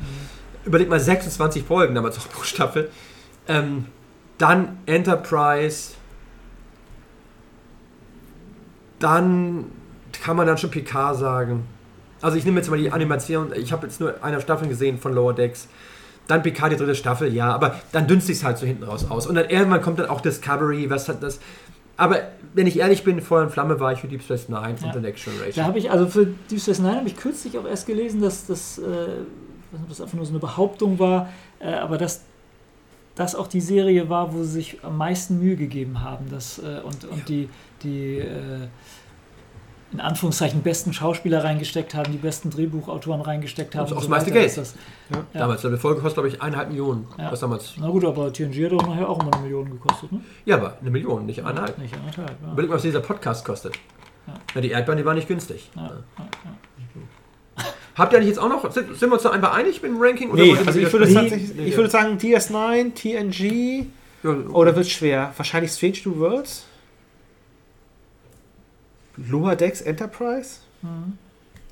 [0.65, 2.91] Überleg mal, 26 Folgen damals auch pro Staffel.
[3.49, 3.87] Ähm,
[4.39, 5.93] dann Enterprise.
[8.99, 9.67] Dann
[10.23, 11.67] kann man dann schon PK sagen.
[12.21, 15.15] Also ich nehme jetzt mal die Animation, ich habe jetzt nur eine Staffel gesehen von
[15.15, 15.69] Lower Decks.
[16.31, 19.27] Dann Picard die dritte Staffel, ja, aber dann dünst sich halt so hinten raus aus.
[19.27, 21.41] Und dann irgendwann kommt dann auch Discovery, was hat das.
[21.97, 22.19] Aber
[22.55, 24.87] wenn ich ehrlich bin, Feuer und Flamme war ich für Deep Space Nine Ja.
[24.87, 25.67] und The Next Da Generation.
[25.67, 28.79] habe ich, also für Deep Space Nine habe ich kürzlich auch erst gelesen, dass das,
[28.79, 28.83] äh,
[29.73, 31.29] nicht, das einfach nur so eine Behauptung war,
[31.59, 32.23] äh, aber dass
[33.17, 36.31] das auch die Serie war, wo sie sich am meisten Mühe gegeben haben.
[36.31, 37.25] Dass, äh, und und Ja.
[37.29, 37.49] die,
[37.83, 38.69] die äh,
[39.93, 43.87] in Anführungszeichen besten Schauspieler reingesteckt haben, die besten Drehbuchautoren reingesteckt haben.
[43.87, 44.41] Und auch und das meiste weiter.
[44.41, 44.57] Geld.
[44.57, 44.75] Das,
[45.13, 45.41] ja.
[45.41, 47.09] Damals, eine Folge kostet, glaube ich, eineinhalb Millionen.
[47.19, 47.33] Ja.
[47.33, 47.75] Was damals.
[47.79, 50.21] Na gut, aber TNG hat doch nachher auch immer eine Million gekostet, ne?
[50.45, 51.77] Ja, aber eine Million, nicht eineinhalb.
[51.79, 52.53] Nicht anderthalb, ja.
[52.53, 53.75] Überleg mal, was dieser Podcast kostet.
[54.27, 54.35] Ja.
[54.55, 55.71] Ja, die Erdbeeren, die waren nicht günstig.
[55.75, 55.89] Ja, Ja.
[55.89, 55.95] ja,
[56.45, 57.65] ja.
[57.97, 60.01] Habt ihr eigentlich jetzt auch noch, sind, sind wir uns da einfach einig mit dem
[60.01, 60.33] Ranking?
[60.33, 63.87] Nee, wollt ihr also ich würde, tatsächlich, ich würde sagen DS9, TNG,
[64.23, 65.33] Ja, oder wird schwer?
[65.37, 66.65] Wahrscheinlich Strange New Worlds?
[69.57, 70.61] Decks Enterprise?
[70.83, 71.19] Mhm.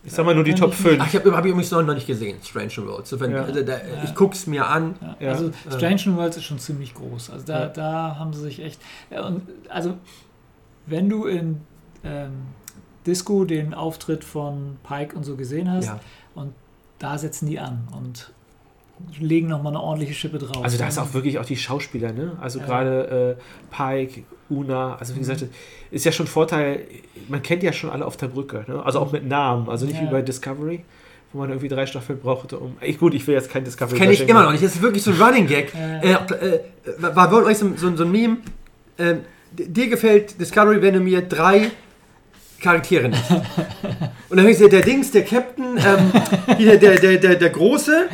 [0.04, 0.98] Ich sag mal nur die Ja, Top nicht- 5.
[1.02, 3.12] Ach, ich habe hab ich übrigens noch nicht gesehen, Strange Worlds.
[3.12, 3.42] Insofern, Ja.
[3.42, 4.04] also, da, Ja.
[4.04, 4.94] Ich guck's mir an.
[5.00, 5.30] Ja, Ja.
[5.32, 7.30] Also Strange New Worlds ist schon ziemlich groß.
[7.30, 7.66] Also da, Ja.
[7.66, 8.80] da haben sie sich echt.
[9.10, 9.94] Ja, und also
[10.86, 11.60] wenn du in
[12.04, 12.30] ähm,
[13.06, 15.98] Disco den Auftritt von Pike und so gesehen hast, Ja.
[17.00, 18.32] da setzen die an und
[19.18, 20.62] legen nochmal eine ordentliche Schippe drauf.
[20.62, 22.36] Also da ist auch wirklich auch die Schauspieler, ne?
[22.40, 22.66] Also Ja.
[22.66, 25.22] gerade äh, Pike, Una, also wie Mhm.
[25.22, 25.44] gesagt,
[25.90, 26.86] ist ja schon Vorteil,
[27.28, 28.82] man kennt ja schon alle auf der Brücke, ne?
[28.84, 30.06] Also auch mit Namen, also nicht Ja.
[30.06, 30.84] wie bei Discovery,
[31.32, 32.76] wo man irgendwie drei Staffeln brauchte, um.
[32.80, 33.98] Ich, gut, ich will jetzt kein Discovery.
[33.98, 34.64] Kenne ich immer noch nicht.
[34.64, 35.72] Das ist wirklich so ein Running Gag.
[36.02, 36.60] Äh, äh,
[37.00, 38.38] war euch so, so, so ein Meme.
[38.98, 39.20] Ähm,
[39.52, 41.70] dir gefällt Discovery, wenn du mir drei
[42.60, 43.30] Charaktere nimmst.
[43.30, 43.40] Und
[44.30, 46.12] dann habe ich gesagt, der Dings, der Captain, ähm,
[46.58, 48.06] der, der, der, der Große,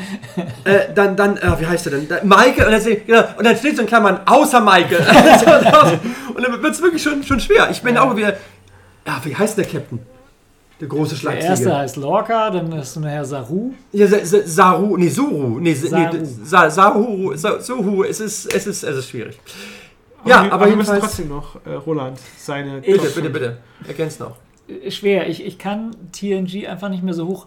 [0.64, 2.09] äh, dann, dann äh, wie heißt der denn?
[2.09, 4.99] Da, Maike, und dann, steht- genau, und dann steht so in Klammern, außer Maike.
[6.34, 7.68] und dann wird es wirklich schon, schon schwer.
[7.70, 8.03] Ich bin Ja.
[8.03, 8.34] auch wieder,
[9.07, 9.99] ja, wie heißt der Captain?
[10.80, 11.47] Der große Der Schlagzeuger.
[11.51, 13.72] erste heißt Lorca, dann hast du nachher Saru.
[13.92, 16.16] Ja, Sa Sa Saru, nee, Suru, nee, Sa- Saru.
[16.16, 19.38] nee Sa Saru, Sa Suhu, es ist, es ist, es ist schwierig.
[20.25, 22.81] Aber Ja, wir, aber wir müssen trotzdem noch äh, Roland seine.
[22.81, 23.57] Bitte, Top bitte, bitte,
[23.87, 24.37] ergänzt noch.
[24.68, 25.29] Äh, Schwer.
[25.29, 27.47] Ich, ich kann TNG einfach nicht mehr so hoch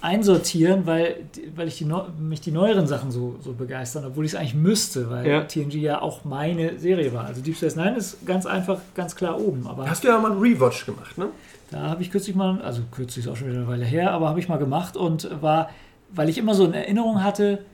[0.00, 1.16] einsortieren, weil,
[1.54, 1.86] weil ich die,
[2.18, 5.42] mich die neueren Sachen so, so begeistern, obwohl ich es eigentlich müsste, weil Ja.
[5.42, 7.26] TNG ja auch meine Serie war.
[7.26, 9.64] Also Deep Space Nine ist ganz einfach, ganz klar oben.
[9.68, 11.28] Aber Hast du ja mal einen Rewatch gemacht, ne?
[11.70, 14.28] da habe ich kürzlich mal, also kürzlich ist auch schon wieder eine Weile her, aber
[14.28, 15.70] habe ich mal gemacht und war,
[16.10, 17.64] weil ich immer so in Erinnerung hatte,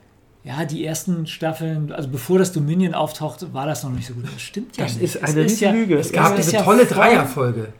[0.49, 4.25] ja, die ersten Staffeln, also bevor das Dominion auftauchte, war das noch nicht so gut.
[4.33, 5.03] Das stimmt ja Das nicht.
[5.03, 5.99] ist Es eine ja, Lüge.
[5.99, 7.71] Es gab ist diese ja tolle Dreierfolge.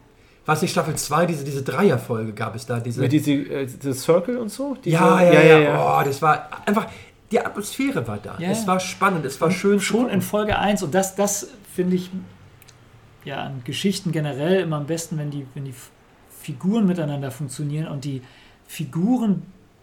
[0.45, 2.79] War es nicht Staffel 2, diese, diese Dreierfolge gab es da?
[2.79, 4.77] Diese, Mit diese, äh, diese Circle und so?
[4.85, 6.85] Diese, ja, ja, ja, Oh, das war einfach,
[7.31, 8.35] die Atmosphäre war da.
[8.37, 8.51] Ja.
[8.51, 9.79] Es war spannend, es war schön.
[9.79, 10.21] zu Schon in.
[10.21, 12.11] Folge 1 und das, das finde ich
[13.25, 15.73] ja an Geschichten generell immer am besten, wenn die, wenn die
[16.39, 18.21] Figuren miteinander funktionieren und die
[18.67, 19.41] Figuren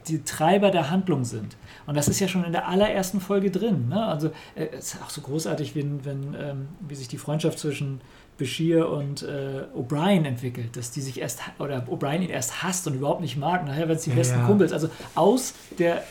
[0.08, 1.56] die Treiber der Handlung sind.
[1.86, 3.88] Und das ist ja schon in der allerersten Folge drin.
[3.88, 4.04] Ne?
[4.06, 8.00] Also äh, es ist auch so großartig, wenn, wenn, ähm, wie sich die Freundschaft zwischen
[8.38, 12.94] Bashir und äh, O'Brien entwickelt, dass die sich erst oder O'Brien ihn erst hasst und
[12.94, 13.64] überhaupt nicht mag.
[13.64, 14.46] Nachher werden es die Ja, besten ja.
[14.46, 14.72] Kumpels.
[14.74, 16.02] Also aus der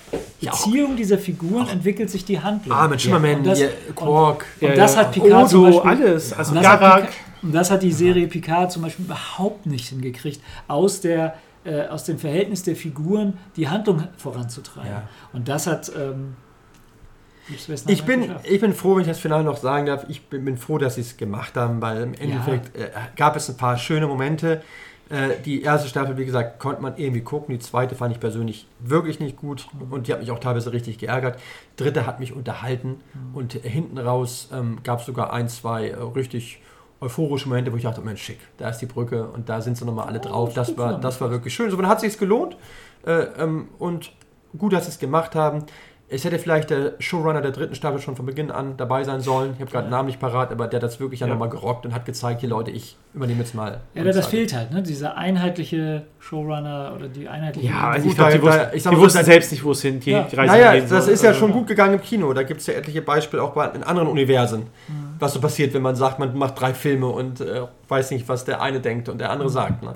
[0.42, 2.76] Ja, Beziehung dieser Figuren entwickelt sich die Handlung.
[2.76, 4.46] Ah, mit Schimmerman, Und das- hier, Quark.
[4.60, 5.02] Und Ja, das ja.
[5.02, 6.34] hat Picard Odo, Beispiel, alles.
[6.34, 6.72] Also und das.
[6.74, 7.10] Picard,
[7.44, 11.36] und das hat die Serie Picard zum Beispiel überhaupt nicht hingekriegt, aus, der,
[11.66, 14.90] äh, aus dem Verhältnis der Figuren die Handlung voranzutreiben.
[14.92, 15.10] Ja.
[15.34, 16.36] Und das hat ähm,
[17.88, 18.48] Ich bin, geschafft.
[18.50, 20.06] ich bin froh, wenn ich das Finale noch sagen darf.
[20.08, 23.50] Ich bin, bin froh, dass sie es gemacht haben, weil im Endeffekt äh, gab es
[23.50, 24.62] ein paar schöne Momente.
[25.10, 27.54] Äh, die erste Staffel, wie gesagt, konnte man irgendwie gucken.
[27.54, 30.98] Die zweite fand ich persönlich wirklich nicht gut und die hat mich auch teilweise richtig
[30.98, 31.40] geärgert.
[31.78, 33.02] Dritte hat mich unterhalten
[33.34, 36.60] und äh, hinten raus ähm, gab es sogar ein, zwei äh, richtig
[37.02, 39.86] euphorische Momente, wo ich dachte, Mensch, schick, da ist die Brücke und da sind sie
[39.86, 40.54] nochmal alle drauf.
[40.54, 41.70] das Das war, das war wirklich schön.
[41.70, 42.58] So, dann hat es sich gelohnt
[43.06, 44.12] äh, ähm, und
[44.58, 45.64] gut, dass sie es gemacht haben.
[46.08, 49.54] Es hätte vielleicht der Showrunner der dritten Staffel schon von Beginn an dabei sein sollen.
[49.56, 51.26] Ich habe gerade den Namen nicht parat, aber der hat das wirklich ja.
[51.26, 53.82] Nochmal gerockt und hat gezeigt, hier Leute, ich übernehme jetzt mal.
[53.96, 54.28] Ja, das Ansage.
[54.38, 54.84] fehlt halt, ne?
[54.84, 57.70] dieser einheitliche Showrunner oder die einheitliche.
[57.70, 59.82] Ja, also ich glaube, die da- wussten, ich sag die wussten selbst nicht, wo es
[59.82, 60.28] hin, die, Ja.
[60.32, 61.14] die Reise Naja, das soll.
[61.16, 62.32] ist ja schon gut gegangen im Kino.
[62.34, 64.68] Da gibt es ja etliche Beispiele auch bei, in anderen Universen,
[65.20, 68.46] was so passiert, wenn man sagt, man macht drei Filme und äh, weiß nicht, was
[68.46, 69.84] der eine denkt und der andere sagt.
[69.84, 69.94] Ne?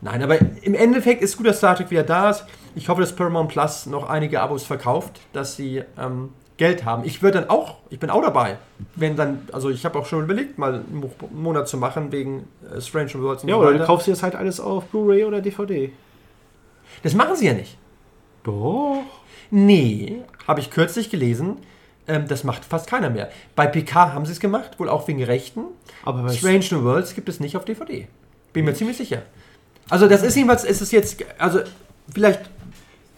[0.00, 2.44] Nein, aber im Endeffekt ist gut, dass Star Trek wieder da ist.
[2.74, 7.04] Ich hoffe, dass Paramount Plus noch einige Abos verkauft, dass sie ähm, Geld haben.
[7.04, 8.56] Ich würde dann auch, ich bin auch dabei,
[8.94, 12.48] wenn dann, also ich habe auch schon überlegt, mal einen Mo- Monat zu machen wegen
[12.74, 15.24] äh, Strange Worlds und Ja, so oder du kaufst dir das halt alles auf Blu-ray
[15.24, 15.90] oder DVD.
[17.02, 17.76] Das machen sie ja nicht.
[18.44, 19.02] Doch.
[19.50, 21.56] Nee, habe ich kürzlich gelesen.
[22.06, 23.30] Ähm, das macht fast keiner mehr.
[23.54, 25.64] Bei PK haben sie es gemacht, wohl auch wegen Rechten.
[26.04, 28.08] Aber Strange New Worlds gibt es nicht auf DVD.
[28.52, 29.22] Bin mir ziemlich sicher.
[29.88, 31.60] Also das ist jedenfalls, es ist jetzt, also
[32.12, 32.40] vielleicht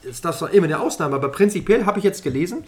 [0.03, 2.65] ist das doch immer eine Ausnahme, aber prinzipiell habe ich jetzt gelesen,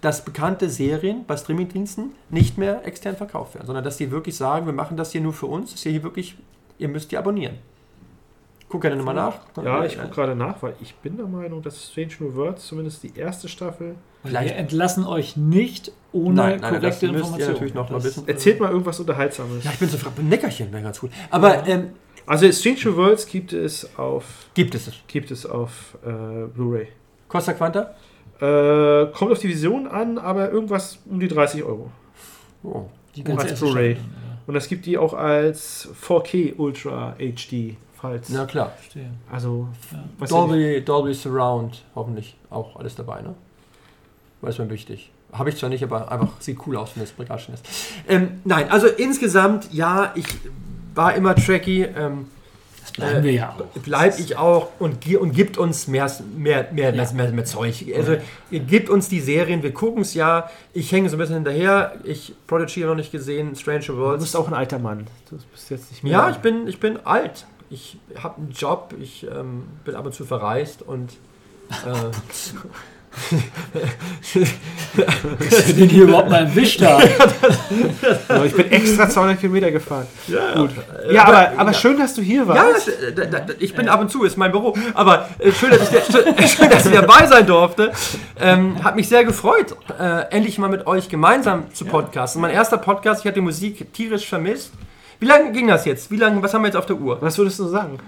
[0.00, 4.66] dass bekannte Serien bei Streamingdiensten nicht mehr extern verkauft werden, sondern dass die wirklich sagen,
[4.66, 6.36] wir machen das hier nur für uns, das ist hier wirklich,
[6.78, 7.56] ihr müsst die abonnieren.
[8.68, 9.40] Guck gerne nochmal nach.
[9.62, 13.02] Ja, ich gucke gerade nach, weil ich bin der Meinung, dass Strange New Worlds zumindest
[13.02, 13.96] die erste Staffel.
[14.24, 17.52] Vielleicht- Wir entlassen euch nicht ohne Nein, nein, das korrekte müsst ihr Informationen.
[17.52, 18.28] natürlich noch mal Das- wissen.
[18.28, 19.64] Erzählt mal irgendwas Unterhaltsames.
[19.64, 21.10] Ja, ich bin so ein Neckerchen, wäre ganz gut.
[21.30, 21.90] Aber ähm,
[22.26, 24.24] Also Strange Worlds gibt es auf
[24.54, 24.94] gibt es es.
[25.06, 26.88] gibt es auf äh, Blu-ray.
[27.28, 27.94] Costa Quanta?
[28.40, 31.90] Äh, kommt auf die Vision an, aber irgendwas um die 30 Euro.
[32.62, 32.84] Oh.
[33.16, 33.94] Die als erste Blu-ray.
[33.94, 38.28] Staffel, ja, Und es gibt die auch als 4K Ultra HD, falls.
[38.28, 38.72] Na klar.
[38.76, 39.10] verstehe.
[39.32, 39.98] Also, Ja.
[40.18, 43.34] was Dolby, Dolby Surround, hoffentlich auch alles dabei, ne?
[44.40, 45.10] War ist mir wichtig.
[45.32, 47.64] Habe ich zwar nicht, aber einfach sieht cool aus, wenn das Regal schon ist.
[48.08, 50.26] Ähm, nein, also insgesamt, ja, ich
[50.94, 51.82] war immer tracky.
[51.82, 52.26] Ähm,
[52.82, 53.80] Das bleiben Äh, wir ja auch.
[53.82, 57.84] bleib ich auch und, und gibt uns mehr, mehr, mehr, mehr, mehr, mehr Zeug.
[57.96, 58.16] Also
[58.50, 60.48] ihr gebt uns die Serien, wir gucken es ja.
[60.72, 61.96] Ich hänge so ein bisschen hinterher.
[62.04, 64.22] Ich Prodigy noch nicht gesehen, Stranger Du Worlds.
[64.24, 65.06] bist auch ein alter Mann.
[65.28, 66.12] Du bist jetzt nicht mehr.
[66.12, 67.44] Ja, ich bin, ich bin alt.
[67.70, 71.12] Ich habe einen Job, ich ähm, bin ab und zu verreist und
[71.70, 71.74] äh,
[75.50, 77.02] Dass wir den hier überhaupt mal erwischt haben.
[78.44, 80.06] Ich bin extra 200 Kilometer gefahren.
[80.26, 80.70] ja, Gut.
[81.08, 82.88] Äh, Ja, aber, aber schön, dass du hier Ja, warst.
[82.88, 84.74] das, äh, da, da, ich bin ab und zu, ist mein Büro.
[84.94, 87.92] Aber äh, schön, dass ich, schön, schön, dass ich dabei sein durfte.
[88.40, 92.40] Ähm, hat mich sehr gefreut, äh, endlich mal mit euch gemeinsam zu podcasten.
[92.42, 94.72] Mein erster Podcast, ich hatte die Musik tierisch vermisst.
[95.20, 96.10] Wie lange ging das jetzt?
[96.10, 97.18] Wie lange, was haben wir jetzt auf der Uhr?
[97.20, 97.98] Was würdest du sagen?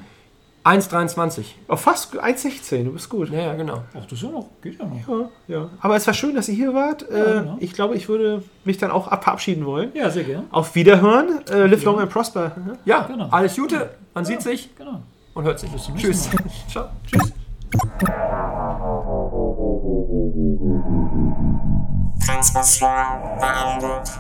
[0.65, 1.45] 1,23.
[1.69, 2.85] Oh, fast 1,16.
[2.85, 3.31] Du bist gut.
[3.31, 3.83] Ja, ja, genau.
[3.95, 5.09] Ach, das ist ja noch, geht ja noch.
[5.09, 5.71] Ja, ja.
[5.81, 7.03] Aber es war schön, dass ihr hier wart.
[7.11, 7.57] Äh, genau.
[7.61, 9.91] Ich glaube, ich würde mich dann auch ab- verabschieden wollen.
[9.95, 10.45] Ja, sehr gern.
[10.51, 11.47] Auf Wiederhören.
[11.49, 12.53] Äh, live long and prosper.
[12.85, 13.29] Ja, Genau.
[13.31, 13.91] alles Gute.
[14.13, 15.01] Man sieht sich Genau.
[15.35, 15.71] und hört sich.
[15.77, 16.31] zum Tschüss.
[16.33, 16.89] nächsten Ciao.
[22.25, 24.11] Transmission beendet.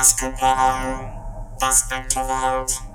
[0.00, 0.42] Es gibt
[1.60, 2.93] das Welt.